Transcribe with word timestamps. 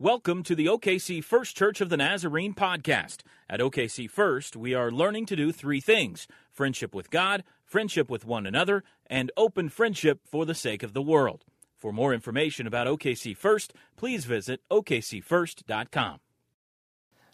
Welcome 0.00 0.44
to 0.44 0.54
the 0.54 0.64
OKC 0.64 1.22
First 1.22 1.54
Church 1.54 1.82
of 1.82 1.90
the 1.90 1.98
Nazarene 1.98 2.54
podcast. 2.54 3.18
At 3.50 3.60
OKC 3.60 4.08
First, 4.08 4.56
we 4.56 4.72
are 4.72 4.90
learning 4.90 5.26
to 5.26 5.36
do 5.36 5.52
three 5.52 5.82
things 5.82 6.26
friendship 6.50 6.94
with 6.94 7.10
God, 7.10 7.44
friendship 7.66 8.08
with 8.08 8.24
one 8.24 8.46
another, 8.46 8.82
and 9.08 9.30
open 9.36 9.68
friendship 9.68 10.20
for 10.24 10.46
the 10.46 10.54
sake 10.54 10.82
of 10.82 10.94
the 10.94 11.02
world. 11.02 11.44
For 11.76 11.92
more 11.92 12.14
information 12.14 12.66
about 12.66 12.86
OKC 12.86 13.36
First, 13.36 13.74
please 13.98 14.24
visit 14.24 14.62
okcfirst.com. 14.70 16.20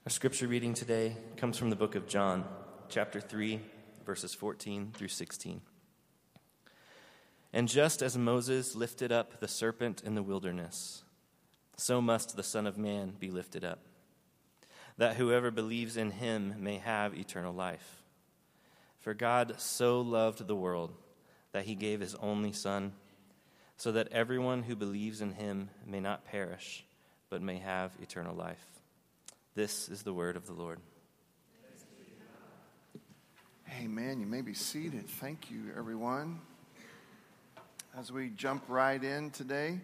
Our 0.05 0.11
scripture 0.11 0.49
reading 0.49 0.75
today 0.75 1.17
comes 1.37 1.57
from 1.57 1.71
the 1.71 1.77
book 1.77 1.95
of 1.95 2.09
John, 2.09 2.45
chapter 2.89 3.21
3, 3.21 3.61
verses 4.05 4.35
14 4.35 4.91
through 4.93 5.07
16. 5.07 5.61
And 7.53 7.69
just 7.69 8.03
as 8.03 8.19
Moses 8.19 8.75
lifted 8.75 9.13
up 9.13 9.39
the 9.39 9.47
serpent 9.47 10.03
in 10.03 10.17
the 10.17 10.23
wilderness, 10.25 11.05
so 11.77 12.01
must 12.01 12.37
the 12.37 12.43
Son 12.43 12.67
of 12.67 12.79
Man 12.79 13.15
be 13.19 13.31
lifted 13.31 13.65
up, 13.65 13.81
that 14.97 15.17
whoever 15.17 15.51
believes 15.51 15.97
in 15.97 16.11
him 16.11 16.55
may 16.59 16.79
have 16.79 17.15
eternal 17.15 17.53
life. 17.53 18.03
For 19.01 19.15
God 19.15 19.55
so 19.59 20.01
loved 20.01 20.47
the 20.47 20.57
world 20.57 20.93
that 21.53 21.67
he 21.67 21.75
gave 21.75 22.01
his 22.01 22.15
only 22.17 22.53
Son, 22.53 22.93
so 23.77 23.93
that 23.93 24.09
everyone 24.11 24.63
who 24.63 24.75
believes 24.75 25.21
in 25.21 25.33
him 25.33 25.69
may 25.87 26.01
not 26.01 26.25
perish, 26.25 26.85
but 27.29 27.43
may 27.43 27.59
have 27.59 27.93
eternal 28.01 28.35
life. 28.35 28.65
This 29.55 29.89
is 29.89 30.03
the 30.03 30.15
word 30.15 30.37
of 30.37 30.47
the 30.47 30.53
Lord. 30.53 30.81
Amen. 33.83 34.21
You 34.21 34.27
may 34.27 34.41
be 34.41 34.55
seated. 34.55 35.07
Thank 35.07 35.51
you, 35.51 35.73
everyone. 35.77 36.41
As 37.99 38.11
we 38.11 38.31
jump 38.31 38.65
right 38.69 39.03
in 39.03 39.31
today, 39.31 39.81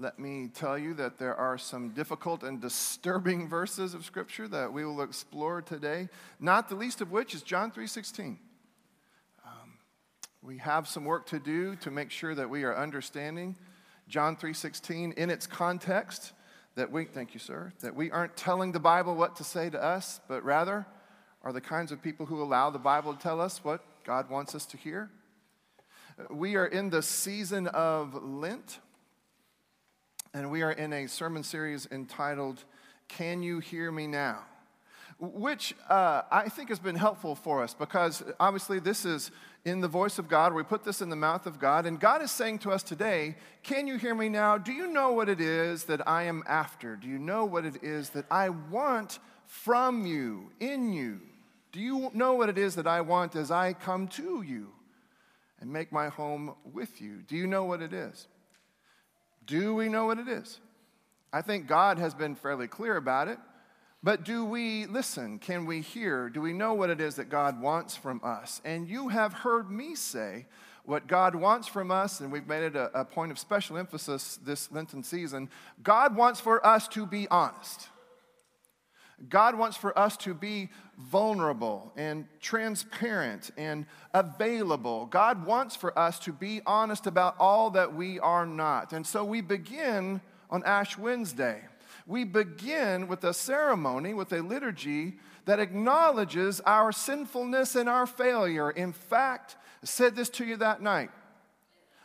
let 0.00 0.18
me 0.18 0.48
tell 0.48 0.78
you 0.78 0.94
that 0.94 1.18
there 1.18 1.36
are 1.36 1.58
some 1.58 1.90
difficult 1.90 2.42
and 2.42 2.58
disturbing 2.58 3.48
verses 3.50 3.92
of 3.92 4.04
scripture 4.04 4.48
that 4.48 4.72
we 4.72 4.84
will 4.84 5.02
explore 5.02 5.60
today, 5.60 6.08
not 6.38 6.70
the 6.70 6.74
least 6.74 7.02
of 7.02 7.10
which 7.10 7.34
is 7.34 7.42
John 7.42 7.70
3:16. 7.70 8.38
Um, 9.44 9.74
we 10.42 10.56
have 10.56 10.88
some 10.88 11.04
work 11.04 11.26
to 11.26 11.38
do 11.38 11.76
to 11.76 11.90
make 11.90 12.10
sure 12.10 12.34
that 12.34 12.48
we 12.48 12.64
are 12.64 12.74
understanding 12.74 13.56
John 14.08 14.36
3:16 14.36 15.12
in 15.12 15.28
its 15.28 15.46
context 15.46 16.32
that 16.76 16.90
we 16.90 17.04
thank 17.04 17.34
you 17.34 17.40
sir 17.40 17.72
that 17.80 17.94
we 17.94 18.10
aren't 18.10 18.36
telling 18.36 18.72
the 18.72 18.80
Bible 18.80 19.14
what 19.14 19.36
to 19.36 19.44
say 19.44 19.68
to 19.68 19.82
us, 19.82 20.20
but 20.28 20.42
rather 20.44 20.86
are 21.42 21.52
the 21.52 21.60
kinds 21.60 21.92
of 21.92 22.00
people 22.00 22.24
who 22.24 22.42
allow 22.42 22.70
the 22.70 22.78
Bible 22.78 23.12
to 23.12 23.20
tell 23.20 23.40
us 23.40 23.62
what 23.62 23.84
God 24.04 24.30
wants 24.30 24.54
us 24.54 24.64
to 24.66 24.78
hear. 24.78 25.10
We 26.30 26.56
are 26.56 26.66
in 26.66 26.88
the 26.88 27.02
season 27.02 27.66
of 27.66 28.14
Lent 28.14 28.78
and 30.32 30.50
we 30.50 30.62
are 30.62 30.72
in 30.72 30.92
a 30.92 31.06
sermon 31.06 31.42
series 31.42 31.88
entitled, 31.90 32.64
Can 33.08 33.42
You 33.42 33.58
Hear 33.58 33.90
Me 33.90 34.06
Now? 34.06 34.40
Which 35.18 35.74
uh, 35.88 36.22
I 36.30 36.48
think 36.48 36.70
has 36.70 36.78
been 36.78 36.94
helpful 36.94 37.34
for 37.34 37.62
us 37.62 37.74
because 37.74 38.22
obviously 38.38 38.78
this 38.78 39.04
is 39.04 39.30
in 39.66 39.80
the 39.80 39.88
voice 39.88 40.18
of 40.18 40.28
God. 40.28 40.54
We 40.54 40.62
put 40.62 40.84
this 40.84 41.02
in 41.02 41.10
the 41.10 41.16
mouth 41.16 41.44
of 41.46 41.58
God, 41.58 41.84
and 41.84 42.00
God 42.00 42.22
is 42.22 42.30
saying 42.30 42.60
to 42.60 42.70
us 42.70 42.82
today, 42.82 43.36
Can 43.62 43.86
you 43.86 43.96
hear 43.96 44.14
me 44.14 44.30
now? 44.30 44.56
Do 44.56 44.72
you 44.72 44.86
know 44.86 45.12
what 45.12 45.28
it 45.28 45.40
is 45.40 45.84
that 45.84 46.06
I 46.08 46.22
am 46.22 46.42
after? 46.46 46.96
Do 46.96 47.06
you 47.06 47.18
know 47.18 47.44
what 47.44 47.66
it 47.66 47.82
is 47.82 48.10
that 48.10 48.24
I 48.30 48.48
want 48.48 49.18
from 49.44 50.06
you, 50.06 50.52
in 50.58 50.92
you? 50.92 51.20
Do 51.72 51.80
you 51.80 52.10
know 52.14 52.32
what 52.34 52.48
it 52.48 52.56
is 52.56 52.76
that 52.76 52.86
I 52.86 53.02
want 53.02 53.36
as 53.36 53.50
I 53.50 53.74
come 53.74 54.08
to 54.08 54.42
you 54.42 54.68
and 55.60 55.70
make 55.70 55.92
my 55.92 56.08
home 56.08 56.54
with 56.72 57.02
you? 57.02 57.18
Do 57.28 57.36
you 57.36 57.46
know 57.46 57.64
what 57.64 57.82
it 57.82 57.92
is? 57.92 58.26
Do 59.50 59.74
we 59.74 59.88
know 59.88 60.06
what 60.06 60.20
it 60.20 60.28
is? 60.28 60.60
I 61.32 61.42
think 61.42 61.66
God 61.66 61.98
has 61.98 62.14
been 62.14 62.36
fairly 62.36 62.68
clear 62.68 62.96
about 62.96 63.26
it. 63.26 63.38
But 64.00 64.24
do 64.24 64.44
we 64.44 64.86
listen? 64.86 65.40
Can 65.40 65.66
we 65.66 65.80
hear? 65.80 66.30
Do 66.30 66.40
we 66.40 66.52
know 66.52 66.72
what 66.72 66.88
it 66.88 67.00
is 67.00 67.16
that 67.16 67.28
God 67.28 67.60
wants 67.60 67.96
from 67.96 68.20
us? 68.22 68.62
And 68.64 68.88
you 68.88 69.08
have 69.08 69.32
heard 69.32 69.68
me 69.70 69.96
say 69.96 70.46
what 70.84 71.08
God 71.08 71.34
wants 71.34 71.66
from 71.66 71.90
us, 71.90 72.20
and 72.20 72.30
we've 72.30 72.46
made 72.46 72.62
it 72.62 72.76
a, 72.76 73.00
a 73.00 73.04
point 73.04 73.32
of 73.32 73.38
special 73.38 73.76
emphasis 73.76 74.38
this 74.44 74.70
Lenten 74.70 75.02
season. 75.02 75.50
God 75.82 76.16
wants 76.16 76.38
for 76.38 76.64
us 76.64 76.86
to 76.88 77.04
be 77.04 77.26
honest. 77.28 77.88
God 79.28 79.56
wants 79.56 79.76
for 79.76 79.96
us 79.98 80.16
to 80.18 80.32
be 80.32 80.70
vulnerable 80.98 81.92
and 81.96 82.26
transparent 82.40 83.50
and 83.56 83.86
available. 84.14 85.06
God 85.06 85.44
wants 85.44 85.76
for 85.76 85.96
us 85.98 86.18
to 86.20 86.32
be 86.32 86.62
honest 86.66 87.06
about 87.06 87.36
all 87.38 87.70
that 87.70 87.94
we 87.94 88.18
are 88.18 88.46
not. 88.46 88.92
And 88.92 89.06
so 89.06 89.24
we 89.24 89.40
begin 89.40 90.20
on 90.50 90.64
Ash 90.64 90.96
Wednesday. 90.96 91.62
We 92.06 92.24
begin 92.24 93.08
with 93.08 93.24
a 93.24 93.34
ceremony, 93.34 94.14
with 94.14 94.32
a 94.32 94.40
liturgy 94.40 95.14
that 95.44 95.60
acknowledges 95.60 96.60
our 96.62 96.92
sinfulness 96.92 97.76
and 97.76 97.88
our 97.88 98.06
failure. 98.06 98.70
In 98.70 98.92
fact, 98.92 99.56
I 99.82 99.86
said 99.86 100.16
this 100.16 100.28
to 100.30 100.44
you 100.44 100.56
that 100.56 100.82
night. 100.82 101.10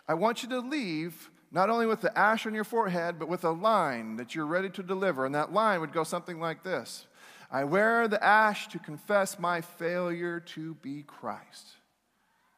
I 0.07 0.13
want 0.13 0.43
you 0.43 0.49
to 0.49 0.59
leave 0.59 1.31
not 1.55 1.69
only 1.69 1.85
with 1.85 2.01
the 2.01 2.15
ash 2.19 2.45
on 2.45 2.53
your 2.53 2.65
forehead, 2.65 3.17
but 3.17 3.29
with 3.29 3.45
a 3.45 3.49
line 3.49 4.17
that 4.17 4.35
you're 4.35 4.45
ready 4.45 4.69
to 4.69 4.83
deliver. 4.83 5.25
And 5.25 5.33
that 5.35 5.53
line 5.53 5.79
would 5.79 5.93
go 5.93 6.03
something 6.03 6.37
like 6.37 6.63
this 6.63 7.07
I 7.49 7.63
wear 7.63 8.09
the 8.09 8.21
ash 8.21 8.67
to 8.67 8.77
confess 8.77 9.39
my 9.39 9.61
failure 9.61 10.41
to 10.41 10.73
be 10.75 11.03
Christ. 11.03 11.67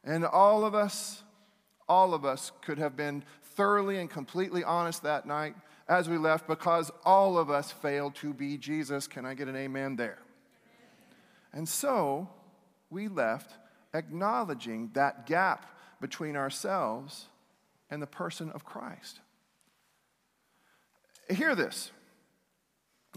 And 0.02 0.26
all 0.26 0.64
of 0.64 0.74
us, 0.74 1.22
all 1.88 2.12
of 2.12 2.24
us 2.24 2.50
could 2.60 2.78
have 2.78 2.96
been 2.96 3.22
thoroughly 3.54 3.98
and 3.98 4.10
completely 4.10 4.64
honest 4.64 5.04
that 5.04 5.26
night 5.26 5.54
as 5.88 6.08
we 6.08 6.18
left 6.18 6.48
because 6.48 6.90
all 7.04 7.38
of 7.38 7.50
us 7.50 7.70
failed 7.70 8.16
to 8.16 8.34
be 8.34 8.58
Jesus. 8.58 9.06
Can 9.06 9.24
I 9.24 9.34
get 9.34 9.46
an 9.46 9.54
amen 9.54 9.94
there? 9.94 10.18
And 11.52 11.68
so 11.68 12.28
we 12.90 13.06
left 13.06 13.52
acknowledging 13.94 14.90
that 14.94 15.24
gap 15.26 15.66
between 16.00 16.36
ourselves 16.36 17.28
and 17.90 18.02
the 18.02 18.06
person 18.06 18.50
of 18.50 18.64
Christ. 18.64 19.20
Hear 21.30 21.54
this. 21.54 21.90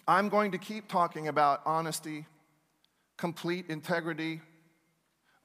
I'm 0.08 0.30
going 0.30 0.52
to 0.52 0.58
keep 0.58 0.88
talking 0.88 1.28
about 1.28 1.62
honesty, 1.66 2.26
complete 3.18 3.66
integrity, 3.70 4.42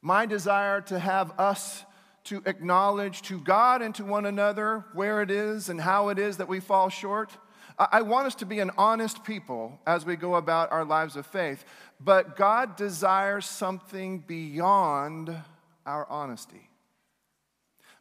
my 0.03 0.27
desire 0.27 0.81
to 0.83 0.99
have 0.99 1.39
us 1.39 1.85
to 2.25 2.43
acknowledge 2.47 3.23
to 3.23 3.41
God 3.41 3.83
and 3.83 3.95
to 3.95 4.05
one 4.05 4.27
another 4.27 4.85
where 4.95 5.23
it 5.23 5.31
is 5.31 5.69
and 5.69 5.81
how 5.81 6.09
it 6.09 6.19
is 6.19 6.39
that 6.39 6.49
we 6.49 6.61
fall 6.61 6.89
short. 6.89 7.31
I 7.79 8.03
want 8.03 8.27
us 8.27 8.35
to 8.37 8.47
be 8.47 8.61
an 8.61 8.71
honest 8.79 9.23
people 9.23 9.79
as 9.87 10.07
we 10.07 10.17
go 10.17 10.37
about 10.37 10.73
our 10.73 10.85
lives 10.85 11.17
of 11.17 11.27
faith, 11.27 11.65
but 12.01 12.35
God 12.35 12.77
desires 12.77 13.47
something 13.47 14.21
beyond 14.21 15.37
our 15.85 16.09
honesty. 16.09 16.71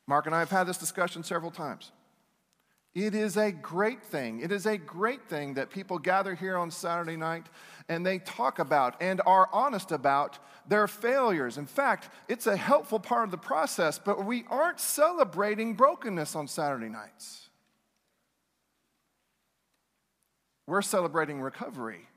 Mark 0.07 0.25
and 0.25 0.35
I 0.35 0.39
have 0.39 0.51
had 0.51 0.65
this 0.65 0.77
discussion 0.77 1.23
several 1.23 1.51
times. 1.51 1.91
It 2.93 3.13
is 3.13 3.35
a 3.35 3.51
great 3.51 4.01
thing. 4.01 4.39
It 4.39 4.53
is 4.53 4.65
a 4.65 4.77
great 4.77 5.27
thing 5.27 5.55
that 5.55 5.69
people 5.69 5.99
gather 5.99 6.33
here 6.33 6.57
on 6.57 6.71
Saturday 6.71 7.17
night 7.17 7.47
and 7.89 8.05
they 8.05 8.19
talk 8.19 8.57
about 8.59 8.95
and 9.01 9.21
are 9.25 9.49
honest 9.51 9.91
about 9.91 10.39
their 10.67 10.87
failures. 10.87 11.57
In 11.57 11.65
fact, 11.65 12.09
it's 12.29 12.47
a 12.47 12.55
helpful 12.55 12.99
part 12.99 13.25
of 13.25 13.31
the 13.31 13.37
process, 13.37 13.99
but 13.99 14.25
we 14.25 14.45
aren't 14.49 14.79
celebrating 14.79 15.73
brokenness 15.73 16.35
on 16.35 16.47
Saturday 16.47 16.87
nights. 16.87 17.49
We're 20.67 20.81
celebrating 20.81 21.41
recovery 21.41 22.07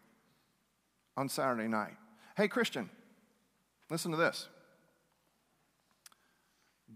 on 1.16 1.28
Saturday 1.28 1.68
night. 1.68 1.96
Hey, 2.36 2.46
Christian, 2.46 2.88
listen 3.90 4.12
to 4.12 4.16
this. 4.16 4.48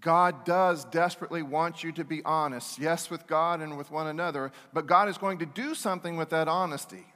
God 0.02 0.44
does 0.44 0.84
desperately 0.86 1.42
want 1.42 1.84
you 1.84 1.92
to 1.92 2.04
be 2.04 2.22
honest, 2.24 2.78
yes, 2.78 3.08
with 3.08 3.26
God 3.26 3.60
and 3.60 3.78
with 3.78 3.90
one 3.90 4.08
another, 4.08 4.52
but 4.72 4.86
God 4.86 5.08
is 5.08 5.16
going 5.16 5.38
to 5.38 5.46
do 5.46 5.74
something 5.74 6.16
with 6.16 6.30
that 6.30 6.48
honesty. 6.48 7.06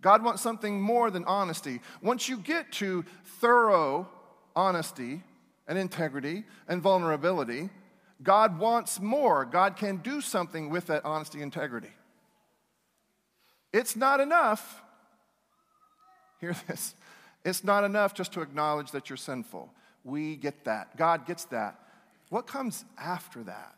God 0.00 0.22
wants 0.22 0.40
something 0.40 0.80
more 0.80 1.10
than 1.10 1.24
honesty. 1.24 1.80
Once 2.00 2.28
you 2.28 2.38
get 2.38 2.70
to 2.74 3.04
thorough 3.40 4.08
honesty 4.54 5.24
and 5.66 5.76
integrity 5.76 6.44
and 6.68 6.80
vulnerability, 6.80 7.68
God 8.22 8.60
wants 8.60 9.00
more. 9.00 9.44
God 9.44 9.76
can 9.76 9.96
do 9.96 10.20
something 10.20 10.70
with 10.70 10.86
that 10.86 11.04
honesty 11.04 11.38
and 11.38 11.52
integrity. 11.52 11.90
It's 13.72 13.96
not 13.96 14.20
enough. 14.20 14.82
Hear 16.40 16.54
this. 16.68 16.94
It's 17.44 17.64
not 17.64 17.82
enough 17.82 18.14
just 18.14 18.32
to 18.34 18.40
acknowledge 18.40 18.92
that 18.92 19.10
you're 19.10 19.16
sinful. 19.16 19.72
We 20.04 20.36
get 20.36 20.64
that. 20.64 20.96
God 20.96 21.26
gets 21.26 21.44
that. 21.46 21.80
What 22.30 22.46
comes 22.46 22.84
after 22.98 23.42
that? 23.44 23.76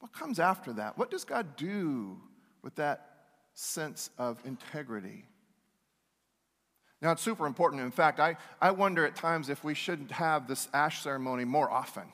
What 0.00 0.12
comes 0.12 0.38
after 0.38 0.72
that? 0.74 0.98
What 0.98 1.10
does 1.10 1.24
God 1.24 1.56
do 1.56 2.18
with 2.62 2.74
that 2.76 3.06
sense 3.54 4.10
of 4.18 4.38
integrity? 4.44 5.24
Now, 7.02 7.12
it's 7.12 7.22
super 7.22 7.46
important. 7.46 7.82
In 7.82 7.90
fact, 7.90 8.20
I, 8.20 8.36
I 8.60 8.72
wonder 8.72 9.06
at 9.06 9.16
times 9.16 9.48
if 9.48 9.64
we 9.64 9.74
shouldn't 9.74 10.10
have 10.10 10.46
this 10.46 10.68
ash 10.74 11.02
ceremony 11.02 11.44
more 11.44 11.70
often. 11.70 12.04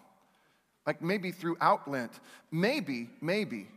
Like 0.86 1.02
maybe 1.02 1.32
throughout 1.32 1.90
Lent. 1.90 2.12
Maybe, 2.52 3.10
maybe 3.20 3.68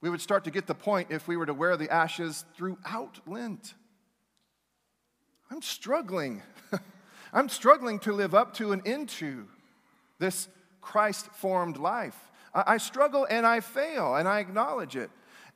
We 0.00 0.10
would 0.10 0.20
start 0.20 0.44
to 0.44 0.52
get 0.52 0.68
the 0.68 0.74
point 0.74 1.08
if 1.10 1.26
we 1.26 1.36
were 1.36 1.46
to 1.46 1.54
wear 1.54 1.76
the 1.76 1.90
ashes 1.90 2.44
throughout 2.56 3.18
Lent. 3.26 3.74
I'm 5.50 5.62
struggling. 5.62 6.42
I'm 7.32 7.48
struggling 7.48 7.98
to 8.00 8.12
live 8.12 8.34
up 8.34 8.54
to 8.54 8.72
and 8.72 8.86
into 8.86 9.46
this 10.18 10.48
Christ 10.80 11.26
formed 11.32 11.76
life. 11.76 12.16
I, 12.54 12.64
I 12.66 12.76
struggle 12.78 13.26
and 13.28 13.46
I 13.46 13.60
fail, 13.60 14.14
and 14.16 14.26
I 14.26 14.40
acknowledge 14.40 14.96
it. 14.96 15.10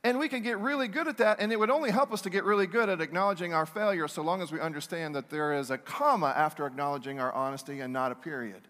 And 0.05 0.19
we 0.19 0.29
can 0.29 0.43
get 0.43 0.59
really 0.59 0.89
good 0.89 1.07
at 1.07 1.19
that, 1.19 1.39
and 1.41 1.53
it 1.53 1.59
would 1.59 1.71
only 1.71 1.93
help 1.93 2.13
us 2.13 2.23
to 2.23 2.31
get 2.31 2.43
really 2.43 2.67
good 2.67 2.89
at 2.89 3.01
acknowledging 3.01 3.55
our 3.55 3.67
failure 3.67 4.09
so 4.09 4.23
long 4.23 4.43
as 4.43 4.51
we 4.51 4.59
understand 4.59 5.15
that 5.15 5.31
there 5.31 5.53
is 5.53 5.71
a 5.71 5.79
comma 5.79 6.35
after 6.37 6.67
acknowledging 6.67 7.21
our 7.21 7.33
honesty 7.33 7.81
and 7.81 7.93
not 7.93 8.11
a 8.11 8.17
period. 8.17 8.63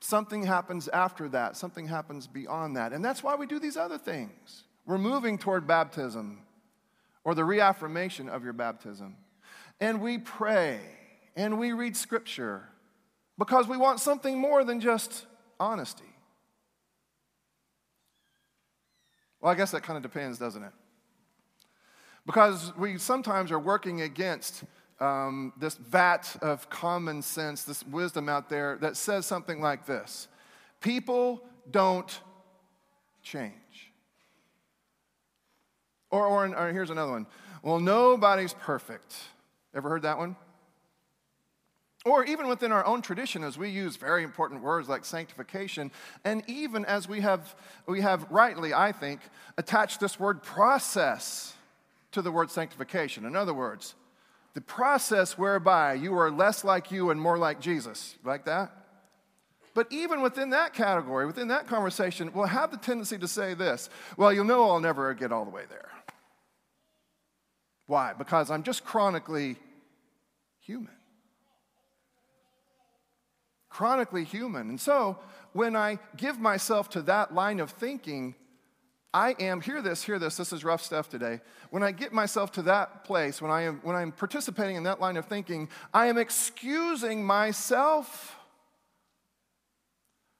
Something 0.00 0.42
happens 0.42 0.88
after 0.88 1.30
that, 1.30 1.56
something 1.56 1.88
happens 1.88 2.26
beyond 2.26 2.76
that. 2.76 2.92
And 2.92 3.02
that's 3.02 3.22
why 3.22 3.34
we 3.36 3.46
do 3.46 3.58
these 3.58 3.78
other 3.78 3.96
things. 3.96 4.64
We're 4.84 4.98
moving 4.98 5.38
toward 5.38 5.66
baptism 5.66 6.42
or 7.24 7.34
the 7.34 7.44
reaffirmation 7.44 8.28
of 8.28 8.44
your 8.44 8.52
baptism. 8.52 9.16
And 9.80 10.02
we 10.02 10.18
pray 10.18 10.78
and 11.36 11.58
we 11.58 11.72
read 11.72 11.96
scripture 11.96 12.64
because 13.38 13.68
we 13.68 13.76
want 13.76 14.00
something 14.00 14.38
more 14.38 14.64
than 14.64 14.80
just 14.80 15.26
honesty. 15.60 16.04
Well, 19.40 19.52
I 19.52 19.54
guess 19.54 19.70
that 19.72 19.82
kind 19.82 19.96
of 19.98 20.02
depends, 20.02 20.38
doesn't 20.38 20.62
it? 20.62 20.72
Because 22.24 22.72
we 22.76 22.98
sometimes 22.98 23.52
are 23.52 23.58
working 23.58 24.00
against 24.00 24.64
um, 24.98 25.52
this 25.58 25.74
vat 25.74 26.36
of 26.40 26.68
common 26.70 27.20
sense, 27.22 27.62
this 27.62 27.84
wisdom 27.84 28.28
out 28.28 28.48
there 28.48 28.78
that 28.80 28.96
says 28.96 29.26
something 29.26 29.60
like 29.60 29.86
this 29.86 30.28
People 30.80 31.42
don't 31.70 32.20
change. 33.22 33.52
Or, 36.10 36.26
or, 36.26 36.56
or 36.56 36.72
here's 36.72 36.90
another 36.90 37.12
one. 37.12 37.26
Well, 37.62 37.80
nobody's 37.80 38.54
perfect. 38.54 39.14
Ever 39.74 39.88
heard 39.88 40.02
that 40.02 40.18
one? 40.18 40.36
Or 42.06 42.24
even 42.24 42.46
within 42.46 42.70
our 42.70 42.86
own 42.86 43.02
tradition, 43.02 43.42
as 43.42 43.58
we 43.58 43.68
use 43.68 43.96
very 43.96 44.22
important 44.22 44.62
words 44.62 44.88
like 44.88 45.04
sanctification, 45.04 45.90
and 46.24 46.44
even 46.46 46.84
as 46.84 47.08
we 47.08 47.20
have, 47.22 47.56
we 47.88 48.00
have 48.00 48.30
rightly, 48.30 48.72
I 48.72 48.92
think, 48.92 49.20
attached 49.58 49.98
this 49.98 50.20
word 50.20 50.40
process 50.40 51.52
to 52.12 52.22
the 52.22 52.30
word 52.30 52.52
sanctification. 52.52 53.24
In 53.24 53.34
other 53.34 53.52
words, 53.52 53.96
the 54.54 54.60
process 54.60 55.36
whereby 55.36 55.94
you 55.94 56.16
are 56.16 56.30
less 56.30 56.62
like 56.62 56.92
you 56.92 57.10
and 57.10 57.20
more 57.20 57.38
like 57.38 57.60
Jesus, 57.60 58.14
like 58.22 58.44
that? 58.44 58.70
But 59.74 59.88
even 59.90 60.22
within 60.22 60.50
that 60.50 60.74
category, 60.74 61.26
within 61.26 61.48
that 61.48 61.66
conversation, 61.66 62.30
we'll 62.32 62.46
have 62.46 62.70
the 62.70 62.76
tendency 62.76 63.18
to 63.18 63.26
say 63.26 63.54
this 63.54 63.90
well, 64.16 64.32
you'll 64.32 64.44
know 64.44 64.70
I'll 64.70 64.78
never 64.78 65.12
get 65.12 65.32
all 65.32 65.44
the 65.44 65.50
way 65.50 65.64
there. 65.68 65.90
Why? 67.86 68.12
Because 68.16 68.48
I'm 68.48 68.62
just 68.62 68.84
chronically 68.84 69.56
human. 70.60 70.95
Chronically 73.76 74.24
human. 74.24 74.70
And 74.70 74.80
so 74.80 75.18
when 75.52 75.76
I 75.76 75.98
give 76.16 76.38
myself 76.38 76.88
to 76.90 77.02
that 77.02 77.34
line 77.34 77.60
of 77.60 77.72
thinking, 77.72 78.34
I 79.12 79.36
am, 79.38 79.60
hear 79.60 79.82
this, 79.82 80.02
hear 80.02 80.18
this, 80.18 80.38
this 80.38 80.50
is 80.50 80.64
rough 80.64 80.82
stuff 80.82 81.10
today. 81.10 81.42
When 81.68 81.82
I 81.82 81.92
get 81.92 82.10
myself 82.10 82.50
to 82.52 82.62
that 82.62 83.04
place, 83.04 83.42
when 83.42 83.50
I 83.50 83.64
am 83.64 83.80
when 83.82 83.94
I'm 83.94 84.12
participating 84.12 84.76
in 84.76 84.84
that 84.84 84.98
line 84.98 85.18
of 85.18 85.26
thinking, 85.26 85.68
I 85.92 86.06
am 86.06 86.16
excusing 86.16 87.22
myself 87.22 88.38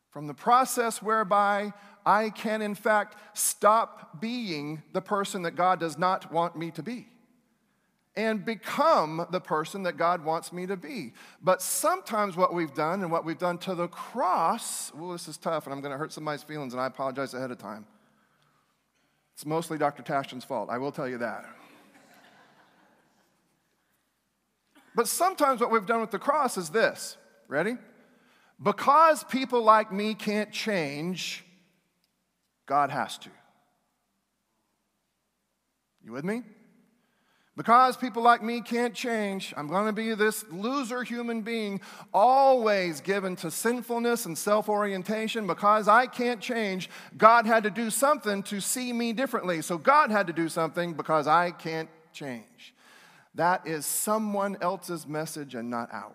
from 0.09 0.29
the 0.29 0.35
process 0.35 1.03
whereby 1.03 1.75
I 2.06 2.31
can, 2.31 2.62
in 2.62 2.75
fact, 2.75 3.19
stop 3.37 4.19
being 4.19 4.83
the 4.94 5.03
person 5.03 5.43
that 5.43 5.56
God 5.56 5.79
does 5.79 5.99
not 5.99 6.33
want 6.33 6.56
me 6.56 6.71
to 6.71 6.83
be 6.83 7.06
and 8.17 8.45
become 8.45 9.27
the 9.31 9.41
person 9.41 9.83
that 9.83 9.99
God 9.99 10.25
wants 10.25 10.53
me 10.53 10.67
to 10.67 10.77
be. 10.77 11.13
But 11.43 11.61
sometimes 11.61 12.35
what 12.37 12.55
we've 12.55 12.73
done 12.73 13.03
and 13.03 13.13
what 13.13 13.25
we've 13.25 13.39
done 13.39 13.59
to 13.59 13.75
the 13.75 13.89
cross, 13.89 14.91
well, 14.95 15.11
this 15.13 15.29
is 15.29 15.37
tough 15.37 15.67
and 15.67 15.75
I'm 15.75 15.83
going 15.83 15.93
to 15.93 15.99
hurt 15.99 16.13
somebody's 16.13 16.43
feelings 16.43 16.73
and 16.73 16.81
I 16.81 16.87
apologize 16.87 17.35
ahead 17.35 17.51
of 17.51 17.59
time. 17.59 17.87
It's 19.35 19.45
mostly 19.45 19.77
Dr. 19.77 20.03
Tashton's 20.03 20.45
fault, 20.45 20.71
I 20.71 20.79
will 20.79 20.93
tell 20.93 21.07
you 21.07 21.19
that. 21.19 21.45
but 24.95 25.07
sometimes 25.07 25.61
what 25.61 25.71
we've 25.71 25.85
done 25.85 26.01
with 26.01 26.11
the 26.11 26.19
cross 26.19 26.57
is 26.57 26.71
this 26.71 27.19
ready? 27.49 27.77
Because 28.62 29.25
people 29.25 29.62
like 29.62 29.93
me 29.93 30.15
can't 30.15 30.51
change, 30.51 31.45
God 32.65 32.91
has 32.91 33.19
to. 33.19 33.31
You 36.03 36.12
with 36.12 36.25
me? 36.25 36.43
Because 37.56 37.97
people 37.97 38.23
like 38.23 38.43
me 38.43 38.61
can't 38.61 38.94
change, 38.94 39.55
I'm 39.56 39.67
going 39.67 39.87
to 39.87 39.93
be 39.93 40.14
this 40.14 40.44
loser 40.50 41.03
human 41.03 41.41
being, 41.41 41.81
always 42.12 43.00
given 43.00 43.35
to 43.37 43.50
sinfulness 43.50 44.26
and 44.26 44.37
self 44.37 44.69
orientation. 44.69 45.47
Because 45.47 45.88
I 45.88 46.06
can't 46.06 46.41
change, 46.41 46.91
God 47.17 47.47
had 47.47 47.62
to 47.62 47.70
do 47.70 47.88
something 47.88 48.43
to 48.44 48.61
see 48.61 48.93
me 48.93 49.14
differently. 49.14 49.62
So 49.62 49.79
God 49.79 50.11
had 50.11 50.26
to 50.26 50.35
do 50.35 50.50
something 50.50 50.93
because 50.93 51.26
I 51.26 51.50
can't 51.50 51.88
change. 52.12 52.75
That 53.35 53.67
is 53.67 53.87
someone 53.87 54.59
else's 54.61 55.06
message 55.06 55.55
and 55.55 55.70
not 55.70 55.88
ours. 55.93 56.12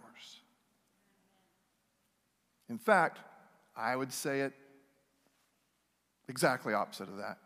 In 2.69 2.77
fact, 2.77 3.19
I 3.75 3.95
would 3.95 4.13
say 4.13 4.41
it 4.41 4.53
exactly 6.27 6.73
opposite 6.73 7.09
of 7.09 7.17
that. 7.17 7.37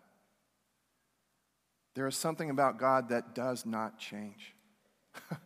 There 1.95 2.07
is 2.07 2.15
something 2.17 2.49
about 2.49 2.77
God 2.77 3.09
that 3.09 3.33
does 3.33 3.65
not 3.65 3.97
change. 3.97 4.53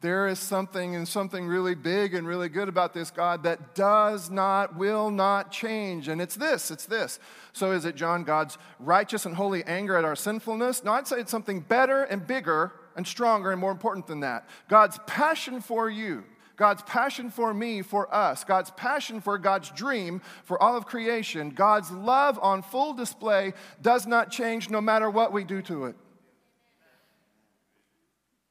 there 0.00 0.26
is 0.26 0.40
something 0.40 0.96
and 0.96 1.06
something 1.06 1.46
really 1.46 1.76
big 1.76 2.14
and 2.14 2.26
really 2.26 2.48
good 2.48 2.68
about 2.68 2.92
this 2.92 3.12
God 3.12 3.44
that 3.44 3.76
does 3.76 4.28
not, 4.28 4.76
will 4.76 5.12
not 5.12 5.52
change. 5.52 6.08
And 6.08 6.20
it's 6.20 6.34
this, 6.34 6.72
it's 6.72 6.86
this. 6.86 7.20
So 7.52 7.70
is 7.70 7.84
it, 7.84 7.94
John, 7.94 8.24
God's 8.24 8.58
righteous 8.80 9.24
and 9.24 9.36
holy 9.36 9.62
anger 9.64 9.96
at 9.96 10.04
our 10.04 10.16
sinfulness? 10.16 10.82
No, 10.82 10.92
I'd 10.92 11.06
say 11.06 11.20
it's 11.20 11.30
something 11.30 11.60
better 11.60 12.02
and 12.02 12.26
bigger 12.26 12.72
and 12.96 13.06
stronger 13.06 13.52
and 13.52 13.60
more 13.60 13.70
important 13.70 14.08
than 14.08 14.20
that. 14.20 14.48
God's 14.68 14.98
passion 15.06 15.60
for 15.60 15.88
you 15.88 16.24
God's 16.56 16.82
passion 16.82 17.30
for 17.30 17.52
me, 17.52 17.82
for 17.82 18.12
us, 18.14 18.44
God's 18.44 18.70
passion 18.72 19.20
for 19.20 19.38
God's 19.38 19.70
dream 19.70 20.20
for 20.44 20.62
all 20.62 20.76
of 20.76 20.86
creation, 20.86 21.50
God's 21.50 21.90
love 21.90 22.38
on 22.42 22.62
full 22.62 22.94
display 22.94 23.54
does 23.80 24.06
not 24.06 24.30
change 24.30 24.70
no 24.70 24.80
matter 24.80 25.10
what 25.10 25.32
we 25.32 25.44
do 25.44 25.62
to 25.62 25.86
it. 25.86 25.96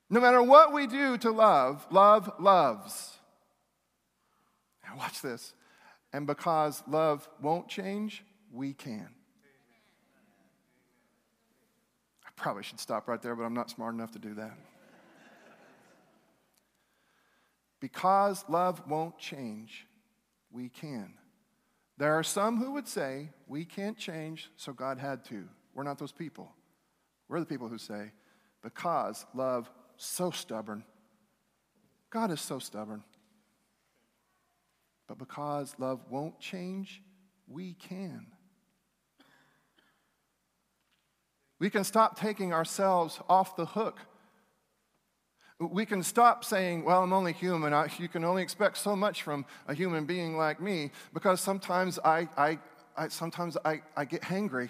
No 0.09 0.19
matter 0.19 0.43
what 0.43 0.73
we 0.73 0.87
do 0.87 1.17
to 1.19 1.31
love, 1.31 1.87
love 1.89 2.29
loves. 2.37 3.17
Now, 4.83 4.97
watch 4.97 5.21
this. 5.21 5.53
And 6.11 6.27
because 6.27 6.83
love 6.85 7.29
won't 7.41 7.69
change, 7.69 8.25
we 8.51 8.73
can. 8.73 9.07
I 12.25 12.29
probably 12.35 12.63
should 12.63 12.79
stop 12.79 13.07
right 13.07 13.21
there, 13.21 13.35
but 13.35 13.43
I'm 13.43 13.53
not 13.53 13.69
smart 13.69 13.93
enough 13.93 14.11
to 14.11 14.19
do 14.19 14.33
that. 14.33 14.57
Because 17.81 18.45
love 18.47 18.81
won't 18.87 19.17
change, 19.17 19.85
we 20.51 20.69
can. 20.69 21.15
There 21.97 22.13
are 22.13 22.23
some 22.23 22.57
who 22.57 22.71
would 22.73 22.87
say, 22.87 23.29
we 23.47 23.65
can't 23.65 23.97
change, 23.97 24.49
so 24.55 24.71
God 24.71 24.97
had 24.97 25.25
to. 25.25 25.43
We're 25.73 25.83
not 25.83 25.97
those 25.97 26.11
people. 26.13 26.53
We're 27.27 27.39
the 27.39 27.45
people 27.45 27.67
who 27.67 27.77
say, 27.77 28.11
because 28.61 29.25
love 29.33 29.69
so 29.97 30.31
stubborn. 30.31 30.83
God 32.09 32.31
is 32.31 32.39
so 32.39 32.59
stubborn. 32.59 33.03
But 35.07 35.17
because 35.17 35.75
love 35.77 36.01
won't 36.09 36.39
change, 36.39 37.01
we 37.47 37.73
can. 37.73 38.27
We 41.57 41.69
can 41.69 41.83
stop 41.83 42.19
taking 42.19 42.53
ourselves 42.53 43.19
off 43.27 43.55
the 43.55 43.65
hook 43.65 43.99
we 45.69 45.85
can 45.85 46.01
stop 46.01 46.43
saying, 46.43 46.83
well, 46.83 47.03
I'm 47.03 47.13
only 47.13 47.33
human. 47.33 47.73
I, 47.73 47.87
you 47.99 48.07
can 48.07 48.23
only 48.23 48.41
expect 48.41 48.77
so 48.77 48.95
much 48.95 49.21
from 49.21 49.45
a 49.67 49.73
human 49.73 50.05
being 50.05 50.35
like 50.35 50.59
me 50.59 50.91
because 51.13 51.39
sometimes 51.39 51.99
I, 52.03 52.27
I, 52.37 52.59
I 52.97 53.07
sometimes 53.09 53.57
I, 53.63 53.81
I 53.95 54.05
get 54.05 54.21
hangry. 54.21 54.69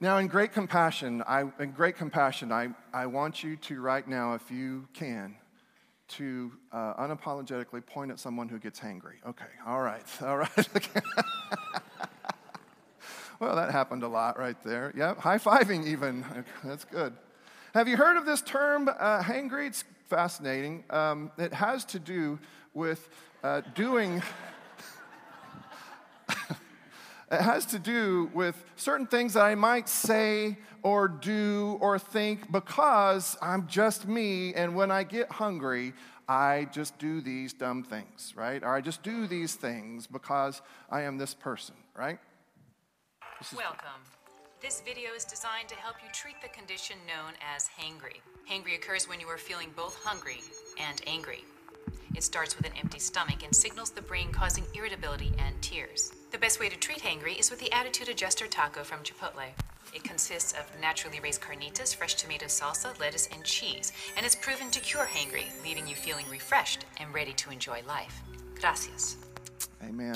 now, 0.00 0.18
in 0.18 0.26
great 0.26 0.52
compassion, 0.52 1.22
I, 1.28 1.44
in 1.60 1.70
great 1.70 1.96
compassion, 1.96 2.50
I, 2.50 2.70
I 2.92 3.06
want 3.06 3.44
you 3.44 3.56
to 3.56 3.80
right 3.80 4.06
now, 4.06 4.34
if 4.34 4.50
you 4.50 4.88
can, 4.94 5.36
to 6.08 6.50
uh, 6.72 6.94
unapologetically 6.94 7.86
point 7.86 8.10
at 8.10 8.18
someone 8.18 8.48
who 8.48 8.58
gets 8.58 8.80
hangry. 8.80 9.14
Okay, 9.26 9.44
all 9.64 9.80
right, 9.80 10.04
all 10.22 10.38
right. 10.38 10.68
Well, 13.42 13.56
that 13.56 13.72
happened 13.72 14.04
a 14.04 14.08
lot 14.08 14.38
right 14.38 14.56
there. 14.62 14.92
Yep, 14.96 15.18
high 15.18 15.38
fiving 15.38 15.84
even. 15.84 16.24
That's 16.64 16.84
good. 16.84 17.12
Have 17.74 17.88
you 17.88 17.96
heard 17.96 18.16
of 18.16 18.24
this 18.24 18.40
term, 18.40 18.88
uh, 18.88 19.20
hangry? 19.20 19.66
It's 19.66 19.82
fascinating. 20.08 20.84
Um, 20.90 21.32
it 21.36 21.52
has 21.52 21.84
to 21.86 21.98
do 21.98 22.38
with 22.72 23.08
uh, 23.42 23.62
doing. 23.74 24.22
It 27.32 27.40
has 27.40 27.64
to 27.66 27.78
do 27.78 28.30
with 28.34 28.62
certain 28.76 29.06
things 29.06 29.32
that 29.32 29.44
I 29.44 29.54
might 29.54 29.88
say 29.88 30.58
or 30.82 31.08
do 31.08 31.78
or 31.80 31.98
think 31.98 32.52
because 32.52 33.38
I'm 33.40 33.66
just 33.66 34.06
me, 34.06 34.52
and 34.52 34.76
when 34.76 34.90
I 34.90 35.02
get 35.02 35.32
hungry, 35.32 35.94
I 36.28 36.68
just 36.72 36.98
do 36.98 37.22
these 37.22 37.54
dumb 37.54 37.84
things, 37.84 38.34
right? 38.36 38.62
Or 38.62 38.74
I 38.74 38.82
just 38.82 39.02
do 39.02 39.26
these 39.26 39.54
things 39.54 40.06
because 40.06 40.60
I 40.90 41.02
am 41.02 41.16
this 41.16 41.32
person, 41.32 41.74
right? 41.96 42.18
Welcome. 43.50 44.00
This 44.60 44.82
video 44.82 45.10
is 45.16 45.24
designed 45.24 45.68
to 45.68 45.74
help 45.74 45.96
you 46.00 46.08
treat 46.12 46.40
the 46.40 46.48
condition 46.48 46.96
known 47.08 47.32
as 47.54 47.68
hangry. 47.68 48.20
Hangry 48.48 48.76
occurs 48.76 49.08
when 49.08 49.18
you 49.18 49.26
are 49.26 49.36
feeling 49.36 49.70
both 49.74 50.00
hungry 50.04 50.40
and 50.80 51.02
angry. 51.08 51.44
It 52.14 52.22
starts 52.22 52.56
with 52.56 52.66
an 52.66 52.76
empty 52.78 53.00
stomach 53.00 53.42
and 53.44 53.54
signals 53.54 53.90
the 53.90 54.00
brain 54.00 54.30
causing 54.30 54.64
irritability 54.74 55.32
and 55.44 55.60
tears. 55.60 56.12
The 56.30 56.38
best 56.38 56.60
way 56.60 56.68
to 56.68 56.76
treat 56.76 57.00
hangry 57.00 57.36
is 57.36 57.50
with 57.50 57.58
the 57.58 57.72
Attitude 57.72 58.08
Adjuster 58.08 58.46
Taco 58.46 58.84
from 58.84 59.00
Chipotle. 59.00 59.50
It 59.92 60.04
consists 60.04 60.52
of 60.52 60.70
naturally 60.80 61.18
raised 61.18 61.40
carnitas, 61.40 61.92
fresh 61.92 62.14
tomato 62.14 62.46
salsa, 62.46 62.98
lettuce, 63.00 63.28
and 63.32 63.44
cheese, 63.44 63.92
and 64.16 64.24
is 64.24 64.36
proven 64.36 64.70
to 64.70 64.78
cure 64.78 65.06
hangry, 65.06 65.46
leaving 65.64 65.88
you 65.88 65.96
feeling 65.96 66.26
refreshed 66.30 66.84
and 67.00 67.12
ready 67.12 67.32
to 67.32 67.50
enjoy 67.50 67.80
life. 67.88 68.22
Gracias. 68.60 69.16
Amen. 69.82 70.14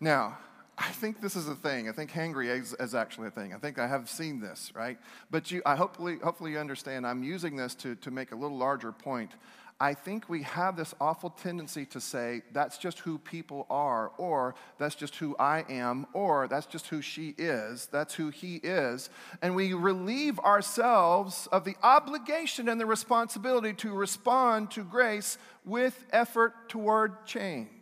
Now, 0.00 0.38
I 0.78 0.90
think 0.92 1.20
this 1.20 1.36
is 1.36 1.46
a 1.46 1.54
thing. 1.54 1.90
I 1.90 1.92
think 1.92 2.10
hangry 2.10 2.48
is, 2.48 2.74
is, 2.80 2.94
actually 2.94 3.28
a 3.28 3.30
thing. 3.30 3.52
I 3.52 3.58
think 3.58 3.78
I 3.78 3.86
have 3.86 4.08
seen 4.08 4.40
this, 4.40 4.72
right? 4.74 4.98
But 5.30 5.50
you, 5.50 5.60
I 5.66 5.76
hopefully, 5.76 6.16
hopefully 6.22 6.52
you 6.52 6.58
understand. 6.58 7.06
I'm 7.06 7.22
using 7.22 7.54
this 7.54 7.74
to, 7.76 7.96
to 7.96 8.10
make 8.10 8.32
a 8.32 8.34
little 8.34 8.56
larger 8.56 8.90
point. 8.90 9.32
I 9.78 9.92
think 9.94 10.28
we 10.28 10.42
have 10.42 10.76
this 10.76 10.94
awful 11.00 11.30
tendency 11.30 11.86
to 11.86 12.00
say, 12.00 12.42
that's 12.52 12.78
just 12.78 12.98
who 13.00 13.18
people 13.18 13.66
are, 13.70 14.12
or 14.18 14.54
that's 14.78 14.94
just 14.94 15.16
who 15.16 15.34
I 15.38 15.64
am, 15.70 16.06
or 16.12 16.48
that's 16.48 16.66
just 16.66 16.88
who 16.88 17.00
she 17.00 17.34
is, 17.38 17.86
that's 17.86 18.14
who 18.14 18.28
he 18.28 18.56
is. 18.56 19.08
And 19.40 19.54
we 19.54 19.72
relieve 19.72 20.38
ourselves 20.38 21.46
of 21.50 21.64
the 21.64 21.76
obligation 21.82 22.68
and 22.68 22.78
the 22.78 22.86
responsibility 22.86 23.72
to 23.74 23.90
respond 23.92 24.70
to 24.72 24.84
grace 24.84 25.38
with 25.64 26.06
effort 26.12 26.68
toward 26.68 27.26
change. 27.26 27.79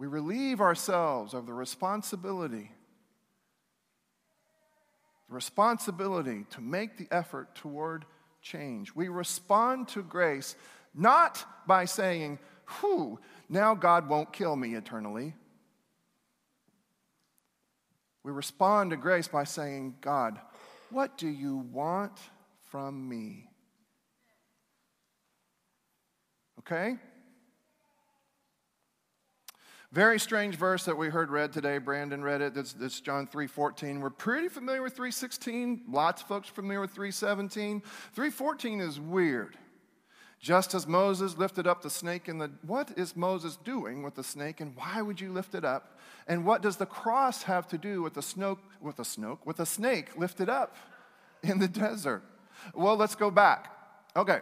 We 0.00 0.06
relieve 0.06 0.62
ourselves 0.62 1.34
of 1.34 1.44
the 1.46 1.52
responsibility 1.52 2.70
the 5.28 5.34
responsibility 5.34 6.44
to 6.50 6.60
make 6.60 6.96
the 6.96 7.06
effort 7.12 7.54
toward 7.54 8.04
change. 8.42 8.94
We 8.96 9.08
respond 9.08 9.88
to 9.88 10.02
grace 10.02 10.56
not 10.92 11.44
by 11.68 11.84
saying, 11.84 12.40
Whew, 12.80 13.20
now 13.48 13.74
God 13.74 14.08
won't 14.08 14.32
kill 14.32 14.56
me 14.56 14.74
eternally. 14.74 15.34
We 18.24 18.32
respond 18.32 18.90
to 18.90 18.96
grace 18.96 19.28
by 19.28 19.44
saying, 19.44 19.96
God, 20.00 20.40
what 20.90 21.16
do 21.16 21.28
you 21.28 21.56
want 21.56 22.18
from 22.70 23.08
me? 23.08 23.50
Okay? 26.60 26.96
Very 29.92 30.20
strange 30.20 30.54
verse 30.54 30.84
that 30.84 30.96
we 30.96 31.08
heard 31.08 31.30
read 31.30 31.52
today. 31.52 31.78
Brandon 31.78 32.22
read 32.22 32.40
it. 32.40 32.54
That's, 32.54 32.72
that's 32.72 33.00
John 33.00 33.26
3.14. 33.26 34.00
We're 34.00 34.10
pretty 34.10 34.48
familiar 34.48 34.82
with 34.82 34.96
3.16. 34.96 35.80
Lots 35.88 36.22
of 36.22 36.28
folks 36.28 36.48
familiar 36.48 36.80
with 36.80 36.94
3.17. 36.94 37.82
3.14 38.16 38.80
is 38.80 39.00
weird. 39.00 39.56
Just 40.38 40.74
as 40.74 40.86
Moses 40.86 41.36
lifted 41.36 41.66
up 41.66 41.82
the 41.82 41.90
snake 41.90 42.28
in 42.28 42.38
the... 42.38 42.52
What 42.64 42.92
is 42.96 43.16
Moses 43.16 43.56
doing 43.56 44.04
with 44.04 44.14
the 44.14 44.22
snake 44.22 44.60
and 44.60 44.76
why 44.76 45.02
would 45.02 45.20
you 45.20 45.32
lift 45.32 45.56
it 45.56 45.64
up? 45.64 45.98
And 46.28 46.46
what 46.46 46.62
does 46.62 46.76
the 46.76 46.86
cross 46.86 47.42
have 47.42 47.66
to 47.68 47.76
do 47.76 48.00
with 48.00 48.14
the, 48.14 48.20
snoke, 48.20 48.58
with 48.80 48.96
the, 48.96 49.02
snoke, 49.02 49.44
with 49.44 49.56
the 49.56 49.66
snake 49.66 50.16
lifted 50.16 50.48
up 50.48 50.76
in 51.42 51.58
the 51.58 51.68
desert? 51.68 52.22
Well, 52.74 52.96
let's 52.96 53.16
go 53.16 53.30
back. 53.30 53.74
Okay, 54.16 54.38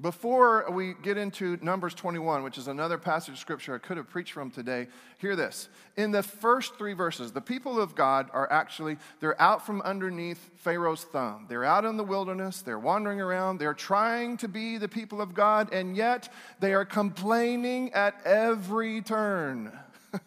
before 0.00 0.68
we 0.72 0.94
get 1.02 1.16
into 1.16 1.56
Numbers 1.62 1.94
21, 1.94 2.42
which 2.42 2.58
is 2.58 2.66
another 2.66 2.98
passage 2.98 3.34
of 3.34 3.38
scripture 3.38 3.76
I 3.76 3.78
could 3.78 3.96
have 3.96 4.10
preached 4.10 4.32
from 4.32 4.50
today, 4.50 4.88
hear 5.18 5.36
this. 5.36 5.68
In 5.96 6.10
the 6.10 6.22
first 6.22 6.76
three 6.76 6.94
verses, 6.94 7.30
the 7.30 7.40
people 7.40 7.80
of 7.80 7.94
God 7.94 8.28
are 8.32 8.50
actually, 8.50 8.96
they're 9.20 9.40
out 9.40 9.64
from 9.64 9.80
underneath 9.82 10.50
Pharaoh's 10.56 11.04
thumb. 11.04 11.46
They're 11.48 11.64
out 11.64 11.84
in 11.84 11.96
the 11.96 12.02
wilderness, 12.02 12.60
they're 12.60 12.78
wandering 12.78 13.20
around, 13.20 13.58
they're 13.58 13.72
trying 13.72 14.36
to 14.38 14.48
be 14.48 14.78
the 14.78 14.88
people 14.88 15.20
of 15.20 15.32
God, 15.32 15.72
and 15.72 15.96
yet 15.96 16.28
they 16.58 16.74
are 16.74 16.84
complaining 16.84 17.92
at 17.92 18.20
every 18.24 19.00
turn. 19.00 19.70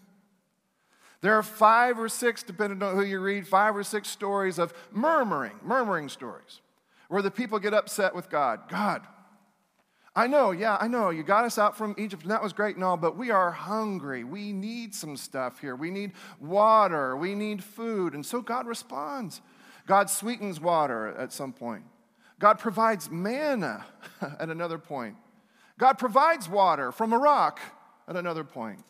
there 1.22 1.34
are 1.34 1.44
five 1.44 2.00
or 2.00 2.08
six, 2.08 2.42
depending 2.42 2.82
on 2.82 2.96
who 2.96 3.04
you 3.04 3.20
read, 3.20 3.46
five 3.46 3.76
or 3.76 3.84
six 3.84 4.08
stories 4.08 4.60
of 4.60 4.74
murmuring, 4.94 5.60
murmuring 5.62 6.08
stories, 6.08 6.62
where 7.10 7.22
the 7.22 7.32
people 7.32 7.60
get 7.60 7.74
upset 7.74 8.16
with 8.16 8.30
God. 8.30 8.62
God, 8.70 9.02
I 10.18 10.26
know, 10.26 10.50
yeah, 10.50 10.78
I 10.82 10.88
know. 10.88 11.12
You 11.12 11.22
got 11.22 11.46
us 11.46 11.60
out 11.60 11.78
from 11.78 11.94
Egypt, 11.96 12.24
and 12.24 12.32
that 12.32 12.42
was 12.42 12.52
great 12.52 12.74
and 12.74 12.84
all, 12.84 12.98
but 12.98 13.16
we 13.16 13.30
are 13.30 13.52
hungry. 13.52 14.24
We 14.24 14.52
need 14.52 14.96
some 14.96 15.16
stuff 15.16 15.60
here. 15.60 15.76
We 15.76 15.92
need 15.92 16.14
water. 16.42 17.16
We 17.16 17.36
need 17.36 17.64
food. 17.64 18.16
And 18.16 18.26
so 18.26 18.42
God 18.42 18.66
responds. 18.66 19.42
God 19.86 20.10
sweetens 20.10 20.60
water 20.60 21.16
at 21.20 21.32
some 21.32 21.54
point. 21.54 21.84
God 22.40 22.58
provides 22.58 23.12
manna 23.12 23.86
at 24.40 24.50
another 24.50 24.80
point. 24.80 25.18
God 25.78 26.00
provides 26.00 26.50
water 26.50 26.92
from 26.92 27.14
a 27.14 27.18
rock 27.20 27.60
at 28.08 28.16
another 28.16 28.44
point. 28.44 28.84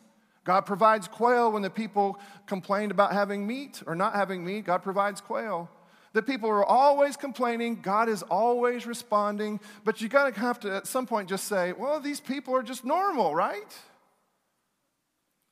God 0.44 0.62
provides 0.62 1.08
quail 1.08 1.52
when 1.52 1.60
the 1.60 1.68
people 1.68 2.18
complained 2.46 2.90
about 2.90 3.12
having 3.12 3.46
meat 3.46 3.82
or 3.86 3.94
not 3.94 4.14
having 4.14 4.46
meat. 4.46 4.64
God 4.64 4.82
provides 4.82 5.20
quail. 5.20 5.68
The 6.12 6.22
people 6.22 6.48
are 6.48 6.64
always 6.64 7.16
complaining. 7.16 7.80
God 7.82 8.08
is 8.08 8.22
always 8.22 8.86
responding. 8.86 9.60
But 9.84 10.00
you 10.00 10.08
got 10.08 10.34
to 10.34 10.40
have 10.40 10.60
to, 10.60 10.74
at 10.74 10.86
some 10.86 11.06
point, 11.06 11.28
just 11.28 11.44
say, 11.44 11.72
well, 11.72 12.00
these 12.00 12.20
people 12.20 12.54
are 12.56 12.62
just 12.62 12.84
normal, 12.84 13.34
right? 13.34 13.76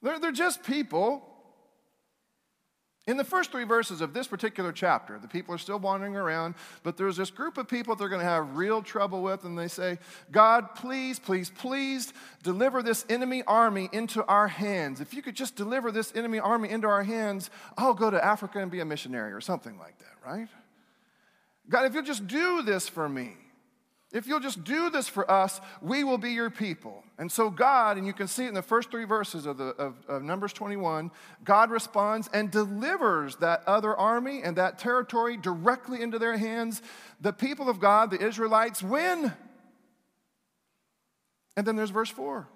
They're, 0.03 0.19
they're 0.19 0.33
just 0.33 0.63
people. 0.63 1.36
In 3.07 3.17
the 3.17 3.25
first 3.25 3.53
three 3.53 3.65
verses 3.65 4.01
of 4.01 4.13
this 4.13 4.27
particular 4.27 4.73
chapter, 4.73 5.17
the 5.17 5.29
people 5.29 5.55
are 5.55 5.59
still 5.59 5.79
wandering 5.79 6.17
around, 6.17 6.57
but 6.83 6.97
there's 6.97 7.17
this 7.17 7.31
group 7.31 7.57
of 7.57 7.69
people 7.69 7.95
they're 7.95 8.09
going 8.09 8.21
to 8.21 8.27
have 8.27 8.57
real 8.57 8.83
trouble 8.83 9.23
with, 9.23 9.45
and 9.45 9.57
they 9.57 9.69
say, 9.69 9.99
God, 10.33 10.75
please, 10.75 11.21
please, 11.21 11.49
please 11.51 12.13
deliver 12.43 12.83
this 12.83 13.07
enemy 13.09 13.45
army 13.47 13.89
into 13.93 14.25
our 14.27 14.49
hands. 14.49 15.01
If 15.01 15.15
you 15.15 15.23
could 15.23 15.37
just 15.37 15.55
deliver 15.55 15.93
this 15.93 16.13
enemy 16.17 16.41
army 16.41 16.69
into 16.69 16.89
our 16.89 17.05
hands, 17.05 17.49
I'll 17.79 17.95
go 17.95 18.11
to 18.11 18.25
Africa 18.25 18.59
and 18.59 18.73
be 18.73 18.81
a 18.81 18.85
missionary 18.85 19.33
or 19.33 19.41
something 19.41 19.79
like 19.79 19.97
that, 19.99 20.29
right? 20.29 20.49
God, 21.69 21.87
if 21.87 21.95
you'll 21.95 22.03
just 22.03 22.27
do 22.27 22.63
this 22.63 22.89
for 22.89 23.09
me. 23.09 23.35
If 24.13 24.29
you'll 24.29 24.41
just 24.41 24.63
do 24.63 24.89
this 24.89 25.09
for 25.09 25.29
us, 25.29 25.61
we 25.83 26.05
will 26.05 26.19
be 26.19 26.31
your 26.31 26.49
people. 26.49 27.03
And 27.19 27.31
so, 27.31 27.51
God, 27.51 27.97
and 27.97 28.07
you 28.07 28.13
can 28.13 28.29
see 28.29 28.45
it 28.45 28.49
in 28.49 28.55
the 28.55 28.63
first 28.63 28.91
three 28.91 29.05
verses 29.05 29.47
of, 29.47 29.59
the, 29.59 29.65
of, 29.65 29.97
of, 30.07 30.23
Numbers 30.23 30.53
21, 30.53 31.11
God 31.43 31.71
responds 31.71 32.29
and 32.33 32.51
delivers 32.51 33.37
that 33.37 33.65
other 33.67 33.97
army 33.97 34.43
and 34.45 34.57
that 34.57 34.79
territory 34.79 35.37
directly 35.37 36.03
into 36.03 36.21
their 36.21 36.37
hands. 36.37 36.83
The 37.21 37.33
people 37.33 37.69
of 37.69 37.81
God, 37.81 38.11
the 38.11 38.25
Israelites, 38.25 38.81
win. 38.81 39.33
And 41.57 41.67
then 41.67 41.75
there's 41.75 41.91
verse 41.91 42.11
4. 42.11 42.47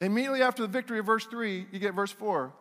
Immediately 0.00 0.42
after 0.42 0.62
the 0.62 0.68
victory 0.68 0.98
of 0.98 1.06
verse 1.06 1.26
3, 1.26 1.66
you 1.70 1.78
get 1.78 1.94
verse 1.94 2.10
4. 2.10 2.52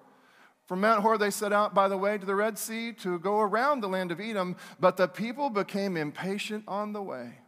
From 0.67 0.81
Mount 0.81 1.01
Hor, 1.01 1.17
they 1.17 1.31
set 1.31 1.51
out 1.51 1.73
by 1.73 1.87
the 1.87 1.97
way 1.97 2.19
to 2.19 2.25
the 2.25 2.35
Red 2.35 2.59
Sea 2.59 2.93
to 2.93 3.17
go 3.17 3.39
around 3.39 3.81
the 3.81 3.89
land 3.89 4.11
of 4.11 4.19
Edom, 4.19 4.55
but 4.79 4.97
the 4.97 5.07
people 5.07 5.49
became 5.49 5.97
impatient 5.97 6.63
on 6.67 6.93
the 6.93 7.01
way 7.01 7.40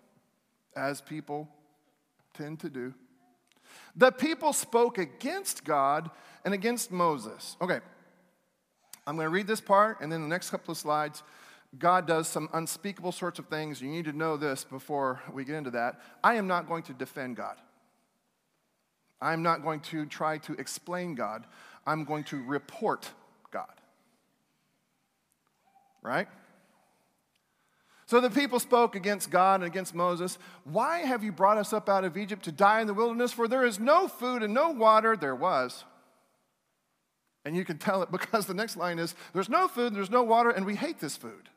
as 0.75 1.01
people 1.01 1.49
tend 2.33 2.59
to 2.61 2.69
do. 2.69 2.93
The 3.95 4.11
people 4.11 4.53
spoke 4.53 4.97
against 4.97 5.63
God 5.63 6.09
and 6.45 6.53
against 6.53 6.91
Moses. 6.91 7.55
Okay, 7.61 7.79
I'm 9.05 9.15
going 9.15 9.25
to 9.25 9.29
read 9.29 9.47
this 9.47 9.61
part, 9.61 10.01
and 10.01 10.11
then 10.11 10.21
the 10.21 10.27
next 10.27 10.49
couple 10.49 10.71
of 10.71 10.77
slides, 10.77 11.23
God 11.77 12.07
does 12.07 12.27
some 12.27 12.49
unspeakable 12.53 13.11
sorts 13.11 13.39
of 13.39 13.47
things. 13.47 13.81
You 13.81 13.89
need 13.89 14.05
to 14.05 14.13
know 14.13 14.37
this 14.37 14.63
before 14.63 15.21
we 15.33 15.43
get 15.43 15.55
into 15.55 15.71
that. 15.71 15.99
I 16.23 16.35
am 16.35 16.47
not 16.47 16.67
going 16.67 16.83
to 16.83 16.93
defend 16.93 17.35
God. 17.35 17.57
I'm 19.21 19.41
not 19.41 19.63
going 19.63 19.79
to 19.81 20.05
try 20.05 20.37
to 20.39 20.53
explain 20.53 21.15
God. 21.15 21.45
I'm 21.85 22.03
going 22.03 22.25
to 22.25 22.43
report 22.43 23.09
God. 23.51 23.73
Right? 26.01 26.27
So 28.05 28.19
the 28.19 28.29
people 28.29 28.59
spoke 28.59 28.95
against 28.95 29.31
God 29.31 29.61
and 29.61 29.63
against 29.63 29.95
Moses. 29.95 30.37
Why 30.65 30.99
have 30.99 31.23
you 31.23 31.31
brought 31.31 31.57
us 31.57 31.73
up 31.73 31.87
out 31.87 32.03
of 32.03 32.17
Egypt 32.17 32.43
to 32.45 32.51
die 32.51 32.81
in 32.81 32.87
the 32.87 32.93
wilderness? 32.93 33.31
For 33.31 33.47
there 33.47 33.65
is 33.65 33.79
no 33.79 34.07
food 34.07 34.43
and 34.43 34.53
no 34.53 34.71
water. 34.71 35.15
There 35.15 35.35
was. 35.35 35.85
And 37.45 37.55
you 37.55 37.65
can 37.65 37.77
tell 37.77 38.03
it 38.03 38.11
because 38.17 38.45
the 38.45 38.53
next 38.53 38.77
line 38.77 38.99
is 38.99 39.15
there's 39.33 39.49
no 39.49 39.67
food, 39.67 39.95
there's 39.95 40.11
no 40.11 40.23
water, 40.23 40.49
and 40.49 40.65
we 40.65 40.75
hate 40.75 40.99
this 40.99 41.17
food. 41.17 41.49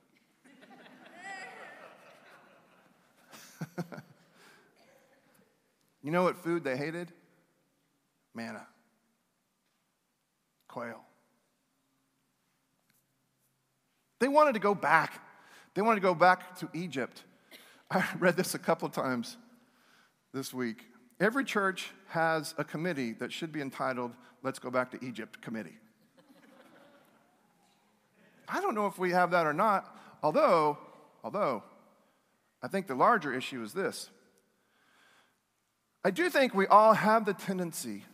You 6.07 6.13
know 6.13 6.23
what 6.23 6.37
food 6.37 6.63
they 6.63 6.77
hated? 6.77 7.13
Manna, 8.33 8.65
quail. 10.69 11.01
They 14.21 14.29
wanted 14.29 14.55
to 14.55 14.61
go 14.61 14.73
back. 14.73 15.21
They 15.77 15.83
wanted 15.83 15.97
to 15.97 16.07
go 16.07 16.15
back 16.15 16.57
to 16.61 16.71
Egypt. 16.73 17.23
I 17.91 18.03
read 18.19 18.35
this 18.35 18.55
a 18.55 18.59
couple 18.59 18.89
of 18.89 18.95
times 18.95 19.37
this 20.33 20.55
week. 20.55 20.87
Every 21.21 21.45
church 21.45 21.91
has 22.09 22.55
a 22.57 22.65
committee 22.65 23.13
that 23.13 23.31
should 23.31 23.53
be 23.53 23.61
entitled 23.61 24.13
Let's 24.43 24.59
Go 24.59 24.71
Back 24.71 24.91
to 24.93 25.05
Egypt 25.05 25.43
Committee. 25.43 25.77
I 28.49 28.61
don't 28.63 28.75
know 28.75 28.87
if 28.87 28.99
we 28.99 29.11
have 29.11 29.33
that 29.33 29.47
or 29.47 29.53
not, 29.53 29.95
although, 30.23 30.79
although, 31.23 31.63
I 32.63 32.69
think 32.69 32.87
the 32.87 32.95
larger 32.95 33.35
issue 33.35 33.63
is 33.63 33.75
this. 33.75 34.09
I 36.03 36.11
do 36.11 36.31
think 36.31 36.55
we 36.55 36.67
all 36.67 36.95
have 36.95 37.27
the 37.27 37.35
tendency 37.35 38.05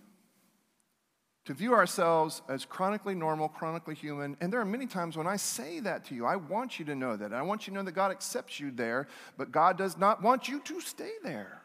to 1.44 1.54
view 1.54 1.74
ourselves 1.74 2.42
as 2.48 2.64
chronically 2.64 3.14
normal, 3.14 3.48
chronically 3.48 3.94
human. 3.94 4.36
And 4.40 4.52
there 4.52 4.60
are 4.60 4.64
many 4.64 4.86
times 4.86 5.16
when 5.16 5.26
I 5.26 5.36
say 5.36 5.80
that 5.80 6.04
to 6.06 6.14
you, 6.14 6.24
I 6.24 6.36
want 6.36 6.78
you 6.78 6.84
to 6.84 6.94
know 6.94 7.16
that. 7.16 7.32
I 7.32 7.42
want 7.42 7.66
you 7.66 7.72
to 7.72 7.78
know 7.78 7.84
that 7.84 7.92
God 7.92 8.10
accepts 8.10 8.60
you 8.60 8.70
there, 8.70 9.08
but 9.36 9.50
God 9.50 9.76
does 9.76 9.96
not 9.98 10.22
want 10.22 10.48
you 10.48 10.60
to 10.60 10.80
stay 10.80 11.12
there. 11.22 11.61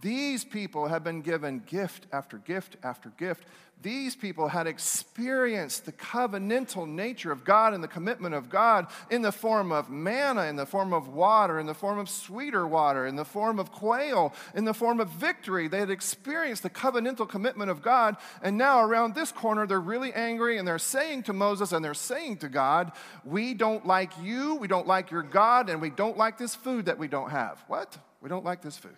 These 0.00 0.44
people 0.44 0.86
have 0.86 1.02
been 1.02 1.20
given 1.20 1.62
gift 1.66 2.06
after 2.12 2.38
gift 2.38 2.76
after 2.82 3.10
gift. 3.10 3.44
These 3.82 4.14
people 4.14 4.48
had 4.48 4.66
experienced 4.66 5.86
the 5.86 5.92
covenantal 5.92 6.86
nature 6.86 7.32
of 7.32 7.44
God 7.44 7.72
and 7.72 7.82
the 7.82 7.88
commitment 7.88 8.34
of 8.34 8.50
God 8.50 8.88
in 9.10 9.22
the 9.22 9.32
form 9.32 9.72
of 9.72 9.88
manna, 9.88 10.44
in 10.44 10.56
the 10.56 10.66
form 10.66 10.92
of 10.92 11.08
water, 11.08 11.58
in 11.58 11.66
the 11.66 11.74
form 11.74 11.98
of 11.98 12.10
sweeter 12.10 12.66
water, 12.66 13.06
in 13.06 13.16
the 13.16 13.24
form 13.24 13.58
of 13.58 13.72
quail, 13.72 14.34
in 14.54 14.66
the 14.66 14.74
form 14.74 15.00
of 15.00 15.08
victory. 15.08 15.66
They 15.66 15.78
had 15.78 15.90
experienced 15.90 16.62
the 16.62 16.70
covenantal 16.70 17.28
commitment 17.28 17.70
of 17.70 17.80
God. 17.80 18.16
And 18.42 18.58
now, 18.58 18.82
around 18.82 19.14
this 19.14 19.32
corner, 19.32 19.66
they're 19.66 19.80
really 19.80 20.12
angry 20.12 20.58
and 20.58 20.68
they're 20.68 20.78
saying 20.78 21.22
to 21.24 21.32
Moses 21.32 21.72
and 21.72 21.82
they're 21.82 21.94
saying 21.94 22.38
to 22.38 22.48
God, 22.48 22.92
We 23.24 23.54
don't 23.54 23.86
like 23.86 24.12
you, 24.22 24.56
we 24.56 24.68
don't 24.68 24.86
like 24.86 25.10
your 25.10 25.22
God, 25.22 25.70
and 25.70 25.80
we 25.80 25.90
don't 25.90 26.18
like 26.18 26.36
this 26.36 26.54
food 26.54 26.84
that 26.84 26.98
we 26.98 27.08
don't 27.08 27.30
have. 27.30 27.64
What? 27.66 27.96
We 28.20 28.28
don't 28.28 28.44
like 28.44 28.60
this 28.60 28.76
food. 28.76 28.92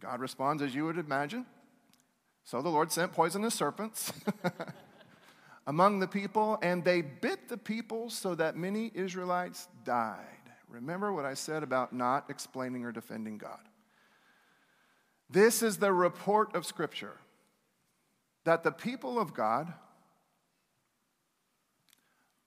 God 0.00 0.20
responds 0.20 0.62
as 0.62 0.74
you 0.74 0.84
would 0.86 0.98
imagine. 0.98 1.46
So 2.44 2.62
the 2.62 2.68
Lord 2.68 2.90
sent 2.90 3.12
poisonous 3.12 3.54
serpents 3.54 4.12
among 5.66 6.00
the 6.00 6.08
people, 6.08 6.58
and 6.62 6.84
they 6.84 7.02
bit 7.02 7.48
the 7.48 7.58
people 7.58 8.10
so 8.10 8.34
that 8.34 8.56
many 8.56 8.90
Israelites 8.94 9.68
died. 9.84 10.24
Remember 10.68 11.12
what 11.12 11.24
I 11.24 11.34
said 11.34 11.62
about 11.62 11.92
not 11.92 12.30
explaining 12.30 12.84
or 12.84 12.92
defending 12.92 13.38
God. 13.38 13.60
This 15.28 15.62
is 15.62 15.76
the 15.76 15.92
report 15.92 16.54
of 16.54 16.66
Scripture 16.66 17.16
that 18.44 18.64
the 18.64 18.72
people 18.72 19.18
of 19.18 19.34
God 19.34 19.72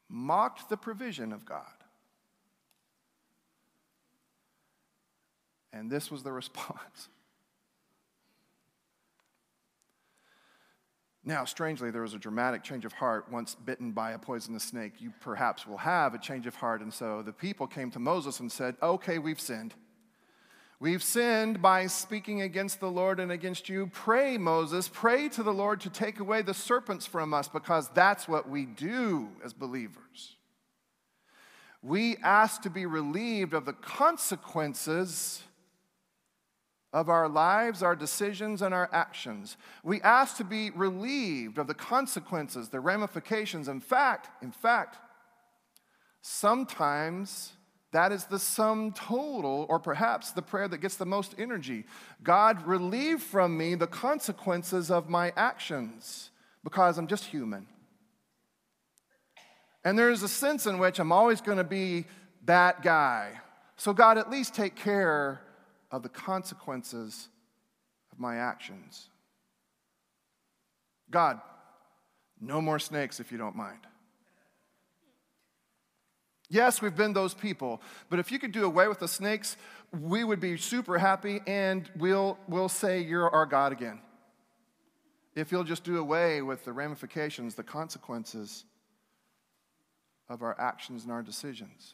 mocked 0.09 0.69
the 0.69 0.77
provision 0.77 1.31
of 1.31 1.45
God. 1.45 1.65
And 5.71 5.89
this 5.89 6.11
was 6.11 6.23
the 6.23 6.31
response. 6.41 7.09
Now, 11.25 11.45
strangely, 11.45 11.89
there 11.89 12.01
was 12.01 12.13
a 12.13 12.19
dramatic 12.19 12.63
change 12.63 12.83
of 12.83 12.91
heart 12.91 13.31
once 13.31 13.55
bitten 13.55 13.91
by 13.91 14.11
a 14.11 14.19
poisonous 14.19 14.63
snake. 14.63 14.93
You 14.99 15.13
perhaps 15.21 15.65
will 15.65 15.77
have 15.77 16.13
a 16.13 16.17
change 16.17 16.47
of 16.47 16.55
heart. 16.55 16.81
And 16.81 16.93
so 16.93 17.21
the 17.21 17.31
people 17.31 17.65
came 17.65 17.89
to 17.91 17.99
Moses 17.99 18.41
and 18.41 18.51
said, 18.51 18.75
Okay, 18.81 19.19
we've 19.19 19.39
sinned. 19.39 19.73
We've 20.81 21.01
sinned 21.01 21.61
by 21.61 21.87
speaking 21.87 22.41
against 22.41 22.81
the 22.81 22.91
Lord 22.91 23.21
and 23.21 23.31
against 23.31 23.69
you. 23.69 23.89
Pray, 23.93 24.37
Moses, 24.37 24.89
pray 24.91 25.29
to 25.29 25.41
the 25.41 25.53
Lord 25.53 25.79
to 25.81 25.89
take 25.89 26.19
away 26.19 26.41
the 26.41 26.53
serpents 26.53 27.05
from 27.05 27.33
us 27.33 27.47
because 27.47 27.87
that's 27.93 28.27
what 28.27 28.49
we 28.49 28.65
do 28.65 29.29
as 29.45 29.53
believers. 29.53 30.35
We 31.81 32.17
ask 32.17 32.63
to 32.63 32.69
be 32.69 32.85
relieved 32.85 33.53
of 33.53 33.63
the 33.63 33.71
consequences 33.71 35.41
of 36.93 37.09
our 37.09 37.27
lives, 37.27 37.81
our 37.81 37.95
decisions, 37.95 38.61
and 38.61 38.73
our 38.73 38.89
actions. 38.93 39.57
We 39.83 39.99
ask 40.01 40.37
to 40.37 40.43
be 40.43 40.69
relieved 40.69 41.57
of 41.57 41.67
the 41.67 41.73
consequences, 41.73 42.69
the 42.69 42.79
ramifications. 42.79 43.67
In 43.67 43.81
fact, 43.81 44.29
in 44.43 44.51
fact, 44.51 44.97
sometimes 46.21 47.53
that 47.93 48.11
is 48.11 48.25
the 48.25 48.39
sum 48.39 48.91
total, 48.91 49.67
or 49.69 49.79
perhaps 49.79 50.31
the 50.31 50.41
prayer 50.41 50.67
that 50.67 50.79
gets 50.79 50.95
the 50.95 51.05
most 51.05 51.35
energy. 51.37 51.85
God, 52.23 52.65
relieve 52.65 53.21
from 53.21 53.55
me 53.55 53.75
the 53.75 53.87
consequences 53.87 54.89
of 54.89 55.09
my 55.09 55.31
actions 55.35 56.31
because 56.63 56.97
I'm 56.97 57.05
just 57.05 57.25
human. 57.25 57.67
And 59.85 59.97
there's 59.97 60.23
a 60.23 60.27
sense 60.27 60.65
in 60.65 60.79
which 60.79 60.99
I'm 60.99 61.11
always 61.11 61.39
going 61.39 61.59
to 61.59 61.63
be 61.63 62.05
that 62.45 62.81
guy. 62.81 63.39
So, 63.77 63.93
God, 63.93 64.17
at 64.17 64.29
least 64.29 64.55
take 64.55 64.75
care 64.75 65.41
of 65.93 66.01
the 66.01 66.09
consequences 66.09 67.29
of 68.11 68.19
my 68.19 68.37
actions. 68.37 69.09
God, 71.11 71.39
no 72.41 72.59
more 72.59 72.79
snakes 72.79 73.19
if 73.19 73.31
you 73.31 73.37
don't 73.37 73.55
mind. 73.55 73.77
Yes, 76.49 76.81
we've 76.81 76.95
been 76.95 77.13
those 77.13 77.35
people, 77.35 77.79
but 78.09 78.17
if 78.17 78.31
you 78.31 78.39
could 78.39 78.51
do 78.51 78.65
away 78.65 78.87
with 78.87 78.99
the 78.99 79.07
snakes, 79.07 79.55
we 79.91 80.23
would 80.23 80.39
be 80.39 80.57
super 80.57 80.97
happy 80.97 81.41
and 81.45 81.89
we'll, 81.95 82.39
we'll 82.47 82.69
say 82.69 82.99
you're 82.99 83.29
our 83.29 83.45
God 83.45 83.71
again. 83.71 84.01
If 85.35 85.51
you'll 85.51 85.63
just 85.63 85.83
do 85.83 85.99
away 85.99 86.41
with 86.41 86.65
the 86.65 86.73
ramifications, 86.73 87.53
the 87.53 87.63
consequences 87.63 88.65
of 90.27 90.41
our 90.41 90.59
actions 90.59 91.03
and 91.03 91.11
our 91.11 91.21
decisions. 91.21 91.93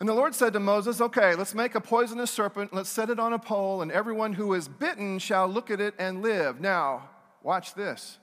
And 0.00 0.08
the 0.08 0.14
Lord 0.14 0.34
said 0.34 0.54
to 0.54 0.60
Moses, 0.60 1.00
Okay, 1.00 1.34
let's 1.34 1.54
make 1.54 1.74
a 1.74 1.80
poisonous 1.80 2.30
serpent, 2.30 2.72
let's 2.72 2.88
set 2.88 3.10
it 3.10 3.20
on 3.20 3.34
a 3.34 3.38
pole, 3.38 3.82
and 3.82 3.92
everyone 3.92 4.32
who 4.32 4.54
is 4.54 4.66
bitten 4.66 5.18
shall 5.18 5.46
look 5.46 5.70
at 5.70 5.80
it 5.80 5.94
and 5.98 6.22
live. 6.22 6.58
Now, 6.58 7.10
watch 7.42 7.74
this. 7.74 8.18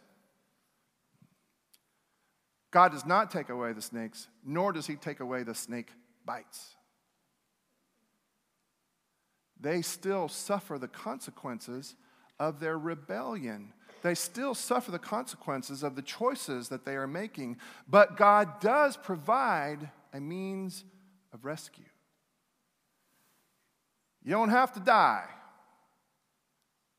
God 2.72 2.92
does 2.92 3.06
not 3.06 3.32
take 3.32 3.50
away 3.50 3.74
the 3.74 3.82
snakes, 3.82 4.28
nor 4.44 4.74
does 4.74 4.88
he 4.88 4.96
take 4.96 5.20
away 5.20 5.44
the 5.44 5.56
snake 5.56 5.90
bites. 6.26 6.76
They 9.60 9.82
still 9.82 10.28
suffer 10.28 10.78
the 10.78 10.88
consequences 10.88 11.96
of 12.40 12.60
their 12.60 12.78
rebellion. 12.78 13.74
They 14.02 14.16
still 14.16 14.54
suffer 14.54 14.92
the 14.92 15.00
consequences 15.00 15.84
of 15.84 15.96
the 15.96 16.02
choices 16.02 16.70
that 16.70 16.86
they 16.86 16.96
are 16.96 17.08
making, 17.08 17.58
but 17.88 18.18
God 18.18 18.60
does 18.60 18.98
provide 18.98 19.90
a 20.14 20.20
means 20.20 20.84
of 21.38 21.46
rescue. 21.46 21.86
You 24.24 24.32
don't 24.32 24.50
have 24.50 24.74
to 24.74 24.80
die, 24.80 25.26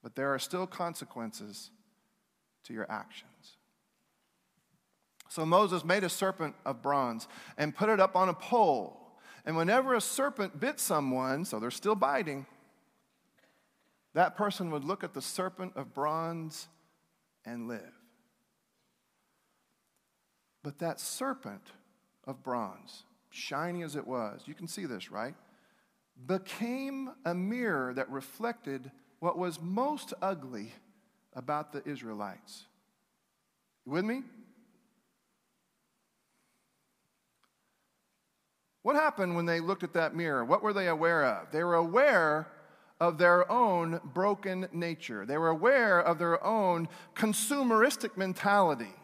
but 0.03 0.15
there 0.15 0.33
are 0.33 0.39
still 0.39 0.67
consequences 0.67 1.71
to 2.65 2.73
your 2.73 2.91
actions. 2.91 3.57
So 5.29 5.45
Moses 5.45 5.85
made 5.85 6.05
a 6.05 6.09
serpent 6.09 6.55
of 6.65 6.81
bronze 6.81 7.29
and 7.59 7.75
put 7.75 7.89
it 7.91 8.01
up 8.01 8.17
on 8.17 8.29
a 8.29 8.35
pole. 8.35 9.19
And 9.45 9.57
whenever 9.57 9.95
a 9.95 10.01
serpent 10.01 10.59
bit 10.59 10.81
someone, 10.81 11.45
so 11.45 11.59
they're 11.59 11.71
still 11.71 11.95
biting, 11.95 12.47
that 14.15 14.37
person 14.37 14.71
would 14.71 14.85
look 14.85 15.05
at 15.05 15.15
the 15.15 15.21
serpent 15.23 15.73
of 15.77 15.93
bronze 15.93 16.69
and 17.45 17.69
live. 17.69 17.93
But 20.63 20.79
that 20.79 21.01
serpent 21.01 21.73
of 22.25 22.43
bronze 22.43 23.05
shiny 23.39 23.83
as 23.83 23.97
it 23.97 24.07
was, 24.07 24.43
you 24.47 24.55
can 24.55 24.69
see 24.69 24.85
this, 24.85 25.11
right? 25.11 25.35
Became 26.27 27.11
a 27.25 27.35
mirror 27.35 27.95
that 27.95 28.11
reflected 28.11 28.91
what 29.21 29.39
was 29.39 29.61
most 29.61 30.13
ugly 30.21 30.73
about 31.33 31.73
the 31.73 31.87
Israelites. 31.89 32.65
You 33.87 33.93
with 33.93 34.05
me? 34.05 34.23
What 38.83 38.97
happened 38.97 39.37
when 39.37 39.47
they 39.47 39.61
looked 39.61 39.83
at 39.83 39.93
that 39.95 40.15
mirror? 40.15 40.45
What 40.45 40.63
were 40.63 40.73
they 40.73 40.89
aware 40.89 41.25
of? 41.25 41.51
They 41.51 41.63
were 41.63 41.75
aware 41.75 42.49
of 43.01 43.19
their 43.19 43.51
own 43.51 44.01
broken 44.13 44.69
nature. 44.73 45.25
They 45.25 45.39
were 45.39 45.51
aware 45.51 46.01
of 46.01 46.19
their 46.19 46.43
own 46.45 46.89
consumeristic 47.15 48.17
mentality. 48.17 48.95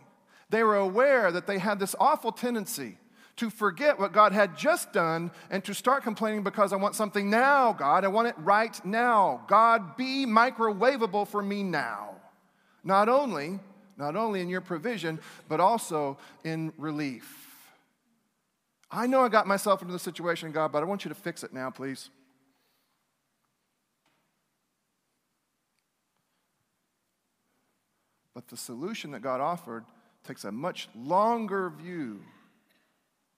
They 0.51 0.62
were 0.62 0.77
aware 0.77 1.31
that 1.31 1.47
they 1.47 1.59
had 1.59 1.79
this 1.79 1.94
awful 2.01 2.33
tendency 2.33 2.99
to 3.37 3.51
forget 3.51 3.99
what 3.99 4.12
God 4.12 4.33
had 4.33 4.57
just 4.57 4.92
done 4.92 5.31
and 5.51 5.64
to 5.64 5.75
start 5.75 6.03
complaining 6.03 6.42
because 6.42 6.73
I 6.73 6.77
want 6.77 6.94
something 6.94 7.29
now, 7.29 7.73
God. 7.73 8.05
I 8.05 8.09
want 8.09 8.29
it 8.29 8.37
right 8.38 8.85
now. 8.85 9.44
God, 9.49 9.97
be 9.97 10.25
microwavable 10.27 11.27
for 11.27 11.42
me 11.42 11.62
now. 11.62 12.14
Not 12.85 13.09
only, 13.09 13.59
not 13.97 14.14
only 14.14 14.40
in 14.40 14.49
your 14.49 14.61
provision, 14.61 15.18
but 15.49 15.59
also 15.61 16.18
in 16.44 16.73
relief. 16.79 17.44
I 18.90 19.07
know 19.07 19.23
I 19.23 19.29
got 19.29 19.47
myself 19.47 19.83
into 19.83 19.92
the 19.92 19.99
situation, 19.99 20.53
God, 20.53 20.70
but 20.70 20.83
I 20.83 20.87
want 20.87 21.05
you 21.05 21.09
to 21.09 21.14
fix 21.14 21.42
it 21.42 21.53
now, 21.53 21.70
please. 21.70 22.11
But 28.35 28.49
the 28.49 28.57
solution 28.57 29.12
that 29.12 29.20
God 29.20 29.40
offered 29.40 29.85
takes 30.25 30.44
a 30.44 30.53
much 30.53 30.88
longer 30.94 31.70
view, 31.70 32.20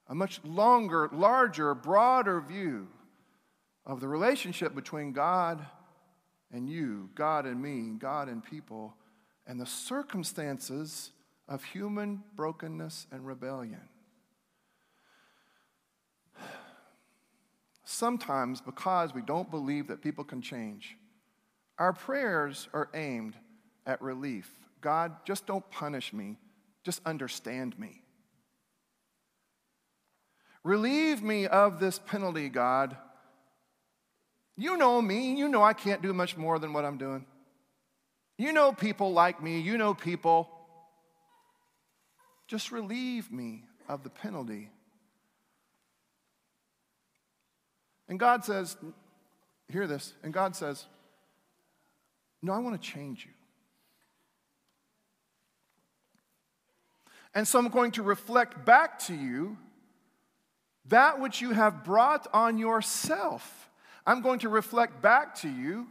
a 0.09 0.15
much 0.15 0.41
longer, 0.45 1.09
larger, 1.13 1.75
broader 1.75 2.41
view 2.41 2.89
of 3.85 4.01
the 4.01 4.09
relationship 4.09 4.75
between 4.75 5.13
God 5.13 5.65
and 6.53 6.69
you, 6.69 7.11
God 7.15 7.47
and 7.47 7.61
me, 7.61 7.97
God 7.99 8.29
and 8.29 8.45
people, 8.45 8.95
and 9.47 9.61
the 9.61 9.67
circumstances 9.67 11.13
of 11.49 11.63
human 11.65 12.23
brokenness 12.35 13.07
and 13.11 13.27
rebellion. 13.27 13.89
Sometimes, 17.85 18.61
because 18.61 19.15
we 19.15 19.23
don't 19.23 19.51
believe 19.51 19.87
that 19.89 20.03
people 20.03 20.25
can 20.25 20.43
change, 20.43 20.97
our 21.79 21.93
prayers 21.93 22.69
are 22.73 22.91
aimed 22.95 23.37
at 23.87 24.03
relief. 24.03 24.51
God, 24.81 25.13
just 25.25 25.47
don't 25.47 25.69
punish 25.71 26.13
me, 26.13 26.37
just 26.85 27.01
understand 27.07 27.79
me. 27.79 28.03
Relieve 30.67 31.23
me 31.23 31.47
of 31.47 31.79
this 31.79 32.01
penalty, 32.01 32.49
God. 32.49 32.97
You 34.57 34.77
know 34.77 35.01
me. 35.01 35.37
You 35.37 35.47
know 35.47 35.63
I 35.63 35.73
can't 35.73 36.03
do 36.03 36.13
much 36.13 36.37
more 36.37 36.59
than 36.59 36.73
what 36.73 36.85
I'm 36.85 36.99
doing. 36.99 37.25
You 38.37 38.53
know 38.53 38.73
people 38.73 39.13
like 39.13 39.41
me. 39.41 39.61
You 39.61 39.79
know 39.79 39.95
people. 39.95 40.51
Just 42.49 42.73
relieve 42.73 43.31
me 43.31 43.63
of 43.89 44.03
the 44.03 44.11
penalty. 44.11 44.69
And 48.09 48.19
God 48.19 48.45
says, 48.45 48.77
hear 49.69 49.87
this, 49.87 50.15
and 50.25 50.33
God 50.35 50.57
says, 50.57 50.87
No, 52.43 52.53
I 52.53 52.59
want 52.59 52.83
to 52.83 52.91
change 52.91 53.25
you. 53.25 53.31
And 57.37 57.47
so 57.47 57.57
I'm 57.61 57.69
going 57.69 57.93
to 57.93 58.03
reflect 58.03 58.65
back 58.65 58.99
to 59.07 59.15
you 59.15 59.59
that 60.89 61.21
which 61.21 61.41
you 61.41 61.51
have 61.51 61.85
brought 61.85 62.27
on 62.33 62.59
yourself. 62.59 63.71
I'm 64.07 64.23
going 64.23 64.41
to 64.41 64.49
reflect 64.49 65.03
back 65.03 65.35
to 65.37 65.49
you 65.49 65.89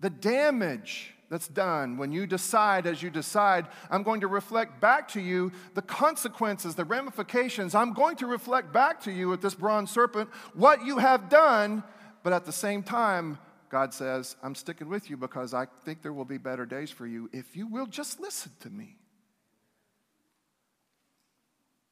the 0.00 0.10
damage 0.10 1.14
that's 1.30 1.48
done 1.48 1.96
when 1.96 2.12
you 2.12 2.26
decide 2.26 2.86
as 2.86 3.02
you 3.02 3.10
decide. 3.10 3.66
I'm 3.90 4.02
going 4.02 4.20
to 4.20 4.28
reflect 4.28 4.80
back 4.80 5.08
to 5.08 5.20
you 5.20 5.52
the 5.74 5.82
consequences, 5.82 6.74
the 6.74 6.84
ramifications. 6.84 7.74
I'm 7.74 7.92
going 7.92 8.16
to 8.16 8.26
reflect 8.26 8.72
back 8.72 9.00
to 9.02 9.10
you 9.10 9.32
at 9.32 9.40
this 9.40 9.54
bronze 9.54 9.90
serpent 9.90 10.30
what 10.54 10.84
you 10.84 10.98
have 10.98 11.28
done, 11.28 11.82
but 12.22 12.32
at 12.32 12.44
the 12.44 12.52
same 12.52 12.82
time, 12.82 13.38
God 13.68 13.92
says, 13.92 14.36
I'm 14.42 14.54
sticking 14.54 14.88
with 14.88 15.10
you 15.10 15.16
because 15.16 15.52
I 15.52 15.66
think 15.84 16.02
there 16.02 16.12
will 16.12 16.24
be 16.24 16.38
better 16.38 16.64
days 16.64 16.90
for 16.90 17.06
you 17.06 17.28
if 17.32 17.56
you 17.56 17.66
will 17.66 17.86
just 17.86 18.20
listen 18.20 18.52
to 18.60 18.70
me. 18.70 18.96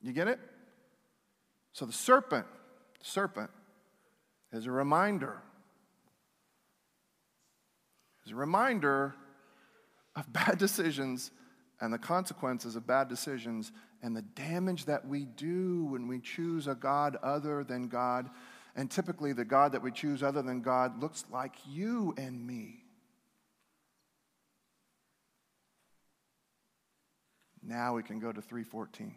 You 0.01 0.12
get 0.12 0.29
it? 0.29 0.38
So 1.73 1.87
the 1.87 1.93
serpent, 1.93 2.47
the 2.99 3.05
serpent 3.05 3.51
is 4.53 4.67
a 4.67 4.71
reminder. 4.71 5.39
Is 8.27 8.33
a 8.33 8.37
reminder 8.37 9.15
of 10.15 10.33
bad 10.33 10.59
decisions 10.59 11.31
and 11.81 11.93
the 11.93 11.99
consequences 11.99 12.77
of 12.77 12.87
bad 12.87 13.09
decisions 13.09 13.73
and 14.03 14.17
the 14.17 14.23
damage 14.23 14.85
that 14.85 15.07
we 15.07 15.25
do 15.25 15.85
when 15.87 16.07
we 16.07 16.21
choose 16.21 16.67
a 16.67 16.75
God 16.75 17.17
other 17.23 17.65
than 17.65 17.89
God. 17.89 18.31
And 18.77 18.91
typically, 18.91 19.33
the 19.33 19.45
God 19.45 19.73
that 19.73 19.83
we 19.83 19.91
choose 19.91 20.23
other 20.23 20.43
than 20.43 20.61
God 20.61 21.01
looks 21.01 21.25
like 21.31 21.55
you 21.69 22.15
and 22.17 22.47
me. 22.47 22.85
Now 27.63 27.95
we 27.95 28.03
can 28.03 28.19
go 28.19 28.33
to 28.33 28.41
314. 28.41 29.15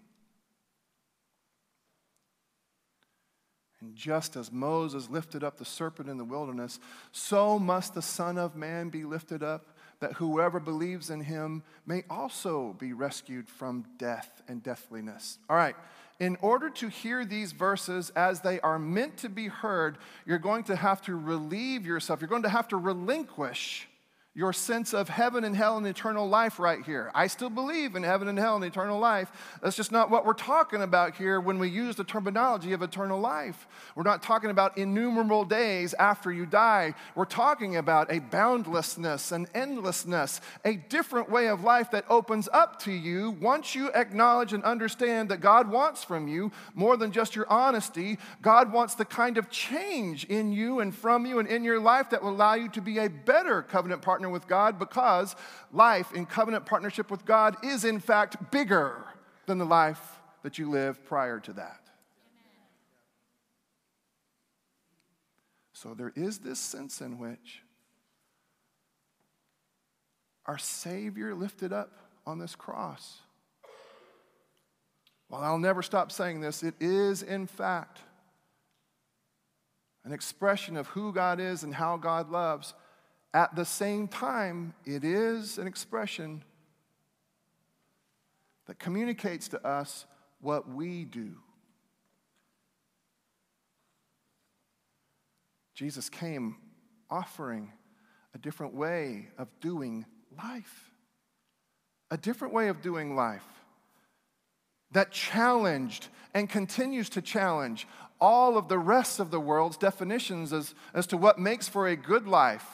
And 3.85 3.95
just 3.95 4.35
as 4.35 4.51
Moses 4.51 5.11
lifted 5.11 5.43
up 5.43 5.57
the 5.57 5.65
serpent 5.65 6.09
in 6.09 6.17
the 6.17 6.23
wilderness, 6.23 6.79
so 7.11 7.59
must 7.59 7.93
the 7.93 8.01
Son 8.01 8.35
of 8.35 8.55
Man 8.55 8.89
be 8.89 9.03
lifted 9.03 9.43
up, 9.43 9.77
that 9.99 10.13
whoever 10.13 10.59
believes 10.59 11.11
in 11.11 11.21
him 11.21 11.61
may 11.85 12.03
also 12.09 12.75
be 12.79 12.93
rescued 12.93 13.47
from 13.47 13.85
death 13.99 14.41
and 14.47 14.63
deathliness. 14.63 15.37
All 15.47 15.55
right, 15.55 15.75
in 16.19 16.35
order 16.41 16.71
to 16.71 16.87
hear 16.87 17.25
these 17.25 17.51
verses 17.51 18.09
as 18.15 18.41
they 18.41 18.59
are 18.61 18.79
meant 18.79 19.17
to 19.17 19.29
be 19.29 19.49
heard, 19.49 19.99
you're 20.25 20.39
going 20.39 20.63
to 20.63 20.75
have 20.75 20.99
to 21.03 21.15
relieve 21.15 21.85
yourself, 21.85 22.21
you're 22.21 22.27
going 22.27 22.41
to 22.41 22.49
have 22.49 22.67
to 22.69 22.77
relinquish 22.77 23.87
your 24.35 24.51
sense 24.51 24.93
of 24.93 25.07
heaven 25.07 25.45
and 25.45 25.55
hell 25.55 25.77
and 25.77 25.87
eternal 25.87 26.27
life 26.27 26.59
right 26.59 26.85
here. 26.85 27.09
I 27.15 27.27
still 27.27 27.49
believe 27.49 27.95
in 27.95 28.03
heaven 28.03 28.27
and 28.27 28.37
hell 28.37 28.57
and 28.57 28.65
eternal 28.65 28.99
life. 28.99 29.31
That's 29.63 29.77
just 29.77 29.93
not 29.93 30.11
what 30.11 30.25
we're 30.25 30.33
talking 30.33 30.81
about 30.81 31.15
here 31.15 31.39
when 31.39 31.57
we 31.57 31.69
use 31.69 31.95
the 31.95 32.03
terminology 32.03 32.73
of 32.73 32.81
eternal 32.81 33.17
life. 33.19 33.65
We're 33.95 34.03
not 34.03 34.21
talking 34.21 34.49
about 34.49 34.77
innumerable 34.77 35.45
days 35.45 35.93
after 35.93 36.33
you 36.33 36.45
die. 36.45 36.95
We're 37.15 37.23
talking 37.23 37.77
about 37.77 38.11
a 38.11 38.19
boundlessness, 38.19 39.31
an 39.31 39.47
endlessness, 39.55 40.41
a 40.65 40.75
different 40.75 41.29
way 41.29 41.47
of 41.47 41.63
life 41.63 41.91
that 41.91 42.03
opens 42.09 42.49
up 42.51 42.77
to 42.81 42.91
you 42.91 43.31
once 43.39 43.73
you 43.73 43.89
acknowledge 43.93 44.51
and 44.51 44.65
understand 44.65 45.29
that 45.29 45.39
God 45.39 45.71
wants 45.71 46.03
from 46.03 46.27
you 46.27 46.51
more 46.73 46.97
than 46.97 47.13
just 47.13 47.37
your 47.37 47.49
honesty. 47.49 48.17
God 48.41 48.73
wants 48.73 48.95
the 48.95 49.05
kind 49.05 49.37
of 49.37 49.49
change 49.49 50.25
in 50.25 50.51
you 50.51 50.81
and 50.81 50.93
from 50.93 51.25
you 51.25 51.39
and 51.39 51.47
in 51.47 51.63
your 51.63 51.79
life 51.79 52.09
that 52.09 52.21
will 52.21 52.31
allow 52.31 52.55
you 52.55 52.67
to 52.69 52.81
be 52.81 52.97
a 52.97 53.09
better 53.09 53.61
covenant 53.61 54.01
partner 54.01 54.24
partner 54.25 54.33
with 54.33 54.47
God 54.47 54.79
because 54.79 55.35
life 55.71 56.11
in 56.13 56.25
covenant 56.25 56.65
partnership 56.65 57.11
with 57.11 57.25
God 57.25 57.57
is, 57.63 57.85
in 57.85 57.99
fact, 57.99 58.51
bigger 58.51 59.03
than 59.45 59.59
the 59.59 59.65
life 59.65 60.19
that 60.41 60.57
you 60.57 60.69
lived 60.69 61.05
prior 61.05 61.39
to 61.41 61.53
that. 61.53 61.81
So 65.73 65.93
there 65.93 66.13
is 66.15 66.39
this 66.39 66.59
sense 66.59 67.01
in 67.01 67.19
which 67.19 67.61
our 70.47 70.57
Savior 70.57 71.35
lifted 71.35 71.71
up 71.71 71.91
on 72.25 72.39
this 72.39 72.55
cross. 72.55 73.19
While 75.27 75.43
I'll 75.43 75.59
never 75.59 75.83
stop 75.83 76.11
saying 76.11 76.41
this, 76.41 76.63
it 76.63 76.75
is, 76.79 77.21
in 77.21 77.45
fact, 77.45 77.99
an 80.03 80.11
expression 80.11 80.77
of 80.77 80.87
who 80.87 81.11
God 81.11 81.39
is 81.39 81.63
and 81.63 81.73
how 81.73 81.97
God 81.97 82.29
loves. 82.29 82.73
At 83.35 83.53
the 83.53 83.65
same 83.65 84.07
time, 84.07 84.73
it 84.85 85.03
is 85.03 85.57
an 85.57 85.67
expression 85.67 86.41
that 88.65 88.79
communicates 88.79 89.49
to 89.49 89.67
us 89.67 90.05
what 90.39 90.69
we 90.69 91.03
do. 91.03 91.33
Jesus 95.73 96.09
came 96.09 96.55
offering 97.09 97.73
a 98.33 98.37
different 98.37 98.73
way 98.73 99.27
of 99.37 99.49
doing 99.59 100.05
life, 100.41 100.93
a 102.09 102.15
different 102.15 102.53
way 102.53 102.69
of 102.69 102.81
doing 102.81 103.17
life 103.17 103.43
that 104.91 105.11
challenged 105.11 106.07
and 106.33 106.49
continues 106.49 107.09
to 107.09 107.21
challenge 107.21 107.85
all 108.21 108.57
of 108.57 108.69
the 108.69 108.79
rest 108.79 109.19
of 109.19 109.29
the 109.29 109.41
world's 109.41 109.75
definitions 109.75 110.53
as, 110.53 110.73
as 110.93 111.05
to 111.07 111.17
what 111.17 111.37
makes 111.37 111.67
for 111.67 111.89
a 111.89 111.97
good 111.97 112.29
life 112.29 112.65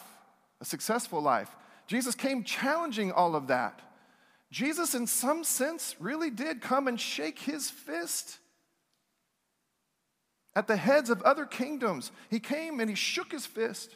a 0.62 0.66
successful 0.66 1.22
life. 1.22 1.54
Jesus 1.88 2.16
came 2.16 2.44
challenging 2.44 3.12
all 3.12 3.36
of 3.36 3.48
that. 3.48 3.82
Jesus, 4.52 4.94
in 4.94 5.08
some 5.08 5.44
sense, 5.44 5.96
really 6.00 6.30
did 6.30 6.62
come 6.62 6.88
and 6.88 7.00
shake 7.00 7.40
his 7.40 7.70
fist 7.70 8.38
at 10.56 10.68
the 10.68 10.76
heads 10.76 11.10
of 11.10 11.22
other 11.24 11.46
kingdoms. 11.46 12.12
He 12.30 12.40
came 12.40 12.80
and 12.80 12.90
he 12.90 12.96
shook 12.96 13.32
his 13.32 13.46
fist, 13.46 13.96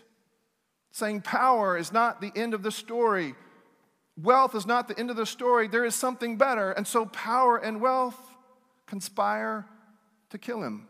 saying, 0.92 1.22
Power 1.22 1.78
is 1.78 1.94
not 1.94 2.22
the 2.22 2.32
end 2.36 2.54
of 2.54 2.64
the 2.64 2.72
story. 2.72 3.36
Wealth 4.22 4.56
is 4.56 4.66
not 4.66 4.88
the 4.88 4.98
end 4.98 5.10
of 5.10 5.18
the 5.18 5.26
story. 5.26 5.68
There 5.68 5.84
is 5.84 5.94
something 5.94 6.38
better. 6.38 6.72
And 6.72 6.88
so, 6.88 7.06
power 7.06 7.58
and 7.58 7.82
wealth 7.82 8.18
conspire 8.86 9.66
to 10.30 10.38
kill 10.38 10.64
him 10.64 10.88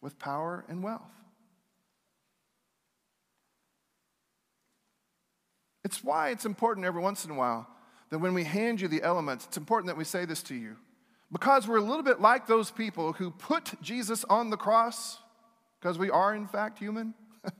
with 0.00 0.18
power 0.20 0.64
and 0.68 0.84
wealth. 0.84 1.19
It's 5.90 6.04
why 6.04 6.30
it's 6.30 6.44
important 6.44 6.86
every 6.86 7.02
once 7.02 7.24
in 7.24 7.32
a 7.32 7.34
while 7.34 7.66
that 8.10 8.20
when 8.20 8.32
we 8.32 8.44
hand 8.44 8.80
you 8.80 8.86
the 8.86 9.02
elements, 9.02 9.46
it's 9.46 9.56
important 9.56 9.88
that 9.88 9.96
we 9.96 10.04
say 10.04 10.24
this 10.24 10.40
to 10.44 10.54
you. 10.54 10.76
Because 11.32 11.66
we're 11.66 11.78
a 11.78 11.82
little 11.82 12.04
bit 12.04 12.20
like 12.20 12.46
those 12.46 12.70
people 12.70 13.12
who 13.12 13.32
put 13.32 13.72
Jesus 13.82 14.22
on 14.30 14.50
the 14.50 14.56
cross, 14.56 15.18
because 15.80 15.98
we 15.98 16.08
are, 16.08 16.32
in 16.32 16.46
fact, 16.46 16.78
human. 16.78 17.12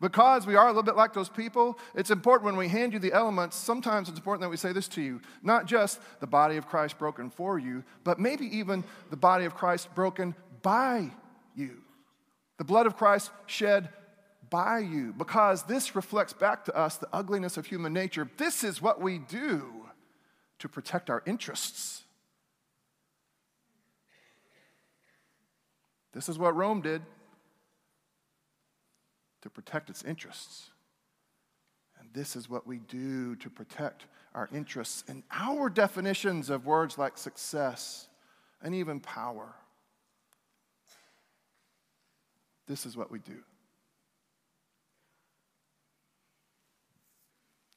because 0.00 0.44
we 0.44 0.56
are 0.56 0.64
a 0.64 0.70
little 0.70 0.82
bit 0.82 0.96
like 0.96 1.12
those 1.12 1.28
people, 1.28 1.78
it's 1.94 2.10
important 2.10 2.46
when 2.46 2.56
we 2.56 2.66
hand 2.66 2.94
you 2.94 2.98
the 2.98 3.12
elements, 3.12 3.56
sometimes 3.56 4.08
it's 4.08 4.18
important 4.18 4.40
that 4.40 4.48
we 4.48 4.56
say 4.56 4.72
this 4.72 4.88
to 4.88 5.00
you. 5.00 5.20
Not 5.40 5.66
just 5.66 6.00
the 6.18 6.26
body 6.26 6.56
of 6.56 6.66
Christ 6.66 6.98
broken 6.98 7.30
for 7.30 7.60
you, 7.60 7.84
but 8.02 8.18
maybe 8.18 8.46
even 8.58 8.82
the 9.10 9.16
body 9.16 9.44
of 9.44 9.54
Christ 9.54 9.94
broken 9.94 10.34
by 10.62 11.12
you. 11.54 11.76
The 12.58 12.64
blood 12.64 12.86
of 12.86 12.96
Christ 12.96 13.30
shed 13.46 13.88
by 14.52 14.80
you, 14.80 15.14
because 15.16 15.62
this 15.62 15.96
reflects 15.96 16.34
back 16.34 16.66
to 16.66 16.76
us 16.76 16.98
the 16.98 17.08
ugliness 17.10 17.56
of 17.56 17.64
human 17.64 17.94
nature. 17.94 18.28
This 18.36 18.62
is 18.62 18.82
what 18.82 19.00
we 19.00 19.16
do 19.18 19.64
to 20.58 20.68
protect 20.68 21.08
our 21.08 21.22
interests. 21.26 22.02
This 26.12 26.28
is 26.28 26.38
what 26.38 26.54
Rome 26.54 26.82
did 26.82 27.00
to 29.40 29.48
protect 29.48 29.88
its 29.88 30.04
interests. 30.04 30.68
And 31.98 32.10
this 32.12 32.36
is 32.36 32.50
what 32.50 32.66
we 32.66 32.78
do 32.78 33.34
to 33.36 33.48
protect 33.48 34.04
our 34.34 34.50
interests 34.54 35.02
and 35.08 35.22
our 35.30 35.70
definitions 35.70 36.50
of 36.50 36.66
words 36.66 36.98
like 36.98 37.16
success 37.16 38.06
and 38.60 38.74
even 38.74 39.00
power. 39.00 39.54
This 42.66 42.84
is 42.84 42.98
what 42.98 43.10
we 43.10 43.18
do. 43.18 43.38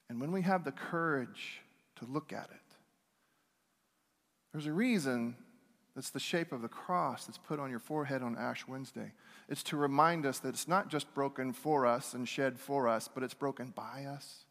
And 0.09 0.21
when 0.21 0.31
we 0.31 0.41
have 0.43 0.63
the 0.63 0.71
courage 0.71 1.61
to 1.97 2.05
look 2.05 2.31
at 2.31 2.49
it, 2.51 2.75
there's 4.51 4.67
a 4.67 4.73
reason 4.73 5.35
that's 5.95 6.09
the 6.09 6.19
shape 6.19 6.51
of 6.51 6.61
the 6.61 6.67
cross 6.67 7.25
that's 7.25 7.37
put 7.37 7.59
on 7.59 7.69
your 7.69 7.79
forehead 7.79 8.21
on 8.21 8.37
Ash 8.37 8.67
Wednesday. 8.67 9.13
It's 9.47 9.63
to 9.63 9.77
remind 9.77 10.25
us 10.25 10.39
that 10.39 10.49
it's 10.49 10.67
not 10.67 10.89
just 10.89 11.13
broken 11.13 11.53
for 11.53 11.85
us 11.85 12.13
and 12.13 12.27
shed 12.27 12.59
for 12.59 12.87
us, 12.87 13.09
but 13.13 13.23
it's 13.23 13.33
broken 13.33 13.73
by 13.75 14.05
us 14.05 14.45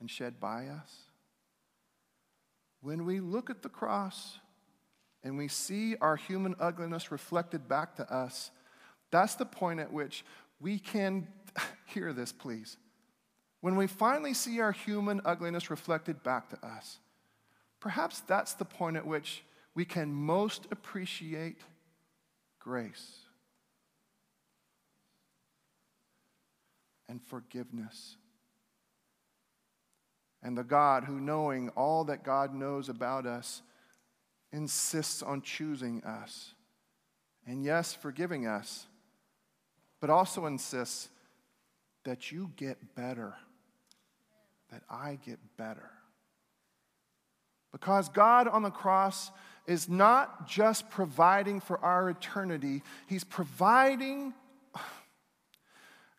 and 0.00 0.10
shed 0.10 0.40
by 0.40 0.66
us. 0.66 0.92
When 2.80 3.04
we 3.06 3.20
look 3.20 3.50
at 3.50 3.62
the 3.62 3.68
cross 3.68 4.38
and 5.22 5.36
we 5.36 5.48
see 5.48 5.96
our 6.00 6.16
human 6.16 6.54
ugliness 6.60 7.10
reflected 7.10 7.68
back 7.68 7.96
to 7.96 8.12
us, 8.12 8.50
that's 9.10 9.34
the 9.36 9.46
point 9.46 9.80
at 9.80 9.92
which 9.92 10.24
we 10.60 10.78
can, 10.78 11.28
hear 11.86 12.12
this 12.12 12.32
please. 12.32 12.76
When 13.66 13.74
we 13.74 13.88
finally 13.88 14.32
see 14.32 14.60
our 14.60 14.70
human 14.70 15.20
ugliness 15.24 15.70
reflected 15.70 16.22
back 16.22 16.50
to 16.50 16.64
us, 16.64 17.00
perhaps 17.80 18.20
that's 18.20 18.54
the 18.54 18.64
point 18.64 18.96
at 18.96 19.04
which 19.04 19.42
we 19.74 19.84
can 19.84 20.14
most 20.14 20.68
appreciate 20.70 21.62
grace 22.60 23.16
and 27.08 27.20
forgiveness. 27.20 28.14
And 30.44 30.56
the 30.56 30.62
God 30.62 31.02
who, 31.02 31.18
knowing 31.18 31.70
all 31.70 32.04
that 32.04 32.22
God 32.22 32.54
knows 32.54 32.88
about 32.88 33.26
us, 33.26 33.62
insists 34.52 35.24
on 35.24 35.42
choosing 35.42 36.04
us. 36.04 36.54
And 37.48 37.64
yes, 37.64 37.92
forgiving 37.92 38.46
us, 38.46 38.86
but 40.00 40.08
also 40.08 40.46
insists 40.46 41.08
that 42.04 42.30
you 42.30 42.52
get 42.56 42.94
better, 42.94 43.34
that 44.70 44.82
I 44.90 45.18
get 45.24 45.38
better. 45.56 45.90
Because 47.72 48.08
God 48.08 48.48
on 48.48 48.62
the 48.62 48.70
cross 48.70 49.30
is 49.66 49.88
not 49.88 50.48
just 50.48 50.88
providing 50.90 51.60
for 51.60 51.78
our 51.78 52.08
eternity, 52.10 52.82
He's 53.06 53.24
providing. 53.24 54.32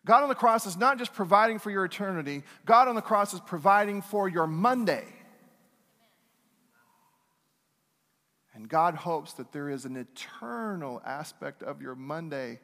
God 0.04 0.22
on 0.22 0.28
the 0.28 0.34
cross 0.34 0.66
is 0.66 0.76
not 0.76 0.98
just 0.98 1.12
providing 1.12 1.58
for 1.58 1.70
your 1.70 1.84
eternity, 1.84 2.42
God 2.64 2.88
on 2.88 2.94
the 2.94 3.02
cross 3.02 3.34
is 3.34 3.40
providing 3.40 4.02
for 4.02 4.28
your 4.28 4.46
Monday. 4.46 5.04
And 8.54 8.68
God 8.68 8.94
hopes 8.94 9.34
that 9.34 9.52
there 9.52 9.68
is 9.68 9.84
an 9.84 9.96
eternal 9.96 11.00
aspect 11.04 11.62
of 11.62 11.80
your 11.80 11.94
Monday 11.94 12.58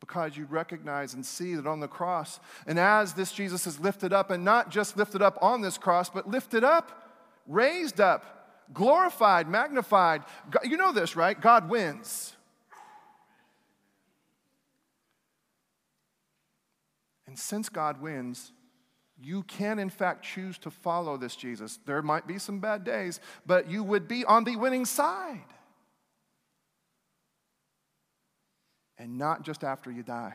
because 0.00 0.36
you 0.36 0.46
recognize 0.46 1.14
and 1.14 1.24
see 1.24 1.54
that 1.54 1.66
on 1.66 1.80
the 1.80 1.88
cross, 1.88 2.40
and 2.66 2.78
as 2.78 3.14
this 3.14 3.32
Jesus 3.32 3.66
is 3.66 3.80
lifted 3.80 4.12
up, 4.12 4.30
and 4.30 4.44
not 4.44 4.70
just 4.70 4.96
lifted 4.96 5.22
up 5.22 5.38
on 5.42 5.60
this 5.60 5.78
cross, 5.78 6.08
but 6.08 6.28
lifted 6.28 6.64
up, 6.64 7.16
raised 7.46 8.00
up, 8.00 8.64
glorified, 8.72 9.48
magnified. 9.48 10.22
You 10.62 10.76
know 10.76 10.92
this, 10.92 11.16
right? 11.16 11.40
God 11.40 11.68
wins. 11.68 12.34
And 17.26 17.38
since 17.38 17.68
God 17.68 18.00
wins, 18.00 18.52
you 19.20 19.42
can 19.42 19.78
in 19.78 19.90
fact 19.90 20.24
choose 20.24 20.58
to 20.58 20.70
follow 20.70 21.16
this 21.16 21.36
Jesus. 21.36 21.78
There 21.84 22.02
might 22.02 22.26
be 22.26 22.38
some 22.38 22.60
bad 22.60 22.84
days, 22.84 23.20
but 23.44 23.68
you 23.68 23.82
would 23.82 24.08
be 24.08 24.24
on 24.24 24.44
the 24.44 24.56
winning 24.56 24.84
side. 24.84 25.44
And 28.98 29.16
not 29.16 29.42
just 29.42 29.62
after 29.62 29.90
you 29.90 30.02
die, 30.02 30.34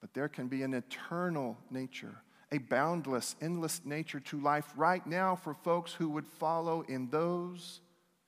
but 0.00 0.12
there 0.14 0.28
can 0.28 0.48
be 0.48 0.62
an 0.62 0.74
eternal 0.74 1.56
nature 1.70 2.22
a 2.50 2.58
boundless, 2.58 3.36
endless 3.40 3.82
nature 3.84 4.20
to 4.20 4.40
life 4.40 4.72
right 4.76 5.06
now 5.06 5.36
for 5.36 5.54
folks 5.54 5.92
who 5.92 6.08
would 6.08 6.26
follow 6.26 6.82
in 6.82 7.10
those 7.10 7.80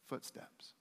footsteps. 0.09 0.75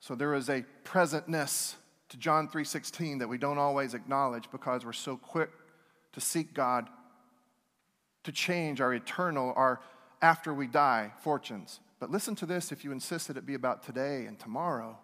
So 0.00 0.14
there 0.14 0.34
is 0.34 0.48
a 0.48 0.64
presentness 0.84 1.74
to 2.10 2.16
John 2.16 2.48
3:16 2.48 3.18
that 3.18 3.28
we 3.28 3.38
don't 3.38 3.58
always 3.58 3.94
acknowledge 3.94 4.50
because 4.50 4.84
we're 4.84 4.92
so 4.92 5.16
quick 5.16 5.50
to 6.12 6.20
seek 6.20 6.54
God 6.54 6.88
to 8.24 8.32
change 8.32 8.80
our 8.80 8.92
eternal, 8.92 9.52
our 9.54 9.80
after 10.20 10.52
we 10.52 10.66
die 10.66 11.12
fortunes. 11.20 11.80
But 12.00 12.10
listen 12.10 12.34
to 12.36 12.46
this 12.46 12.70
if 12.70 12.84
you 12.84 12.92
insist 12.92 13.28
that 13.28 13.36
it 13.36 13.46
be 13.46 13.54
about 13.54 13.82
today 13.82 14.26
and 14.26 14.38
tomorrow. 14.38 14.98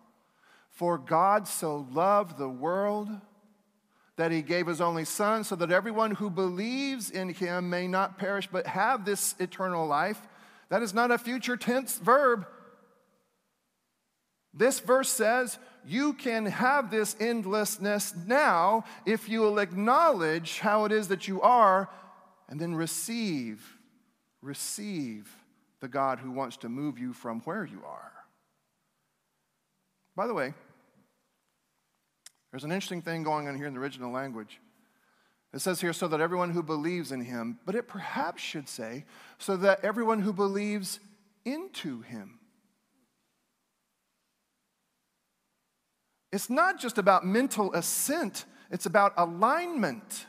For 0.70 0.98
God 0.98 1.48
so 1.48 1.86
loved 1.92 2.38
the 2.38 2.48
world 2.48 3.08
that 4.16 4.30
he 4.30 4.42
gave 4.42 4.66
his 4.66 4.80
only 4.80 5.04
son 5.04 5.42
so 5.42 5.56
that 5.56 5.72
everyone 5.72 6.12
who 6.12 6.30
believes 6.30 7.10
in 7.10 7.30
him 7.30 7.68
may 7.68 7.88
not 7.88 8.18
perish 8.18 8.48
but 8.50 8.66
have 8.66 9.04
this 9.04 9.34
eternal 9.40 9.86
life. 9.86 10.20
That 10.68 10.82
is 10.82 10.94
not 10.94 11.10
a 11.10 11.18
future 11.18 11.56
tense 11.56 11.98
verb. 11.98 12.46
This 14.52 14.78
verse 14.78 15.08
says 15.08 15.58
you 15.84 16.12
can 16.12 16.46
have 16.46 16.90
this 16.90 17.16
endlessness 17.18 18.14
now 18.26 18.84
if 19.04 19.28
you 19.28 19.40
will 19.40 19.58
acknowledge 19.58 20.60
how 20.60 20.84
it 20.84 20.92
is 20.92 21.08
that 21.08 21.26
you 21.26 21.42
are 21.42 21.90
and 22.48 22.60
then 22.60 22.74
receive, 22.74 23.78
receive 24.40 25.28
the 25.84 25.88
God 25.88 26.18
who 26.18 26.30
wants 26.30 26.56
to 26.56 26.70
move 26.70 26.98
you 26.98 27.12
from 27.12 27.40
where 27.40 27.66
you 27.66 27.82
are. 27.86 28.12
By 30.16 30.26
the 30.26 30.32
way, 30.32 30.54
there's 32.50 32.64
an 32.64 32.72
interesting 32.72 33.02
thing 33.02 33.22
going 33.22 33.48
on 33.48 33.54
here 33.54 33.66
in 33.66 33.74
the 33.74 33.80
original 33.80 34.10
language. 34.10 34.60
It 35.52 35.58
says 35.60 35.82
here, 35.82 35.92
so 35.92 36.08
that 36.08 36.22
everyone 36.22 36.52
who 36.52 36.62
believes 36.62 37.12
in 37.12 37.20
him, 37.20 37.58
but 37.66 37.74
it 37.74 37.86
perhaps 37.86 38.40
should 38.42 38.66
say, 38.66 39.04
so 39.36 39.58
that 39.58 39.84
everyone 39.84 40.20
who 40.20 40.32
believes 40.32 41.00
into 41.44 42.00
him. 42.00 42.38
It's 46.32 46.48
not 46.48 46.80
just 46.80 46.96
about 46.96 47.26
mental 47.26 47.74
assent, 47.74 48.46
it's 48.70 48.86
about 48.86 49.12
alignment. 49.18 50.24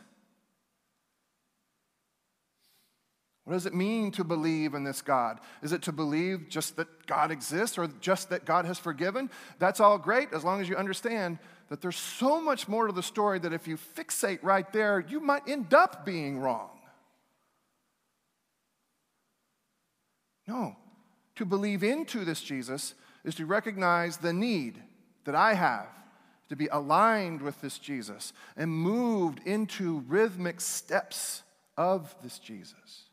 What 3.45 3.53
does 3.53 3.67
it 3.67 3.75
mean 3.75 4.11
to 4.11 4.23
believe 4.23 4.73
in 4.73 4.83
this 4.83 5.03
God? 5.03 5.39
Is 5.61 5.71
it 5.71 5.83
to 5.83 5.91
believe 5.91 6.49
just 6.49 6.75
that 6.77 7.05
God 7.05 7.29
exists 7.29 7.77
or 7.77 7.87
just 8.01 8.29
that 8.31 8.43
God 8.43 8.65
has 8.65 8.79
forgiven? 8.79 9.29
That's 9.59 9.79
all 9.79 9.99
great 9.99 10.33
as 10.33 10.43
long 10.43 10.61
as 10.61 10.67
you 10.67 10.75
understand 10.75 11.37
that 11.69 11.79
there's 11.79 11.95
so 11.95 12.41
much 12.41 12.67
more 12.67 12.87
to 12.87 12.93
the 12.93 13.03
story 13.03 13.37
that 13.39 13.53
if 13.53 13.67
you 13.67 13.77
fixate 13.77 14.39
right 14.41 14.71
there, 14.73 14.99
you 15.07 15.19
might 15.19 15.47
end 15.47 15.75
up 15.75 16.05
being 16.05 16.39
wrong. 16.39 16.71
No. 20.47 20.75
To 21.35 21.45
believe 21.45 21.83
into 21.83 22.25
this 22.25 22.41
Jesus 22.41 22.95
is 23.23 23.35
to 23.35 23.45
recognize 23.45 24.17
the 24.17 24.33
need 24.33 24.81
that 25.25 25.35
I 25.35 25.53
have 25.53 25.87
to 26.49 26.55
be 26.55 26.67
aligned 26.67 27.41
with 27.41 27.61
this 27.61 27.77
Jesus 27.77 28.33
and 28.55 28.71
moved 28.71 29.39
into 29.45 30.03
rhythmic 30.07 30.61
steps 30.61 31.43
of 31.77 32.15
this 32.23 32.39
Jesus. 32.39 33.04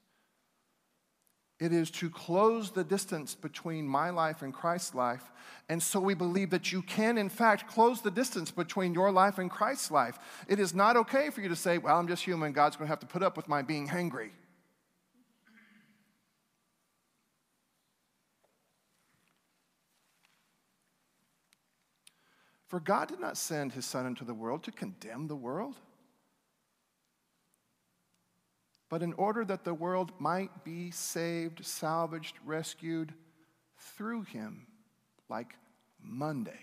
It 1.62 1.72
is 1.72 1.92
to 1.92 2.10
close 2.10 2.72
the 2.72 2.82
distance 2.82 3.36
between 3.36 3.86
my 3.86 4.10
life 4.10 4.42
and 4.42 4.52
Christ's 4.52 4.96
life. 4.96 5.30
And 5.68 5.80
so 5.80 6.00
we 6.00 6.12
believe 6.12 6.50
that 6.50 6.72
you 6.72 6.82
can, 6.82 7.16
in 7.16 7.28
fact, 7.28 7.68
close 7.68 8.00
the 8.00 8.10
distance 8.10 8.50
between 8.50 8.94
your 8.94 9.12
life 9.12 9.38
and 9.38 9.48
Christ's 9.48 9.88
life. 9.88 10.18
It 10.48 10.58
is 10.58 10.74
not 10.74 10.96
okay 10.96 11.30
for 11.30 11.40
you 11.40 11.48
to 11.48 11.54
say, 11.54 11.78
Well, 11.78 11.96
I'm 11.96 12.08
just 12.08 12.24
human. 12.24 12.50
God's 12.50 12.74
going 12.74 12.88
to 12.88 12.90
have 12.90 12.98
to 12.98 13.06
put 13.06 13.22
up 13.22 13.36
with 13.36 13.46
my 13.46 13.62
being 13.62 13.86
hangry. 13.86 14.30
For 22.66 22.80
God 22.80 23.06
did 23.06 23.20
not 23.20 23.36
send 23.36 23.74
his 23.74 23.84
Son 23.84 24.04
into 24.04 24.24
the 24.24 24.34
world 24.34 24.64
to 24.64 24.72
condemn 24.72 25.28
the 25.28 25.36
world 25.36 25.76
but 28.92 29.02
in 29.02 29.14
order 29.14 29.42
that 29.42 29.64
the 29.64 29.72
world 29.72 30.12
might 30.18 30.64
be 30.64 30.90
saved, 30.90 31.64
salvaged, 31.64 32.36
rescued 32.44 33.14
through 33.78 34.20
him 34.20 34.66
like 35.30 35.54
Monday. 35.98 36.60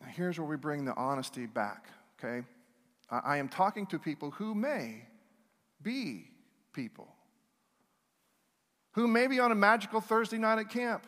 Now, 0.00 0.06
here's 0.12 0.38
where 0.38 0.46
we 0.46 0.56
bring 0.56 0.84
the 0.84 0.94
honesty 0.94 1.46
back, 1.46 1.88
okay? 2.20 2.46
I 3.10 3.38
am 3.38 3.48
talking 3.48 3.86
to 3.86 3.98
people 3.98 4.30
who 4.30 4.54
may 4.54 5.02
be 5.82 6.28
people, 6.72 7.08
who 8.92 9.08
may 9.08 9.26
be 9.26 9.40
on 9.40 9.50
a 9.50 9.56
magical 9.56 10.00
Thursday 10.00 10.38
night 10.38 10.60
at 10.60 10.70
camp, 10.70 11.04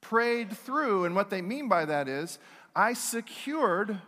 prayed 0.00 0.56
through, 0.56 1.04
and 1.04 1.16
what 1.16 1.30
they 1.30 1.42
mean 1.42 1.68
by 1.68 1.84
that 1.84 2.06
is, 2.06 2.38
I 2.76 2.92
secured 2.92 4.00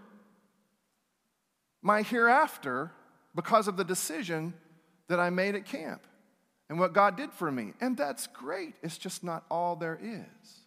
my 1.83 2.03
hereafter 2.03 2.93
because 3.35 3.69
of 3.69 3.77
the 3.77 3.85
decision 3.85 4.55
that 5.09 5.21
I 5.21 5.31
made 5.31 5.55
at 5.55 5.67
camp 5.67 6.07
and 6.69 6.79
what 6.79 6.93
God 6.93 7.17
did 7.17 7.33
for 7.33 7.51
me. 7.51 7.73
And 7.81 7.97
that's 7.97 8.27
great. 8.27 8.75
It's 8.83 8.99
just 8.99 9.23
not 9.23 9.45
all 9.51 9.77
there 9.77 9.99
is. 10.03 10.61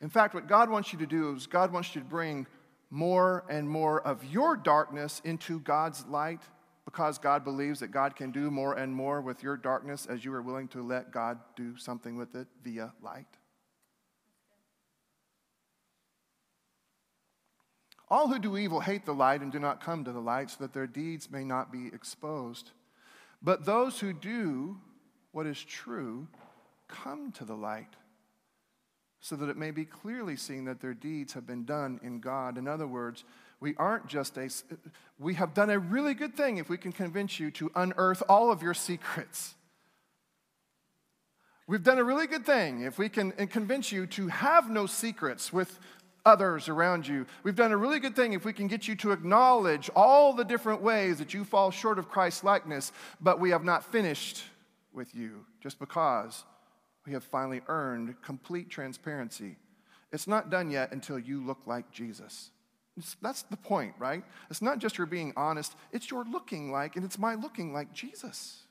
In 0.00 0.10
fact, 0.10 0.34
what 0.34 0.46
God 0.46 0.70
wants 0.70 0.92
you 0.92 0.98
to 1.00 1.06
do 1.06 1.34
is 1.34 1.46
God 1.46 1.72
wants 1.72 1.94
you 1.94 2.00
to 2.00 2.06
bring 2.06 2.46
more 2.90 3.44
and 3.48 3.68
more 3.68 4.00
of 4.00 4.24
your 4.24 4.56
darkness 4.56 5.20
into 5.24 5.60
God's 5.60 6.06
light 6.06 6.40
because 6.84 7.18
God 7.18 7.44
believes 7.44 7.80
that 7.80 7.88
God 7.88 8.16
can 8.16 8.30
do 8.30 8.50
more 8.50 8.74
and 8.74 8.94
more 8.94 9.20
with 9.20 9.42
your 9.42 9.56
darkness 9.56 10.06
as 10.06 10.24
you 10.24 10.32
are 10.32 10.40
willing 10.40 10.68
to 10.68 10.82
let 10.82 11.10
God 11.10 11.38
do 11.56 11.76
something 11.76 12.16
with 12.16 12.34
it 12.34 12.46
via 12.62 12.92
light. 13.02 13.37
All 18.10 18.28
who 18.28 18.38
do 18.38 18.56
evil 18.56 18.80
hate 18.80 19.04
the 19.04 19.14
light 19.14 19.42
and 19.42 19.52
do 19.52 19.58
not 19.58 19.82
come 19.82 20.04
to 20.04 20.12
the 20.12 20.20
light 20.20 20.50
so 20.50 20.56
that 20.60 20.72
their 20.72 20.86
deeds 20.86 21.30
may 21.30 21.44
not 21.44 21.70
be 21.70 21.88
exposed. 21.88 22.70
But 23.42 23.64
those 23.64 24.00
who 24.00 24.12
do 24.12 24.78
what 25.32 25.46
is 25.46 25.62
true 25.62 26.28
come 26.88 27.32
to 27.32 27.44
the 27.44 27.54
light 27.54 27.94
so 29.20 29.36
that 29.36 29.48
it 29.48 29.56
may 29.56 29.70
be 29.70 29.84
clearly 29.84 30.36
seen 30.36 30.64
that 30.66 30.80
their 30.80 30.94
deeds 30.94 31.32
have 31.32 31.46
been 31.46 31.64
done 31.64 31.98
in 32.02 32.20
God. 32.20 32.56
In 32.56 32.68
other 32.68 32.86
words, 32.86 33.24
we 33.60 33.74
aren't 33.76 34.06
just 34.06 34.38
a, 34.38 34.48
we 35.18 35.34
have 35.34 35.54
done 35.54 35.70
a 35.70 35.78
really 35.78 36.14
good 36.14 36.36
thing 36.36 36.58
if 36.58 36.68
we 36.68 36.78
can 36.78 36.92
convince 36.92 37.40
you 37.40 37.50
to 37.52 37.70
unearth 37.74 38.22
all 38.28 38.52
of 38.52 38.62
your 38.62 38.74
secrets. 38.74 39.54
We've 41.66 41.82
done 41.82 41.98
a 41.98 42.04
really 42.04 42.26
good 42.26 42.46
thing 42.46 42.82
if 42.82 42.96
we 42.96 43.08
can 43.10 43.32
convince 43.48 43.92
you 43.92 44.06
to 44.06 44.28
have 44.28 44.70
no 44.70 44.86
secrets 44.86 45.52
with 45.52 45.78
others 46.28 46.68
around 46.68 47.08
you. 47.08 47.26
We've 47.42 47.56
done 47.56 47.72
a 47.72 47.76
really 47.76 47.98
good 47.98 48.14
thing 48.14 48.34
if 48.34 48.44
we 48.44 48.52
can 48.52 48.66
get 48.66 48.86
you 48.86 48.94
to 48.96 49.12
acknowledge 49.12 49.88
all 49.96 50.34
the 50.34 50.44
different 50.44 50.82
ways 50.82 51.18
that 51.18 51.32
you 51.32 51.42
fall 51.42 51.70
short 51.70 51.98
of 51.98 52.10
Christ's 52.10 52.44
likeness, 52.44 52.92
but 53.20 53.40
we 53.40 53.50
have 53.50 53.64
not 53.64 53.82
finished 53.82 54.44
with 54.92 55.14
you 55.14 55.46
just 55.62 55.78
because 55.78 56.44
we 57.06 57.12
have 57.14 57.24
finally 57.24 57.62
earned 57.68 58.14
complete 58.20 58.68
transparency. 58.68 59.56
It's 60.12 60.26
not 60.26 60.50
done 60.50 60.70
yet 60.70 60.92
until 60.92 61.18
you 61.18 61.42
look 61.44 61.60
like 61.66 61.90
Jesus. 61.90 62.50
It's, 62.98 63.16
that's 63.22 63.42
the 63.42 63.56
point, 63.56 63.94
right? 63.98 64.22
It's 64.50 64.60
not 64.60 64.78
just 64.78 64.98
your 64.98 65.06
being 65.06 65.32
honest, 65.34 65.74
it's 65.92 66.10
your 66.10 66.24
looking 66.24 66.70
like, 66.70 66.96
and 66.96 67.04
it's 67.04 67.18
my 67.18 67.36
looking 67.36 67.72
like 67.72 67.92
Jesus. 67.94 68.64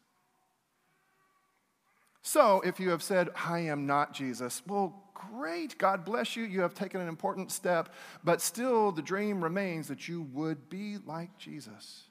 So, 2.28 2.60
if 2.60 2.78
you 2.78 2.90
have 2.90 3.02
said, 3.02 3.30
I 3.46 3.60
am 3.60 3.86
not 3.86 4.12
Jesus, 4.12 4.62
well, 4.68 5.02
great, 5.14 5.78
God 5.78 6.04
bless 6.04 6.36
you. 6.36 6.44
You 6.44 6.60
have 6.60 6.74
taken 6.74 7.00
an 7.00 7.08
important 7.08 7.54
step, 7.54 7.88
but 8.22 8.42
still 8.42 8.92
the 8.92 9.02
dream 9.02 9.42
remains 9.42 9.88
that 9.88 10.10
you 10.10 10.24
would 10.34 10.70
be 10.70 10.98
like 11.06 11.38
Jesus. 11.38 12.04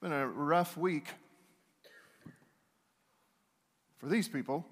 Been 0.00 0.12
a 0.12 0.28
rough 0.28 0.76
week 0.76 1.08
for 3.96 4.06
these 4.06 4.28
people. 4.28 4.64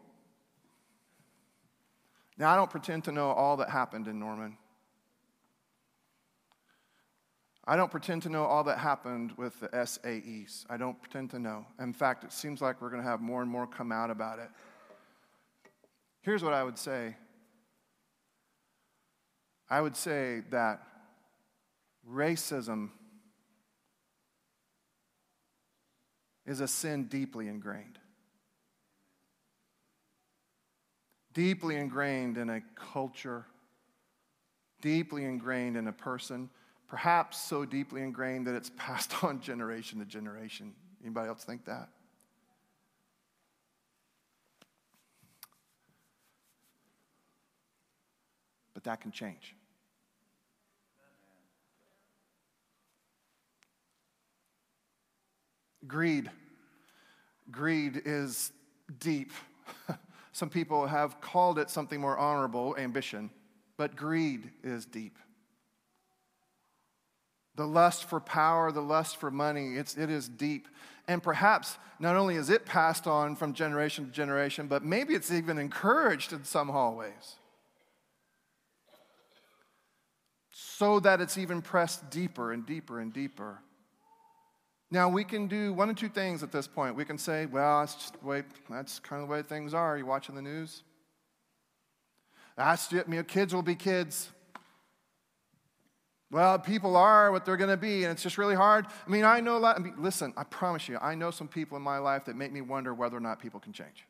Now, 2.38 2.52
I 2.52 2.54
don't 2.54 2.70
pretend 2.70 3.02
to 3.06 3.12
know 3.12 3.30
all 3.30 3.56
that 3.56 3.70
happened 3.70 4.06
in 4.06 4.20
Norman. 4.20 4.56
I 7.68 7.74
don't 7.74 7.90
pretend 7.90 8.22
to 8.22 8.28
know 8.28 8.44
all 8.44 8.62
that 8.64 8.78
happened 8.78 9.32
with 9.36 9.58
the 9.58 9.68
SAEs. 9.68 10.64
I 10.70 10.76
don't 10.76 11.00
pretend 11.00 11.30
to 11.30 11.40
know. 11.40 11.66
In 11.80 11.92
fact, 11.92 12.22
it 12.22 12.32
seems 12.32 12.62
like 12.62 12.80
we're 12.80 12.90
going 12.90 13.02
to 13.02 13.08
have 13.08 13.20
more 13.20 13.42
and 13.42 13.50
more 13.50 13.66
come 13.66 13.90
out 13.90 14.08
about 14.08 14.38
it. 14.38 14.48
Here's 16.22 16.44
what 16.44 16.52
I 16.52 16.62
would 16.62 16.78
say 16.78 17.16
I 19.68 19.80
would 19.80 19.96
say 19.96 20.42
that 20.50 20.80
racism 22.08 22.90
is 26.46 26.60
a 26.60 26.68
sin 26.68 27.04
deeply 27.04 27.48
ingrained. 27.48 27.98
Deeply 31.34 31.74
ingrained 31.74 32.38
in 32.38 32.48
a 32.48 32.60
culture, 32.76 33.44
deeply 34.80 35.24
ingrained 35.24 35.76
in 35.76 35.88
a 35.88 35.92
person 35.92 36.48
perhaps 36.88 37.40
so 37.40 37.64
deeply 37.64 38.02
ingrained 38.02 38.46
that 38.46 38.54
it's 38.54 38.70
passed 38.76 39.24
on 39.24 39.40
generation 39.40 39.98
to 39.98 40.04
generation. 40.04 40.72
Anybody 41.02 41.28
else 41.28 41.44
think 41.44 41.64
that? 41.66 41.88
But 48.74 48.84
that 48.84 49.00
can 49.00 49.10
change. 49.10 49.54
Greed. 55.86 56.30
Greed 57.50 58.02
is 58.04 58.52
deep. 58.98 59.32
Some 60.32 60.50
people 60.50 60.86
have 60.86 61.20
called 61.20 61.58
it 61.58 61.70
something 61.70 62.00
more 62.00 62.18
honorable, 62.18 62.76
ambition, 62.76 63.30
but 63.76 63.96
greed 63.96 64.50
is 64.62 64.84
deep. 64.84 65.18
The 67.56 67.66
lust 67.66 68.04
for 68.04 68.20
power, 68.20 68.70
the 68.70 68.82
lust 68.82 69.16
for 69.16 69.30
money, 69.30 69.76
it's, 69.76 69.96
it 69.96 70.10
is 70.10 70.28
deep. 70.28 70.68
And 71.08 71.22
perhaps 71.22 71.78
not 71.98 72.16
only 72.16 72.36
is 72.36 72.50
it 72.50 72.66
passed 72.66 73.06
on 73.06 73.36
from 73.36 73.54
generation 73.54 74.06
to 74.06 74.10
generation, 74.10 74.66
but 74.66 74.84
maybe 74.84 75.14
it's 75.14 75.32
even 75.32 75.58
encouraged 75.58 76.32
in 76.32 76.44
some 76.44 76.68
hallways. 76.68 77.36
So 80.50 81.00
that 81.00 81.20
it's 81.20 81.38
even 81.38 81.62
pressed 81.62 82.10
deeper 82.10 82.52
and 82.52 82.66
deeper 82.66 83.00
and 83.00 83.12
deeper. 83.12 83.60
Now, 84.90 85.08
we 85.08 85.24
can 85.24 85.48
do 85.48 85.72
one 85.72 85.90
of 85.90 85.96
two 85.96 86.08
things 86.08 86.42
at 86.42 86.52
this 86.52 86.68
point. 86.68 86.94
We 86.94 87.04
can 87.04 87.18
say, 87.18 87.46
well, 87.46 87.80
that's, 87.80 87.94
just 87.94 88.22
way, 88.22 88.44
that's 88.70 88.98
kind 89.00 89.22
of 89.22 89.28
the 89.28 89.32
way 89.32 89.42
things 89.42 89.74
are. 89.74 89.94
Are 89.94 89.98
you 89.98 90.06
watching 90.06 90.34
the 90.34 90.42
news? 90.42 90.82
That's 92.56 92.92
it. 92.92 93.08
You 93.08 93.14
know, 93.16 93.22
kids 93.24 93.54
will 93.54 93.62
be 93.62 93.74
kids. 93.74 94.30
Well, 96.30 96.58
people 96.58 96.96
are 96.96 97.30
what 97.30 97.44
they're 97.44 97.56
going 97.56 97.70
to 97.70 97.76
be, 97.76 98.02
and 98.02 98.12
it's 98.12 98.22
just 98.22 98.36
really 98.36 98.56
hard. 98.56 98.86
I 99.06 99.10
mean, 99.10 99.24
I 99.24 99.40
know 99.40 99.56
a 99.56 99.58
lot. 99.58 99.76
I 99.76 99.78
mean, 99.78 99.94
listen, 99.98 100.32
I 100.36 100.42
promise 100.44 100.88
you, 100.88 100.98
I 101.00 101.14
know 101.14 101.30
some 101.30 101.46
people 101.46 101.76
in 101.76 101.82
my 101.82 101.98
life 101.98 102.24
that 102.24 102.34
make 102.34 102.52
me 102.52 102.60
wonder 102.60 102.92
whether 102.92 103.16
or 103.16 103.20
not 103.20 103.38
people 103.38 103.60
can 103.60 103.72
change. 103.72 104.04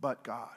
But 0.00 0.24
God. 0.24 0.48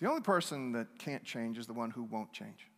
The 0.00 0.08
only 0.08 0.20
person 0.20 0.72
that 0.72 0.98
can't 0.98 1.24
change 1.24 1.58
is 1.58 1.66
the 1.66 1.72
one 1.72 1.90
who 1.90 2.04
won't 2.04 2.32
change. 2.32 2.68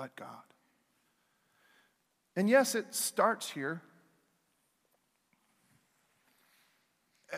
But 0.00 0.16
God. 0.16 0.28
And 2.34 2.48
yes, 2.48 2.74
it 2.74 2.94
starts 2.94 3.50
here. 3.50 3.82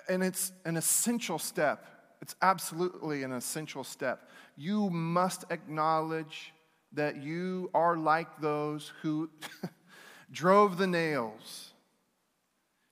And 0.09 0.23
it's 0.23 0.53
an 0.65 0.77
essential 0.77 1.41
step. 1.41 1.85
It's 2.21 2.37
absolutely 2.41 3.25
an 3.25 3.33
essential 3.33 3.83
step. 3.83 4.31
You 4.57 4.91
must 4.91 5.45
acknowledge 5.51 6.53
that 6.93 7.21
you 7.21 7.69
are 7.75 7.97
like 7.97 8.41
those 8.41 8.93
who 9.03 9.29
drove 10.31 10.79
the 10.79 10.87
nails. 10.87 11.73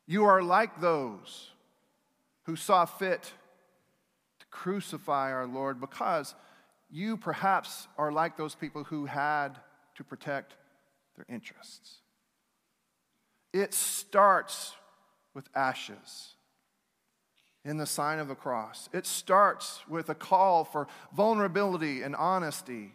You 0.09 0.25
are 0.25 0.43
like 0.43 0.81
those 0.81 1.53
who 2.43 2.57
saw 2.57 2.87
fit 2.87 3.23
to 4.41 4.47
crucify 4.51 5.31
our 5.31 5.47
Lord 5.47 5.81
because 5.81 6.35
you 6.91 7.17
perhaps 7.17 7.89
are 7.97 8.13
like 8.13 8.37
those 8.37 8.55
people 8.55 8.85
who 8.85 9.07
had 9.07 9.59
to 9.97 10.05
protect 10.05 10.55
their 11.17 11.27
interests. 11.29 11.99
It 13.53 13.75
starts 13.75 14.75
with 15.35 15.49
ashes 15.55 16.35
in 17.65 17.77
the 17.77 17.87
sign 17.87 18.19
of 18.19 18.29
the 18.29 18.35
cross. 18.35 18.89
It 18.93 19.07
starts 19.07 19.81
with 19.89 20.09
a 20.09 20.15
call 20.15 20.65
for 20.65 20.89
vulnerability 21.15 22.03
and 22.03 22.17
honesty. 22.17 22.93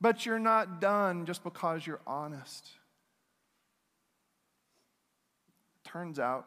But 0.00 0.26
you're 0.26 0.38
not 0.38 0.80
done 0.80 1.26
just 1.26 1.42
because 1.42 1.86
you're 1.86 2.00
honest. 2.06 2.68
Turns 5.84 6.18
out 6.18 6.46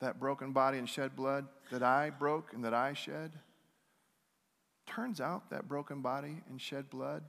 that 0.00 0.18
broken 0.18 0.52
body 0.52 0.78
and 0.78 0.88
shed 0.88 1.14
blood 1.14 1.46
that 1.70 1.82
I 1.82 2.10
broke 2.10 2.52
and 2.52 2.64
that 2.64 2.74
I 2.74 2.92
shed, 2.92 3.32
turns 4.86 5.20
out 5.20 5.50
that 5.50 5.68
broken 5.68 6.02
body 6.02 6.42
and 6.48 6.60
shed 6.60 6.90
blood 6.90 7.24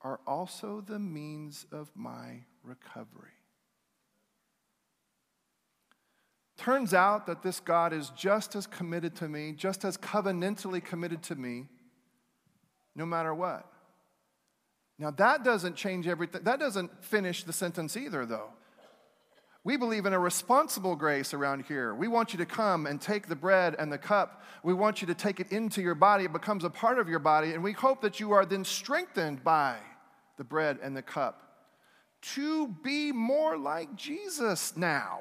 are 0.00 0.20
also 0.26 0.80
the 0.80 0.98
means 0.98 1.66
of 1.72 1.90
my 1.94 2.40
recovery. 2.62 3.30
Turns 6.56 6.92
out 6.92 7.26
that 7.26 7.42
this 7.42 7.60
God 7.60 7.92
is 7.92 8.10
just 8.10 8.56
as 8.56 8.66
committed 8.66 9.14
to 9.16 9.28
me, 9.28 9.52
just 9.52 9.84
as 9.84 9.96
covenantally 9.96 10.84
committed 10.84 11.22
to 11.24 11.36
me, 11.36 11.66
no 12.96 13.06
matter 13.06 13.32
what. 13.32 13.70
Now, 14.98 15.12
that 15.12 15.44
doesn't 15.44 15.76
change 15.76 16.08
everything. 16.08 16.42
That 16.42 16.58
doesn't 16.58 17.04
finish 17.04 17.44
the 17.44 17.52
sentence 17.52 17.96
either, 17.96 18.26
though. 18.26 18.50
We 19.64 19.76
believe 19.76 20.06
in 20.06 20.12
a 20.12 20.18
responsible 20.18 20.96
grace 20.96 21.34
around 21.34 21.64
here. 21.66 21.94
We 21.94 22.08
want 22.08 22.32
you 22.32 22.38
to 22.38 22.46
come 22.46 22.86
and 22.86 23.00
take 23.00 23.28
the 23.28 23.36
bread 23.36 23.74
and 23.78 23.92
the 23.92 23.98
cup. 23.98 24.42
We 24.62 24.72
want 24.72 25.00
you 25.00 25.06
to 25.08 25.14
take 25.14 25.40
it 25.40 25.52
into 25.52 25.82
your 25.82 25.94
body. 25.94 26.24
It 26.24 26.32
becomes 26.32 26.64
a 26.64 26.70
part 26.70 26.98
of 26.98 27.08
your 27.08 27.18
body. 27.18 27.52
And 27.52 27.62
we 27.62 27.72
hope 27.72 28.00
that 28.02 28.20
you 28.20 28.32
are 28.32 28.46
then 28.46 28.64
strengthened 28.64 29.44
by 29.44 29.76
the 30.36 30.44
bread 30.44 30.78
and 30.82 30.96
the 30.96 31.02
cup 31.02 31.42
to 32.20 32.68
be 32.82 33.12
more 33.12 33.56
like 33.56 33.94
Jesus 33.94 34.76
now. 34.76 35.20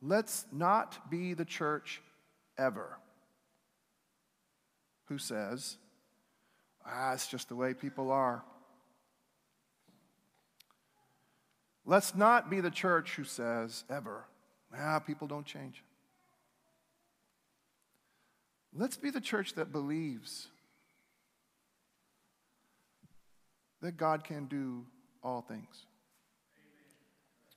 Let's 0.00 0.46
not 0.52 1.10
be 1.10 1.34
the 1.34 1.44
church 1.44 2.00
ever 2.56 2.98
who 5.06 5.18
says, 5.18 5.76
ah, 6.86 7.14
it's 7.14 7.26
just 7.26 7.48
the 7.48 7.56
way 7.56 7.74
people 7.74 8.12
are. 8.12 8.44
Let's 11.88 12.14
not 12.14 12.50
be 12.50 12.60
the 12.60 12.70
church 12.70 13.14
who 13.14 13.24
says, 13.24 13.82
ever, 13.88 14.26
ah, 14.78 14.98
people 14.98 15.26
don't 15.26 15.46
change. 15.46 15.82
Let's 18.74 18.98
be 18.98 19.08
the 19.08 19.22
church 19.22 19.54
that 19.54 19.72
believes 19.72 20.48
that 23.80 23.96
God 23.96 24.22
can 24.22 24.44
do 24.48 24.84
all 25.24 25.40
things, 25.40 25.86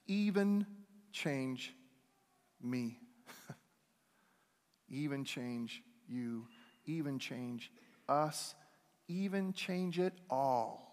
even 0.08 0.66
change 1.12 1.74
me, 2.64 3.00
even 4.90 5.26
change 5.26 5.84
you, 6.08 6.48
even 6.86 7.20
change 7.20 7.70
us, 8.08 8.56
even 9.10 9.52
change 9.52 10.00
it 10.00 10.14
all. 10.30 10.91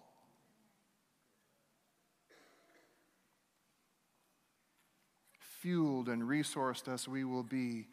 Fueled 5.59 6.07
and 6.07 6.23
resourced 6.23 6.91
as 6.91 7.07
we 7.07 7.23
will 7.23 7.43
be 7.43 7.87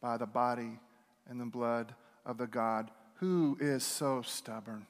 by 0.00 0.16
the 0.16 0.26
body 0.26 0.78
and 1.28 1.40
the 1.40 1.46
blood 1.46 1.94
of 2.24 2.38
the 2.38 2.46
God 2.46 2.90
who 3.14 3.56
is 3.60 3.84
so 3.84 4.22
stubborn 4.22 4.86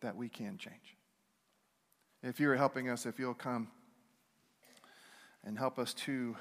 that 0.00 0.16
we 0.16 0.28
can't 0.28 0.58
change. 0.58 0.96
If 2.22 2.38
you're 2.38 2.56
helping 2.56 2.88
us, 2.88 3.06
if 3.06 3.18
you'll 3.18 3.34
come 3.34 3.68
and 5.44 5.58
help 5.58 5.78
us 5.78 5.94
to 5.94 6.36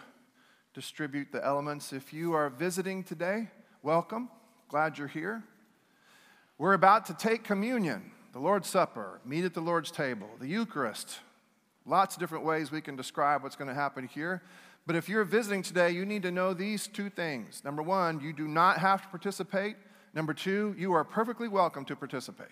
distribute 0.74 1.32
the 1.32 1.44
elements. 1.44 1.92
If 1.92 2.14
you 2.14 2.34
are 2.34 2.50
visiting 2.50 3.04
today, 3.04 3.50
welcome. 3.82 4.30
Glad 4.70 4.98
you're 4.98 5.08
here. 5.08 5.44
We're 6.60 6.74
about 6.74 7.06
to 7.08 7.14
take 7.14 7.44
communion, 7.44 8.12
the 8.34 8.40
Lord's 8.40 8.70
Supper, 8.70 9.22
meet 9.26 9.46
at 9.46 9.54
the 9.54 9.62
Lord's 9.62 9.90
table, 9.90 10.30
the 10.40 10.48
Eucharist. 10.48 11.20
Lots 11.88 12.16
of 12.16 12.20
different 12.20 12.44
ways 12.44 12.70
we 12.70 12.82
can 12.82 12.98
describe 12.98 13.44
what's 13.44 13.56
going 13.56 13.70
to 13.70 13.74
happen 13.74 14.08
here. 14.08 14.44
But 14.86 14.98
if 14.98 15.08
you're 15.08 15.24
visiting 15.24 15.64
today, 15.64 15.92
you 15.92 16.06
need 16.06 16.24
to 16.24 16.32
know 16.32 16.54
these 16.54 16.88
two 16.88 17.10
things. 17.10 17.64
Number 17.64 17.82
one, 17.82 18.20
you 18.20 18.34
do 18.34 18.48
not 18.48 18.78
have 18.80 19.02
to 19.04 19.08
participate. 19.08 19.78
Number 20.14 20.34
two, 20.34 20.76
you 20.78 20.94
are 20.94 21.04
perfectly 21.04 21.48
welcome 21.48 21.86
to 21.86 21.96
participate. 21.96 22.48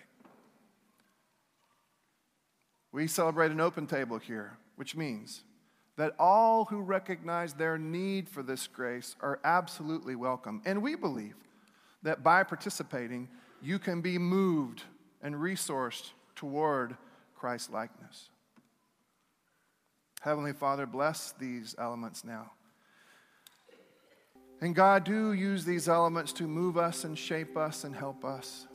We 2.92 3.06
celebrate 3.06 3.50
an 3.50 3.60
open 3.60 3.86
table 3.86 4.18
here, 4.18 4.56
which 4.76 4.96
means 4.96 5.42
that 5.96 6.14
all 6.18 6.66
who 6.66 6.80
recognize 6.80 7.52
their 7.52 7.76
need 7.76 8.28
for 8.28 8.42
this 8.42 8.66
grace 8.66 9.16
are 9.20 9.38
absolutely 9.44 10.14
welcome. 10.14 10.62
And 10.64 10.82
we 10.82 10.94
believe 10.94 11.34
that 12.02 12.22
by 12.22 12.42
participating, 12.42 13.28
you 13.62 13.78
can 13.78 14.00
be 14.00 14.16
moved 14.16 14.84
and 15.22 15.34
resourced 15.34 16.12
toward 16.34 16.96
Christ 17.34 17.70
likeness. 17.70 18.30
Heavenly 20.26 20.54
Father, 20.54 20.86
bless 20.86 21.30
these 21.38 21.76
elements 21.78 22.24
now. 22.24 22.50
And 24.60 24.74
God, 24.74 25.04
do 25.04 25.32
use 25.32 25.64
these 25.64 25.88
elements 25.88 26.32
to 26.32 26.48
move 26.48 26.76
us 26.76 27.04
and 27.04 27.16
shape 27.16 27.56
us 27.56 27.84
and 27.84 27.94
help 27.94 28.24
us. 28.24 28.66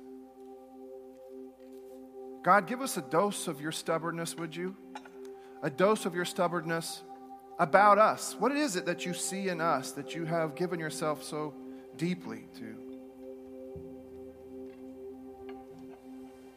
God, 2.41 2.67
give 2.67 2.79
us 2.79 2.95
a 2.95 3.01
dose 3.01 3.49
of 3.49 3.59
your 3.59 3.73
stubbornness, 3.73 4.37
would 4.37 4.55
you? 4.55 4.77
A 5.61 5.69
dose 5.69 6.05
of 6.05 6.15
your 6.15 6.23
stubbornness 6.23 7.03
about 7.59 7.97
us. 7.99 8.33
What 8.39 8.53
is 8.53 8.77
it 8.77 8.85
that 8.85 9.05
you 9.05 9.13
see 9.13 9.49
in 9.49 9.59
us 9.59 9.91
that 9.91 10.15
you 10.15 10.23
have 10.23 10.55
given 10.55 10.79
yourself 10.79 11.21
so 11.21 11.53
deeply 11.97 12.45
to? 12.59 12.75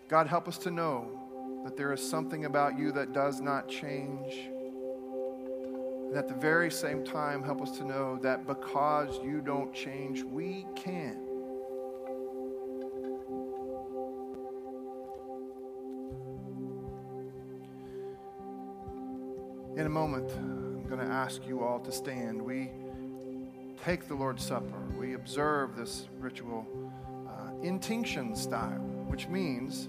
God, 0.07 0.29
help 0.29 0.47
us 0.47 0.59
to 0.59 0.71
know 0.71 1.63
that 1.65 1.77
there 1.77 1.93
is 1.93 2.09
something 2.09 2.45
about 2.45 2.79
you 2.79 2.93
that 2.93 3.13
does 3.13 3.41
not 3.41 3.69
change. 3.69 4.54
And 6.15 6.23
at 6.23 6.29
the 6.29 6.41
very 6.41 6.71
same 6.71 7.05
time, 7.05 7.43
help 7.43 7.61
us 7.61 7.77
to 7.79 7.85
know 7.85 8.21
that 8.23 8.47
because 8.47 9.19
you 9.25 9.41
don't 9.41 9.75
change, 9.75 10.23
we 10.23 10.65
can. 10.77 11.21
In 19.77 19.87
a 19.87 19.89
moment, 19.89 20.31
I'm 20.31 20.85
going 20.85 21.01
to 21.01 21.13
ask 21.13 21.45
you 21.49 21.65
all 21.65 21.81
to 21.81 21.91
stand. 21.91 22.41
We 22.41 22.71
take 23.85 24.07
the 24.07 24.15
Lord's 24.15 24.47
Supper, 24.47 24.85
we 24.97 25.15
observe 25.15 25.75
this 25.75 26.07
ritual 26.21 26.65
uh, 27.29 27.61
intinction 27.61 28.37
style, 28.37 28.79
which 29.09 29.27
means 29.27 29.89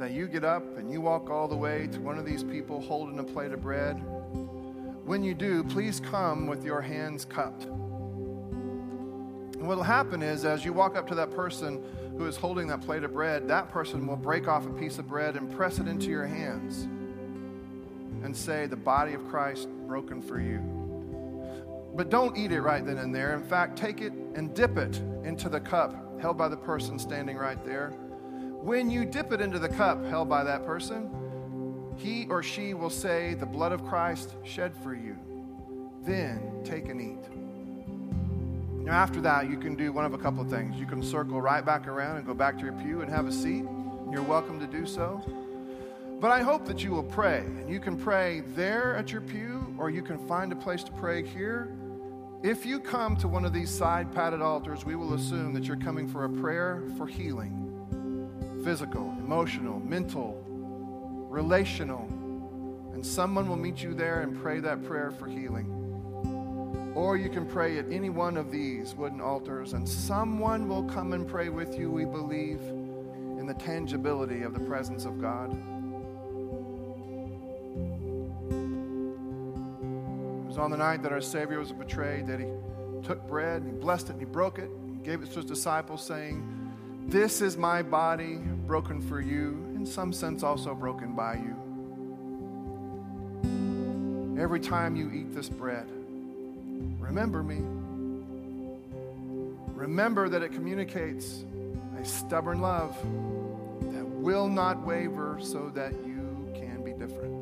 that 0.00 0.10
you 0.10 0.26
get 0.26 0.42
up 0.42 0.64
and 0.76 0.90
you 0.90 1.00
walk 1.00 1.30
all 1.30 1.46
the 1.46 1.56
way 1.56 1.86
to 1.92 2.00
one 2.00 2.18
of 2.18 2.26
these 2.26 2.42
people 2.42 2.80
holding 2.80 3.20
a 3.20 3.24
plate 3.24 3.52
of 3.52 3.62
bread. 3.62 4.02
When 5.06 5.22
you 5.22 5.34
do, 5.34 5.62
please 5.62 6.00
come 6.00 6.48
with 6.48 6.64
your 6.64 6.80
hands 6.80 7.24
cupped. 7.24 7.66
And 7.66 9.68
what 9.68 9.76
will 9.76 9.84
happen 9.84 10.20
is, 10.20 10.44
as 10.44 10.64
you 10.64 10.72
walk 10.72 10.96
up 10.96 11.06
to 11.06 11.14
that 11.14 11.30
person 11.30 11.80
who 12.18 12.26
is 12.26 12.36
holding 12.36 12.66
that 12.66 12.80
plate 12.80 13.04
of 13.04 13.12
bread, 13.12 13.46
that 13.46 13.70
person 13.70 14.04
will 14.08 14.16
break 14.16 14.48
off 14.48 14.66
a 14.66 14.70
piece 14.70 14.98
of 14.98 15.06
bread 15.06 15.36
and 15.36 15.48
press 15.54 15.78
it 15.78 15.86
into 15.86 16.08
your 16.08 16.26
hands 16.26 16.88
and 18.24 18.36
say, 18.36 18.66
The 18.66 18.74
body 18.74 19.14
of 19.14 19.24
Christ 19.28 19.68
broken 19.86 20.20
for 20.20 20.40
you. 20.40 20.58
But 21.94 22.10
don't 22.10 22.36
eat 22.36 22.50
it 22.50 22.60
right 22.60 22.84
then 22.84 22.98
and 22.98 23.14
there. 23.14 23.36
In 23.36 23.44
fact, 23.44 23.78
take 23.78 24.00
it 24.00 24.12
and 24.34 24.52
dip 24.54 24.76
it 24.76 24.96
into 25.22 25.48
the 25.48 25.60
cup 25.60 26.20
held 26.20 26.36
by 26.36 26.48
the 26.48 26.56
person 26.56 26.98
standing 26.98 27.36
right 27.36 27.64
there. 27.64 27.90
When 28.60 28.90
you 28.90 29.04
dip 29.04 29.30
it 29.30 29.40
into 29.40 29.60
the 29.60 29.68
cup 29.68 30.04
held 30.06 30.28
by 30.28 30.42
that 30.42 30.66
person, 30.66 31.08
he 31.96 32.26
or 32.28 32.42
she 32.42 32.74
will 32.74 32.90
say, 32.90 33.34
The 33.34 33.46
blood 33.46 33.72
of 33.72 33.84
Christ 33.84 34.34
shed 34.44 34.74
for 34.82 34.94
you. 34.94 35.16
Then 36.02 36.62
take 36.64 36.88
and 36.88 37.00
eat. 37.00 38.84
Now, 38.84 38.92
after 38.92 39.20
that, 39.22 39.50
you 39.50 39.56
can 39.56 39.74
do 39.74 39.92
one 39.92 40.04
of 40.04 40.14
a 40.14 40.18
couple 40.18 40.42
of 40.42 40.48
things. 40.48 40.76
You 40.76 40.86
can 40.86 41.02
circle 41.02 41.40
right 41.40 41.64
back 41.64 41.88
around 41.88 42.18
and 42.18 42.26
go 42.26 42.34
back 42.34 42.56
to 42.58 42.64
your 42.64 42.74
pew 42.74 43.00
and 43.00 43.10
have 43.10 43.26
a 43.26 43.32
seat. 43.32 43.64
You're 44.12 44.22
welcome 44.22 44.60
to 44.60 44.66
do 44.66 44.86
so. 44.86 45.24
But 46.20 46.30
I 46.30 46.40
hope 46.40 46.64
that 46.66 46.84
you 46.84 46.92
will 46.92 47.02
pray. 47.02 47.40
And 47.40 47.68
you 47.68 47.80
can 47.80 47.96
pray 47.96 48.42
there 48.54 48.96
at 48.96 49.10
your 49.10 49.22
pew, 49.22 49.74
or 49.76 49.90
you 49.90 50.02
can 50.02 50.24
find 50.28 50.52
a 50.52 50.56
place 50.56 50.84
to 50.84 50.92
pray 50.92 51.26
here. 51.26 51.68
If 52.44 52.64
you 52.64 52.78
come 52.78 53.16
to 53.16 53.28
one 53.28 53.44
of 53.44 53.52
these 53.52 53.70
side 53.70 54.12
padded 54.12 54.40
altars, 54.40 54.84
we 54.84 54.94
will 54.94 55.14
assume 55.14 55.52
that 55.54 55.64
you're 55.64 55.76
coming 55.76 56.06
for 56.06 56.24
a 56.24 56.30
prayer 56.30 56.82
for 56.96 57.06
healing 57.06 57.62
physical, 58.62 59.14
emotional, 59.20 59.78
mental, 59.80 60.45
relational. 61.36 62.08
And 62.94 63.04
someone 63.04 63.46
will 63.46 63.56
meet 63.56 63.82
you 63.82 63.92
there 63.92 64.22
and 64.22 64.40
pray 64.40 64.58
that 64.60 64.82
prayer 64.84 65.10
for 65.10 65.28
healing. 65.28 65.70
Or 66.94 67.18
you 67.18 67.28
can 67.28 67.46
pray 67.46 67.76
at 67.76 67.84
any 67.92 68.08
one 68.08 68.38
of 68.38 68.50
these 68.50 68.94
wooden 68.94 69.20
altars, 69.20 69.74
and 69.74 69.86
someone 69.86 70.66
will 70.66 70.84
come 70.84 71.12
and 71.12 71.28
pray 71.28 71.50
with 71.50 71.78
you, 71.78 71.90
we 71.90 72.06
believe, 72.06 72.62
in 73.38 73.44
the 73.46 73.52
tangibility 73.52 74.44
of 74.44 74.54
the 74.54 74.60
presence 74.60 75.04
of 75.04 75.20
God. 75.20 75.52
It 80.40 80.46
was 80.46 80.56
on 80.56 80.70
the 80.70 80.78
night 80.78 81.02
that 81.02 81.12
our 81.12 81.20
Savior 81.20 81.58
was 81.58 81.70
betrayed 81.70 82.26
that 82.28 82.40
he 82.40 82.46
took 83.06 83.28
bread 83.28 83.60
and 83.60 83.74
he 83.74 83.78
blessed 83.78 84.06
it 84.08 84.12
and 84.12 84.20
he 84.20 84.24
broke 84.24 84.58
it, 84.58 84.70
and 84.70 85.04
gave 85.04 85.22
it 85.22 85.26
to 85.32 85.34
his 85.34 85.44
disciples, 85.44 86.02
saying, 86.02 86.42
This 87.08 87.42
is 87.42 87.58
my 87.58 87.82
body 87.82 88.36
broken 88.66 89.02
for 89.02 89.20
you, 89.20 89.65
in 89.76 89.84
some 89.84 90.12
sense 90.12 90.42
also 90.42 90.74
broken 90.74 91.14
by 91.14 91.34
you. 91.34 91.54
Every 94.40 94.58
time 94.58 94.96
you 94.96 95.10
eat 95.12 95.34
this 95.34 95.48
bread, 95.48 95.86
remember 96.98 97.42
me. 97.42 97.60
Remember 99.74 100.28
that 100.30 100.42
it 100.42 100.52
communicates 100.52 101.44
a 102.00 102.04
stubborn 102.04 102.60
love 102.60 102.96
that 103.92 104.04
will 104.04 104.48
not 104.48 104.84
waver 104.84 105.38
so 105.40 105.70
that 105.74 105.92
you 106.04 106.50
can 106.54 106.82
be 106.82 106.92
different. 106.92 107.34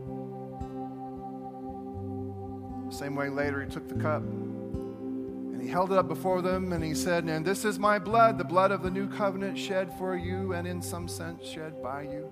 Same 2.93 3.15
way 3.15 3.29
later, 3.29 3.63
he 3.63 3.71
took 3.71 3.89
the 3.89 3.95
cup 3.95 4.23
he 5.65 5.71
held 5.71 5.93
it 5.93 5.99
up 5.99 6.09
before 6.09 6.43
them 6.43 6.75
and 6.75 6.85
he 6.85 6.95
said, 6.95 7.25
And 7.25 7.43
this 7.43 7.65
is 7.65 7.79
my 7.79 7.99
blood, 7.99 8.37
the 8.37 8.45
blood 8.45 8.71
of 8.71 8.83
the 8.83 8.91
new 8.91 9.09
covenant 9.09 9.59
shed 9.59 9.97
for 9.97 10.15
you 10.15 10.53
and 10.53 10.67
in 10.67 10.83
some 10.83 11.09
sense 11.09 11.43
shed 11.43 11.83
by 11.83 12.03
you. 12.03 12.31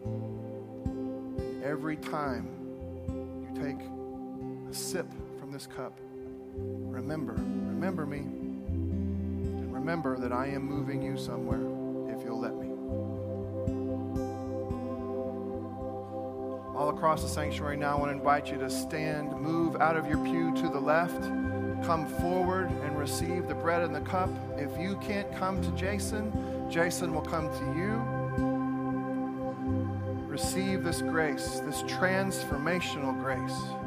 And 0.85 1.65
every 1.65 1.97
time 1.97 2.47
you 3.41 3.63
take 3.63 3.81
a 4.71 4.75
sip 4.75 5.07
from 5.41 5.51
this 5.51 5.67
cup, 5.67 5.99
remember, 6.55 7.33
remember 7.33 8.05
me. 8.05 8.19
And 8.19 9.73
remember 9.73 10.19
that 10.19 10.33
I 10.33 10.49
am 10.49 10.67
moving 10.67 11.01
you 11.01 11.17
somewhere 11.17 12.15
if 12.15 12.23
you'll 12.25 12.41
let 12.41 12.55
me. 12.55 12.69
all 16.75 16.89
across 16.89 17.23
the 17.23 17.29
sanctuary 17.29 17.77
now, 17.77 17.97
I 17.97 18.01
want 18.01 18.11
to 18.11 18.17
invite 18.17 18.51
you 18.51 18.59
to 18.59 18.69
stand, 18.69 19.31
move 19.41 19.77
out 19.77 19.97
of 19.97 20.09
your 20.09 20.19
pew 20.25 20.53
to 20.57 20.69
the 20.69 20.81
left, 20.81 21.23
come 21.85 22.07
forward 22.07 22.71
and 22.85 22.97
receive 22.99 23.49
the 23.49 23.55
bread 23.55 23.83
and 23.83 23.95
the 23.95 24.01
cup. 24.01 24.31
If 24.57 24.79
you 24.79 24.97
can't 24.97 25.31
come 25.37 25.61
to 25.63 25.71
Jason, 25.73 26.33
Jason 26.71 27.13
will 27.13 27.23
come 27.23 27.49
to 27.51 27.65
you. 27.79 28.01
Receive 30.27 30.83
this 30.85 31.03
grace, 31.03 31.61
this 31.61 31.83
transformational 31.83 33.19
grace. 33.21 33.82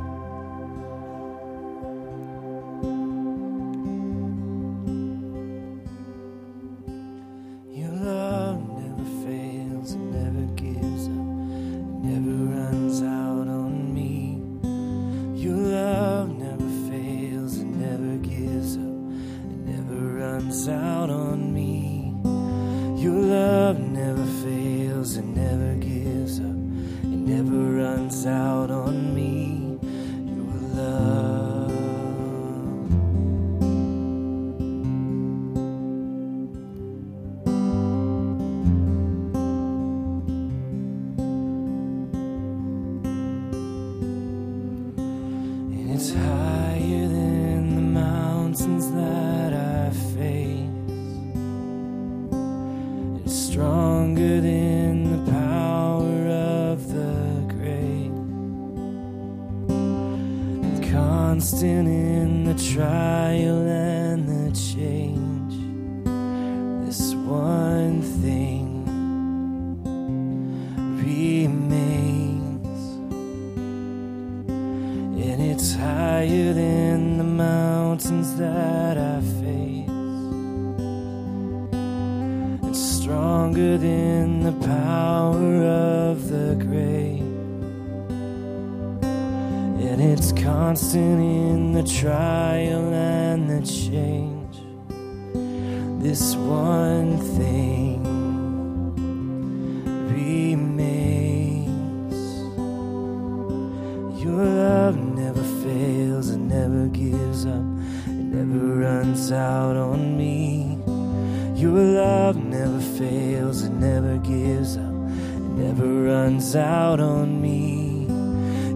Me. 117.42 118.08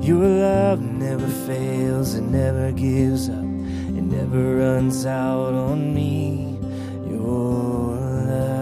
Your 0.06 0.26
love 0.26 0.82
never 0.82 1.28
fails, 1.28 2.16
it 2.16 2.24
never 2.24 2.72
gives 2.72 3.30
up, 3.30 3.44
it 3.44 4.04
never 4.04 4.58
runs 4.58 5.06
out 5.06 5.54
on 5.54 5.94
me. 5.94 6.58
Your 7.10 7.96
love. 8.32 8.60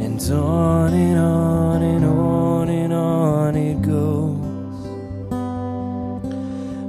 And 0.00 0.20
on 0.32 0.92
and 0.94 1.18
on 1.18 1.82
and 1.82 2.04
on 2.04 2.68
and 2.68 2.92
on 2.92 3.56
it 3.56 3.82
goes. 3.82 4.86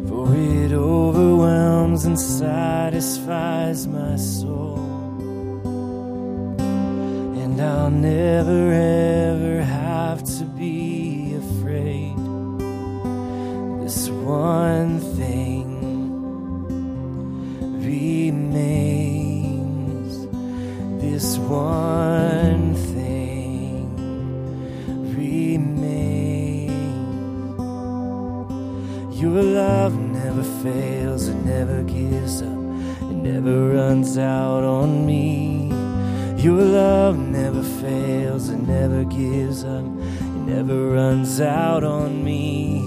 For 0.09 0.35
it 0.35 0.71
overwhelms 0.71 2.05
and 2.05 2.19
satisfies 2.19 3.87
my 3.87 4.15
soul. 4.15 4.70
I'll 7.61 7.91
never 7.91 8.71
ever 8.71 9.61
have 9.61 10.23
to 10.37 10.45
be 10.45 11.35
afraid. 11.35 12.17
This 13.83 14.09
one 14.09 14.99
thing 15.17 15.69
remains. 17.83 19.07
This 21.01 21.37
one 21.37 22.73
thing 22.95 23.95
remains. 25.15 26.71
Your 29.21 29.43
love 29.43 29.93
never 29.99 30.43
fails, 30.63 31.27
it 31.27 31.35
never 31.45 31.83
gives 31.83 32.41
up, 32.41 32.47
it 33.11 33.17
never 33.29 33.69
runs 33.75 34.17
out 34.17 34.63
on 34.63 35.05
me. 35.05 35.69
Your 36.41 36.63
love 36.63 37.19
never 38.71 39.03
gives 39.03 39.65
up, 39.65 39.83
it 39.83 40.41
never 40.53 40.91
runs 40.91 41.41
out 41.41 41.83
on 41.83 42.23
me. 42.23 42.85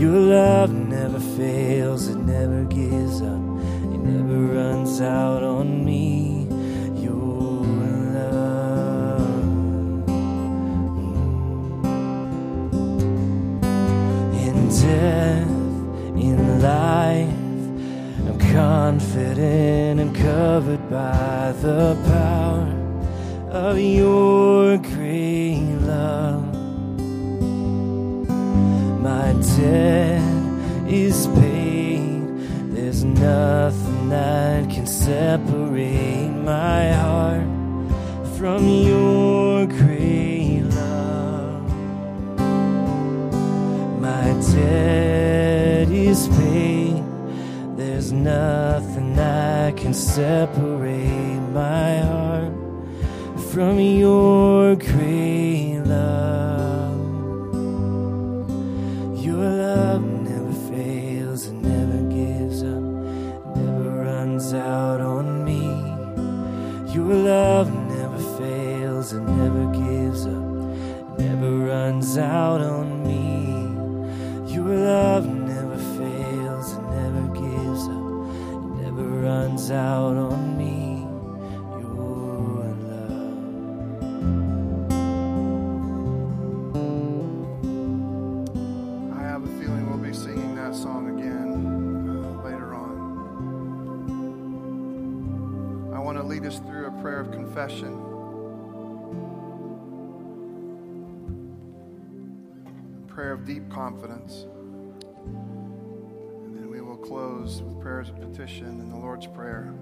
Your 0.00 0.18
love 0.18 0.72
never 0.72 1.20
fails, 1.20 2.08
it 2.08 2.16
never 2.16 2.64
gives 2.64 3.20
up, 3.20 3.42
it 3.94 4.00
never 4.12 4.40
runs 4.58 5.00
out 5.02 5.42
on 5.42 5.84
me. 5.84 6.46
Your 7.04 7.66
love. 8.16 9.20
In 14.46 14.58
death, 14.84 15.52
in 16.28 16.62
life, 16.62 17.28
I'm 18.28 18.38
confident 18.54 20.00
and 20.00 20.16
covered 20.16 20.88
by 20.88 21.52
the 21.60 21.96
power 22.06 22.82
of 23.52 23.78
your 23.78 24.78
debt 29.62 30.88
is 30.88 31.28
paid, 31.38 32.20
there's 32.74 33.04
nothing 33.04 34.08
that 34.08 34.68
can 34.68 34.86
separate 34.86 36.30
my 36.30 36.92
heart 36.92 37.46
from 38.36 38.66
your 38.66 39.66
great 39.66 40.62
love. 40.80 41.62
My 44.00 44.28
debt 44.52 45.88
is 46.10 46.28
paid, 46.38 47.04
there's 47.76 48.10
nothing 48.10 49.14
that 49.14 49.76
can 49.76 49.94
separate 49.94 51.40
my 51.54 51.98
heart 52.10 52.52
from 53.52 53.78
your 53.78 54.74
great. 54.74 55.21
And 104.30 105.34
then 106.56 106.70
we 106.70 106.80
will 106.80 106.96
close 106.96 107.62
with 107.62 107.80
prayers 107.80 108.08
of 108.08 108.20
petition 108.20 108.66
and 108.66 108.92
the 108.92 108.96
Lord's 108.96 109.26
Prayer. 109.26 109.74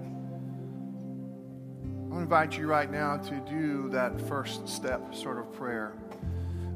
I 1.83 2.13
want 2.13 2.13
to 2.13 2.19
invite 2.21 2.57
you 2.57 2.67
right 2.67 2.91
now 2.91 3.17
to 3.17 3.35
do 3.49 3.89
that 3.89 4.19
first 4.27 4.67
step 4.67 5.13
sort 5.13 5.37
of 5.37 5.53
prayer. 5.53 5.93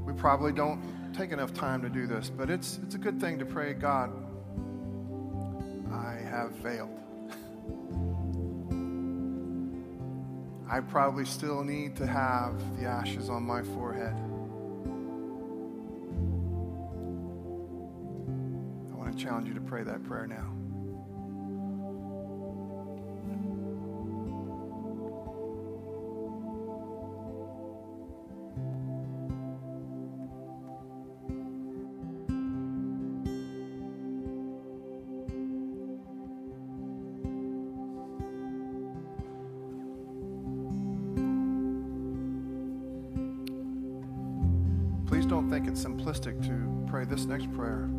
We 0.05 0.13
probably 0.13 0.51
don't 0.51 0.81
take 1.13 1.31
enough 1.31 1.53
time 1.53 1.81
to 1.81 1.89
do 1.89 2.07
this, 2.07 2.29
but 2.29 2.49
it's, 2.49 2.79
it's 2.83 2.95
a 2.95 2.99
good 2.99 3.19
thing 3.19 3.39
to 3.39 3.45
pray, 3.45 3.73
God, 3.73 4.11
I 5.91 6.13
have 6.29 6.55
failed. 6.57 6.91
I 10.69 10.79
probably 10.79 11.25
still 11.25 11.63
need 11.63 11.95
to 11.97 12.07
have 12.07 12.79
the 12.79 12.85
ashes 12.85 13.29
on 13.29 13.43
my 13.43 13.61
forehead. 13.61 14.15
To 19.15 19.23
challenge 19.23 19.47
you 19.47 19.53
to 19.53 19.61
pray 19.61 19.83
that 19.83 20.03
prayer 20.03 20.27
now. 20.27 20.51
Please 45.07 45.25
don't 45.25 45.49
think 45.49 45.67
it's 45.67 45.83
simplistic 45.83 46.41
to 46.45 46.91
pray 46.91 47.05
this 47.05 47.25
next 47.25 47.51
prayer. 47.53 47.89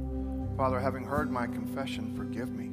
Father, 0.57 0.80
having 0.80 1.04
heard 1.04 1.30
my 1.30 1.46
confession, 1.46 2.14
forgive 2.16 2.50
me. 2.54 2.70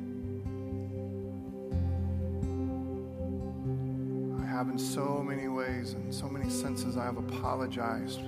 I 4.42 4.46
have 4.46 4.70
in 4.70 4.78
so 4.78 5.22
many 5.22 5.50
ways 5.50 5.92
and 5.94 6.14
so 6.14 6.30
many 6.30 6.50
senses 6.50 6.96
I 6.96 7.04
have 7.04 7.18
apologized. 7.18 8.22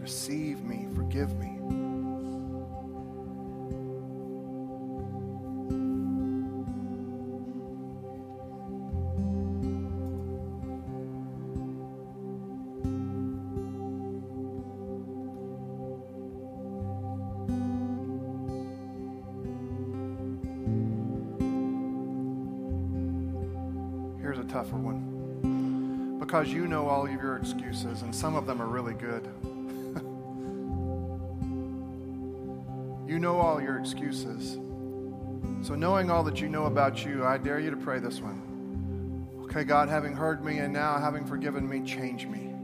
Receive 0.00 0.64
me, 0.64 0.88
forgive 0.94 1.36
me. 1.38 1.55
Good. 28.98 29.28
you 33.08 33.18
know 33.18 33.38
all 33.38 33.60
your 33.60 33.78
excuses. 33.78 34.58
So, 35.62 35.74
knowing 35.74 36.10
all 36.10 36.22
that 36.24 36.40
you 36.40 36.48
know 36.48 36.66
about 36.66 37.04
you, 37.04 37.24
I 37.24 37.38
dare 37.38 37.60
you 37.60 37.70
to 37.70 37.76
pray 37.76 37.98
this 37.98 38.20
one. 38.20 38.42
Okay, 39.44 39.64
God, 39.64 39.88
having 39.88 40.14
heard 40.14 40.44
me 40.44 40.58
and 40.58 40.72
now 40.72 40.98
having 40.98 41.24
forgiven 41.24 41.68
me, 41.68 41.80
change 41.80 42.26
me. 42.26 42.55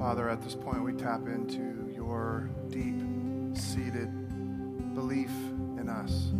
Father, 0.00 0.30
at 0.30 0.40
this 0.40 0.54
point, 0.54 0.82
we 0.82 0.94
tap 0.94 1.26
into 1.26 1.92
your 1.94 2.48
deep 2.70 3.02
seated 3.54 4.08
belief 4.94 5.28
in 5.78 5.90
us. 5.90 6.30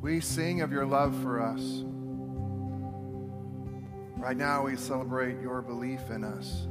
We 0.00 0.20
sing 0.20 0.60
of 0.60 0.70
your 0.70 0.86
love 0.86 1.20
for 1.22 1.42
us. 1.42 1.82
Right 4.16 4.36
now, 4.36 4.62
we 4.62 4.76
celebrate 4.76 5.40
your 5.40 5.60
belief 5.60 6.08
in 6.08 6.22
us. 6.22 6.68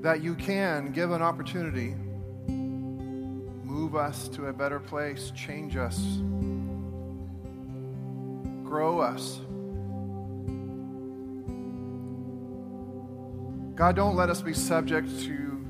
That 0.00 0.22
you 0.22 0.36
can 0.36 0.92
give 0.92 1.10
an 1.10 1.20
opportunity, 1.20 1.96
move 2.46 3.96
us 3.96 4.28
to 4.28 4.46
a 4.46 4.52
better 4.52 4.78
place, 4.78 5.32
change 5.34 5.76
us, 5.76 5.98
grow 8.62 9.00
us. 9.00 9.40
God, 13.78 13.94
don't 13.94 14.16
let 14.16 14.28
us 14.28 14.42
be 14.42 14.52
subject 14.52 15.08
to 15.20 15.64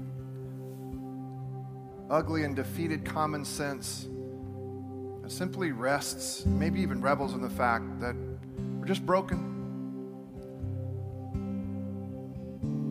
ugly 2.08 2.44
and 2.44 2.56
defeated 2.56 3.04
common 3.04 3.44
sense 3.44 4.08
that 5.20 5.30
simply 5.30 5.72
rests, 5.72 6.46
maybe 6.46 6.80
even 6.80 7.02
rebels 7.02 7.34
in 7.34 7.42
the 7.42 7.50
fact 7.50 8.00
that 8.00 8.16
we're 8.78 8.86
just 8.86 9.04
broken. 9.04 9.54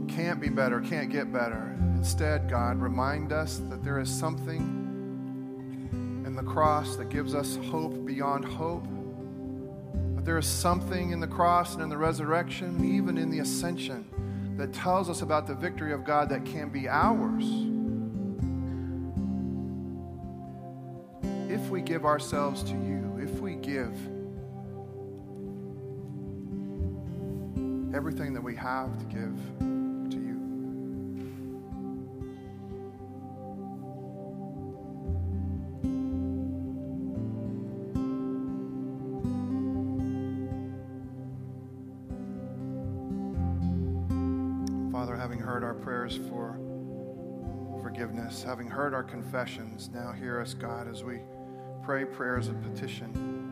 Can't 0.08 0.40
be 0.40 0.50
better, 0.50 0.82
can't 0.82 1.10
get 1.10 1.34
better. 1.34 1.76
Instead, 1.96 2.48
God, 2.48 2.80
remind 2.80 3.34
us 3.34 3.58
that 3.72 3.84
there 3.84 4.00
is 4.00 4.12
something 4.12 4.62
in 6.28 6.36
the 6.36 6.44
cross 6.44 6.96
that 6.96 7.10
gives 7.10 7.34
us 7.34 7.56
hope 7.72 8.06
beyond 8.06 8.46
hope. 8.46 8.86
That 10.14 10.26
there 10.26 10.38
is 10.38 10.46
something 10.46 11.10
in 11.10 11.20
the 11.20 11.28
cross 11.28 11.74
and 11.74 11.82
in 11.82 11.90
the 11.90 11.98
resurrection, 11.98 12.86
even 12.86 13.18
in 13.18 13.32
the 13.32 13.40
ascension, 13.40 14.06
that 14.58 14.74
tells 14.74 15.10
us 15.10 15.22
about 15.22 15.46
the 15.46 15.54
victory 15.54 15.94
of 15.94 16.04
God 16.04 16.30
that 16.30 16.44
can 16.46 16.70
be 16.70 16.90
ours. 16.90 17.46
If 21.50 21.70
we 21.70 21.82
give 21.82 22.06
ourselves 22.06 22.64
to 22.64 22.72
you, 22.72 23.20
if 23.22 23.40
we 23.40 23.56
give 23.56 23.94
everything 27.96 28.34
that 28.34 28.42
we 28.42 28.56
have 28.56 28.98
to 28.98 29.06
give 29.06 29.57
having 48.44 48.68
heard 48.68 48.94
our 48.94 49.04
confessions, 49.04 49.90
now 49.94 50.12
hear 50.12 50.42
us, 50.42 50.54
God, 50.54 50.90
as 50.90 51.04
we 51.04 51.22
pray 51.82 52.04
prayers 52.04 52.50
of 52.50 52.62
petition. 52.62 53.47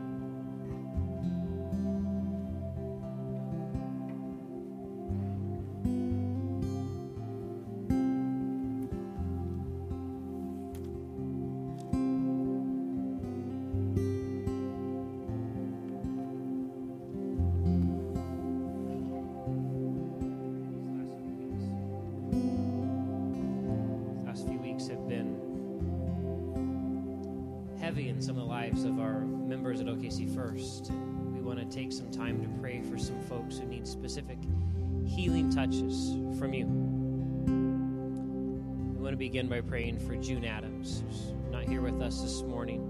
Lives 28.56 28.84
of 28.84 28.98
our 28.98 29.20
members 29.20 29.82
at 29.82 29.86
OKC 29.86 30.34
First. 30.34 30.90
We 30.90 31.42
want 31.42 31.58
to 31.58 31.66
take 31.66 31.92
some 31.92 32.10
time 32.10 32.40
to 32.40 32.48
pray 32.58 32.80
for 32.80 32.96
some 32.96 33.20
folks 33.24 33.58
who 33.58 33.66
need 33.66 33.86
specific 33.86 34.38
healing 35.04 35.50
touches 35.50 36.16
from 36.38 36.54
you. 36.54 36.64
We 38.94 39.02
want 39.02 39.12
to 39.12 39.18
begin 39.18 39.46
by 39.46 39.60
praying 39.60 39.98
for 39.98 40.16
June 40.16 40.46
Adams, 40.46 41.04
who's 41.06 41.34
not 41.50 41.64
here 41.64 41.82
with 41.82 42.00
us 42.00 42.22
this 42.22 42.40
morning, 42.44 42.80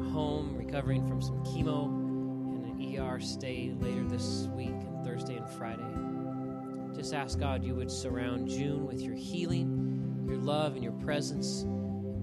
at 0.00 0.12
home 0.12 0.56
recovering 0.56 1.06
from 1.06 1.22
some 1.22 1.38
chemo 1.44 1.84
and 1.84 2.64
an 2.64 2.98
ER 2.98 3.20
stay 3.20 3.72
later 3.78 4.02
this 4.02 4.48
week 4.56 4.66
and 4.70 5.04
Thursday 5.04 5.36
and 5.36 5.48
Friday. 5.50 6.96
Just 6.96 7.14
ask 7.14 7.38
God 7.38 7.62
you 7.62 7.76
would 7.76 7.88
surround 7.88 8.48
June 8.48 8.84
with 8.84 9.00
your 9.00 9.14
healing, 9.14 10.24
your 10.26 10.38
love, 10.38 10.74
and 10.74 10.82
your 10.82 10.92
presence. 10.94 11.64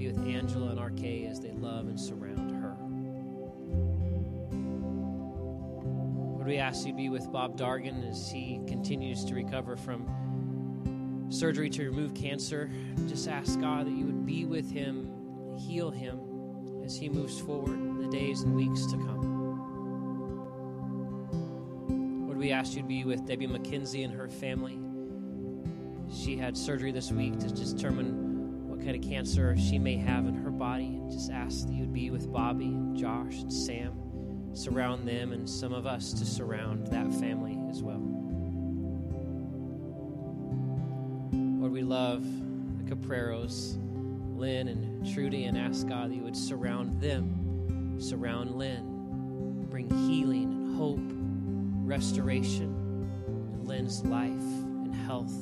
Be 0.02 0.08
with 0.08 0.26
Angela 0.26 0.72
and 0.72 0.84
RK 0.84 1.30
as 1.30 1.40
they 1.40 1.52
love 1.52 1.88
and 1.88 2.00
surround 2.00 2.50
her. 2.60 2.76
Would 6.38 6.48
we 6.48 6.58
ask 6.58 6.88
you 6.88 6.94
to 6.94 6.98
be 6.98 7.10
with 7.10 7.32
Bob 7.32 7.56
Dargan 7.56 8.10
as 8.10 8.32
he 8.32 8.60
continues 8.68 9.24
to 9.26 9.36
recover 9.36 9.78
from 9.78 11.28
surgery 11.30 11.70
to 11.70 11.84
remove 11.84 12.16
cancer? 12.16 12.72
Just 13.08 13.28
ask 13.28 13.60
God 13.60 13.86
that 13.86 13.92
you 13.92 14.08
would 14.08 14.26
be 14.26 14.46
with 14.46 14.72
him, 14.72 15.56
heal 15.60 15.92
him 15.92 16.20
as 16.84 16.98
he 16.98 17.08
moves 17.08 17.40
forward 17.40 17.78
in 17.78 18.00
the 18.00 18.08
days 18.10 18.42
and 18.42 18.56
weeks 18.56 18.88
to 18.88 18.98
come. 18.98 19.22
Lord, 22.26 22.40
we 22.40 22.52
ask 22.52 22.74
you 22.74 22.82
to 22.82 22.88
be 22.88 23.04
with 23.04 23.28
Debbie 23.28 23.46
McKenzie 23.46 24.04
and 24.04 24.16
her 24.16 24.30
family. 24.30 24.80
She 26.12 26.38
had 26.38 26.58
surgery 26.58 26.92
this 26.92 27.12
week 27.12 27.38
to 27.38 27.50
determine 27.50 28.31
kind 28.84 28.96
of 28.96 29.02
cancer 29.02 29.56
she 29.58 29.78
may 29.78 29.96
have 29.96 30.26
in 30.26 30.36
her 30.36 30.52
body. 30.52 30.86
And 30.86 31.12
just 31.12 31.32
ask 31.32 31.68
that 31.68 31.74
you 31.74 31.82
would 31.82 31.94
be 31.94 32.10
with 32.10 32.32
Bobby 32.32 32.66
and 32.66 32.98
Josh 32.98 33.42
and 33.42 33.54
Sam, 33.54 33.94
surround 34.54 35.08
them, 35.08 35.32
and 35.34 35.50
some 35.50 35.74
of 35.74 35.86
us 35.86 36.14
to 36.14 36.26
surround 36.26 36.88
that 36.88 37.14
family 37.14 37.60
as 37.70 37.84
well. 37.84 38.02
Lord, 41.60 41.72
we 41.72 41.84
love 41.84 42.24
the 42.24 42.96
Capreros, 42.96 43.78
Lynn 44.38 44.68
and 44.68 45.14
Trudy, 45.14 45.46
and 45.46 45.58
ask 45.58 45.88
God 45.88 46.10
that 46.10 46.16
you 46.16 46.24
would 46.24 46.36
surround 46.36 47.00
them, 47.00 48.00
surround 48.00 48.56
Lynn, 48.56 49.68
bring 49.70 49.90
healing 50.08 50.52
and 50.52 50.76
hope, 50.76 51.00
restoration 51.88 53.08
in 53.54 53.66
Lynn's 53.66 54.04
life 54.04 54.32
and 54.32 54.94
health 54.94 55.34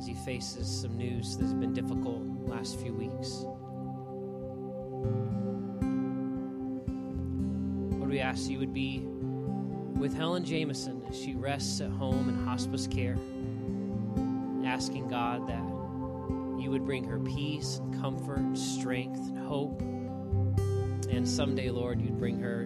as 0.00 0.06
he 0.06 0.14
faces 0.14 0.66
some 0.66 0.96
news 0.96 1.36
that 1.36 1.42
has 1.42 1.52
been 1.52 1.74
difficult 1.74 2.22
last 2.48 2.80
few 2.80 2.94
weeks. 2.94 3.44
Lord, 7.98 8.08
we 8.08 8.20
ask 8.20 8.48
you 8.48 8.58
would 8.60 8.72
be 8.72 9.00
with 9.98 10.14
Helen 10.14 10.42
Jameson 10.42 11.02
as 11.06 11.20
she 11.20 11.34
rests 11.34 11.82
at 11.82 11.90
home 11.90 12.30
in 12.30 12.46
hospice 12.46 12.86
care, 12.86 13.18
asking 14.64 15.08
God 15.08 15.46
that 15.48 16.62
you 16.62 16.70
would 16.70 16.86
bring 16.86 17.04
her 17.04 17.18
peace 17.18 17.76
and 17.76 18.00
comfort, 18.00 18.56
strength 18.56 19.18
and 19.18 19.38
hope. 19.46 19.82
And 21.10 21.28
someday, 21.28 21.68
Lord, 21.68 22.00
you'd 22.00 22.18
bring 22.18 22.40
her 22.40 22.62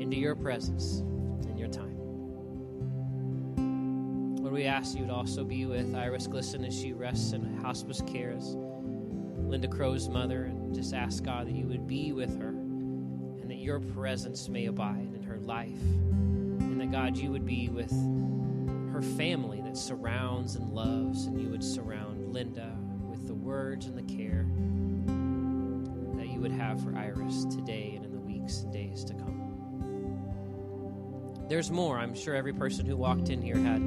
into 0.00 0.16
your 0.16 0.34
presence 0.34 1.02
we 4.56 4.64
ask 4.64 4.96
you 4.96 5.02
would 5.02 5.10
also 5.10 5.44
be 5.44 5.66
with 5.66 5.94
Iris 5.94 6.26
Glisten 6.26 6.64
as 6.64 6.74
she 6.74 6.94
rests 6.94 7.32
in 7.34 7.58
hospice 7.58 8.00
care 8.06 8.30
as 8.30 8.56
Linda 9.36 9.68
Crow's 9.68 10.08
mother, 10.08 10.44
and 10.44 10.74
just 10.74 10.94
ask 10.94 11.22
God 11.22 11.46
that 11.46 11.54
you 11.54 11.66
would 11.66 11.86
be 11.86 12.12
with 12.12 12.40
her 12.40 12.48
and 12.48 13.50
that 13.50 13.58
your 13.58 13.80
presence 13.80 14.48
may 14.48 14.64
abide 14.64 15.12
in 15.14 15.22
her 15.24 15.36
life. 15.40 15.82
And 15.82 16.80
that, 16.80 16.90
God, 16.90 17.18
you 17.18 17.30
would 17.32 17.44
be 17.44 17.68
with 17.68 17.92
her 18.94 19.02
family 19.02 19.60
that 19.60 19.76
surrounds 19.76 20.56
and 20.56 20.72
loves, 20.72 21.26
and 21.26 21.38
you 21.38 21.50
would 21.50 21.62
surround 21.62 22.32
Linda 22.32 22.74
with 23.10 23.26
the 23.26 23.34
words 23.34 23.84
and 23.84 23.98
the 23.98 24.14
care 24.16 24.46
that 26.16 26.32
you 26.32 26.40
would 26.40 26.52
have 26.52 26.82
for 26.82 26.96
Iris 26.96 27.44
today 27.44 27.92
and 27.94 28.06
in 28.06 28.10
the 28.10 28.20
weeks 28.20 28.60
and 28.60 28.72
days 28.72 29.04
to 29.04 29.12
come. 29.12 29.34
There's 31.46 31.70
more. 31.70 31.98
I'm 31.98 32.14
sure 32.14 32.34
every 32.34 32.54
person 32.54 32.86
who 32.86 32.96
walked 32.96 33.28
in 33.28 33.42
here 33.42 33.58
had 33.58 33.82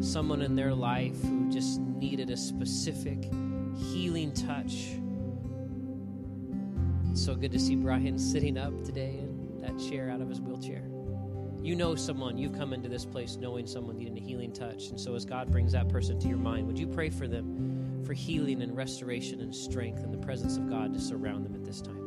someone 0.00 0.42
in 0.42 0.54
their 0.54 0.74
life 0.74 1.20
who 1.22 1.50
just 1.50 1.80
needed 1.80 2.30
a 2.30 2.36
specific 2.36 3.24
healing 3.76 4.32
touch. 4.32 4.92
It's 7.10 7.24
so 7.24 7.34
good 7.34 7.52
to 7.52 7.58
see 7.58 7.74
Brian 7.74 8.18
sitting 8.18 8.56
up 8.56 8.84
today 8.84 9.18
in 9.18 9.60
that 9.60 9.78
chair 9.78 10.10
out 10.10 10.20
of 10.20 10.28
his 10.28 10.40
wheelchair. 10.40 10.84
You 11.62 11.74
know 11.74 11.96
someone, 11.96 12.38
you've 12.38 12.56
come 12.56 12.72
into 12.72 12.88
this 12.88 13.04
place 13.04 13.36
knowing 13.36 13.66
someone 13.66 13.98
needing 13.98 14.16
a 14.16 14.20
healing 14.20 14.52
touch. 14.52 14.88
And 14.88 15.00
so 15.00 15.14
as 15.14 15.24
God 15.24 15.50
brings 15.50 15.72
that 15.72 15.88
person 15.88 16.18
to 16.20 16.28
your 16.28 16.38
mind, 16.38 16.66
would 16.68 16.78
you 16.78 16.86
pray 16.86 17.10
for 17.10 17.26
them 17.26 18.02
for 18.06 18.12
healing 18.12 18.62
and 18.62 18.76
restoration 18.76 19.40
and 19.40 19.54
strength 19.54 20.04
and 20.04 20.14
the 20.14 20.18
presence 20.18 20.56
of 20.56 20.70
God 20.70 20.94
to 20.94 21.00
surround 21.00 21.44
them 21.44 21.54
at 21.54 21.64
this 21.64 21.80
time? 21.80 21.97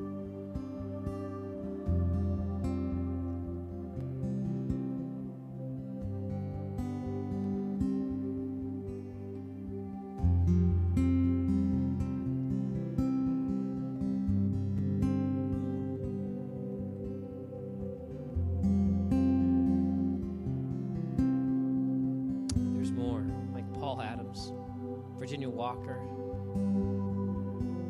Walker, 25.62 26.00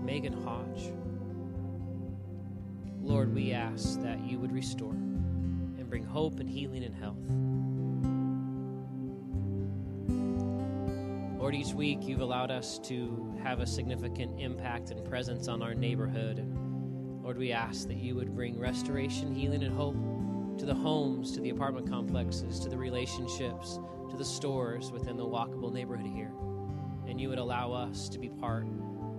Megan 0.04 0.34
Hodge. 0.44 0.92
Lord, 3.02 3.34
we 3.34 3.54
ask 3.54 4.02
that 4.02 4.20
you 4.26 4.40
would 4.40 4.52
restore 4.52 4.92
and 4.92 5.90
bring 5.90 6.04
hope 6.04 6.42
and 6.42 6.50
healing 6.50 6.84
and 6.84 6.94
health. 6.94 7.16
Lord, 11.40 11.56
each 11.56 11.74
week 11.74 12.00
you've 12.02 12.20
allowed 12.20 12.52
us 12.52 12.78
to 12.80 13.34
have 13.42 13.62
a 13.62 13.66
significant 13.66 14.38
impact 14.38 14.92
and 14.92 15.06
presence 15.06 15.48
on 15.48 15.62
our 15.62 15.74
neighborhood. 15.74 16.40
And 16.40 17.24
Lord, 17.24 17.38
we 17.38 17.54
ask 17.54 17.88
that 17.88 17.96
you 17.96 18.16
would 18.16 18.36
bring 18.36 18.60
restoration, 18.60 19.34
healing, 19.34 19.64
and 19.64 19.74
hope 19.74 19.96
to 20.60 20.66
the 20.66 20.76
homes, 20.76 21.32
to 21.36 21.40
the 21.40 21.52
apartment 21.52 21.90
complexes, 21.90 22.60
to 22.60 22.68
the 22.68 22.78
relationships, 22.78 23.80
to 24.10 24.18
the 24.18 24.26
stores 24.26 24.92
within 24.92 25.16
the 25.16 25.26
walkable 25.26 25.72
neighborhood 25.72 26.08
here. 26.08 26.34
You 27.22 27.30
would 27.30 27.38
allow 27.38 27.72
us 27.72 28.10
to 28.10 28.18
be 28.18 28.30
part 28.30 28.66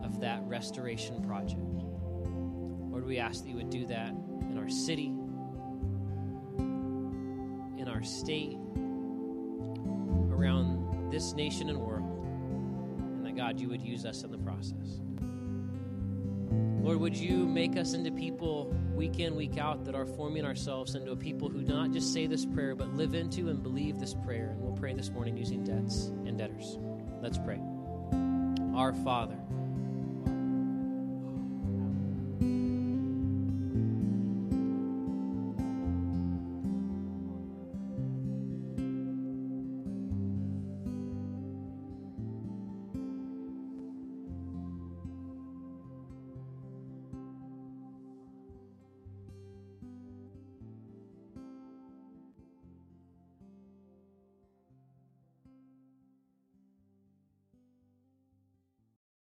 of 0.03 0.19
that 0.23 0.43
restoration 0.49 1.23
project. 1.23 1.63
Lord, 2.91 3.07
we 3.07 3.19
ask 3.19 3.45
that 3.45 3.49
you 3.49 3.55
would 3.55 3.71
do 3.71 3.87
that 3.87 4.13
in 4.51 4.59
our 4.59 4.69
city, 4.69 5.13
in 7.79 7.87
our 7.87 8.03
state, 8.03 8.57
around 10.35 11.13
this 11.13 11.33
nation 11.35 11.71
and 11.71 11.79
world, 11.79 12.03
and 13.19 13.25
that 13.25 13.37
God, 13.37 13.61
you 13.61 13.69
would 13.69 13.81
use 13.81 14.05
us 14.05 14.25
in 14.25 14.33
the 14.33 14.39
process. 14.39 15.01
Lord, 16.85 16.99
would 16.99 17.17
you 17.17 17.47
make 17.47 17.77
us 17.77 17.95
into 17.95 18.11
people 18.11 18.75
week 18.97 19.21
in, 19.21 19.37
week 19.37 19.59
out 19.59 19.85
that 19.85 19.95
are 19.95 20.07
forming 20.07 20.45
ourselves 20.45 20.97
into 20.97 21.13
a 21.13 21.17
people 21.17 21.49
who 21.49 21.63
not 21.63 21.93
just 21.93 22.13
say 22.13 22.27
this 22.27 22.45
prayer, 22.45 22.75
but 22.75 22.97
live 22.97 23.15
into 23.15 23.49
and 23.49 23.63
believe 23.63 24.01
this 24.01 24.13
prayer? 24.13 24.57
And 24.57 24.61
we'll 24.61 24.73
pray 24.73 24.93
this 24.93 25.11
morning 25.11 25.37
using 25.37 25.63
debts 25.63 26.07
and 26.27 26.37
debtors. 26.37 26.79
Let's 27.23 27.39
pray. 27.39 27.61
Our 28.75 28.95
Father 28.95 29.37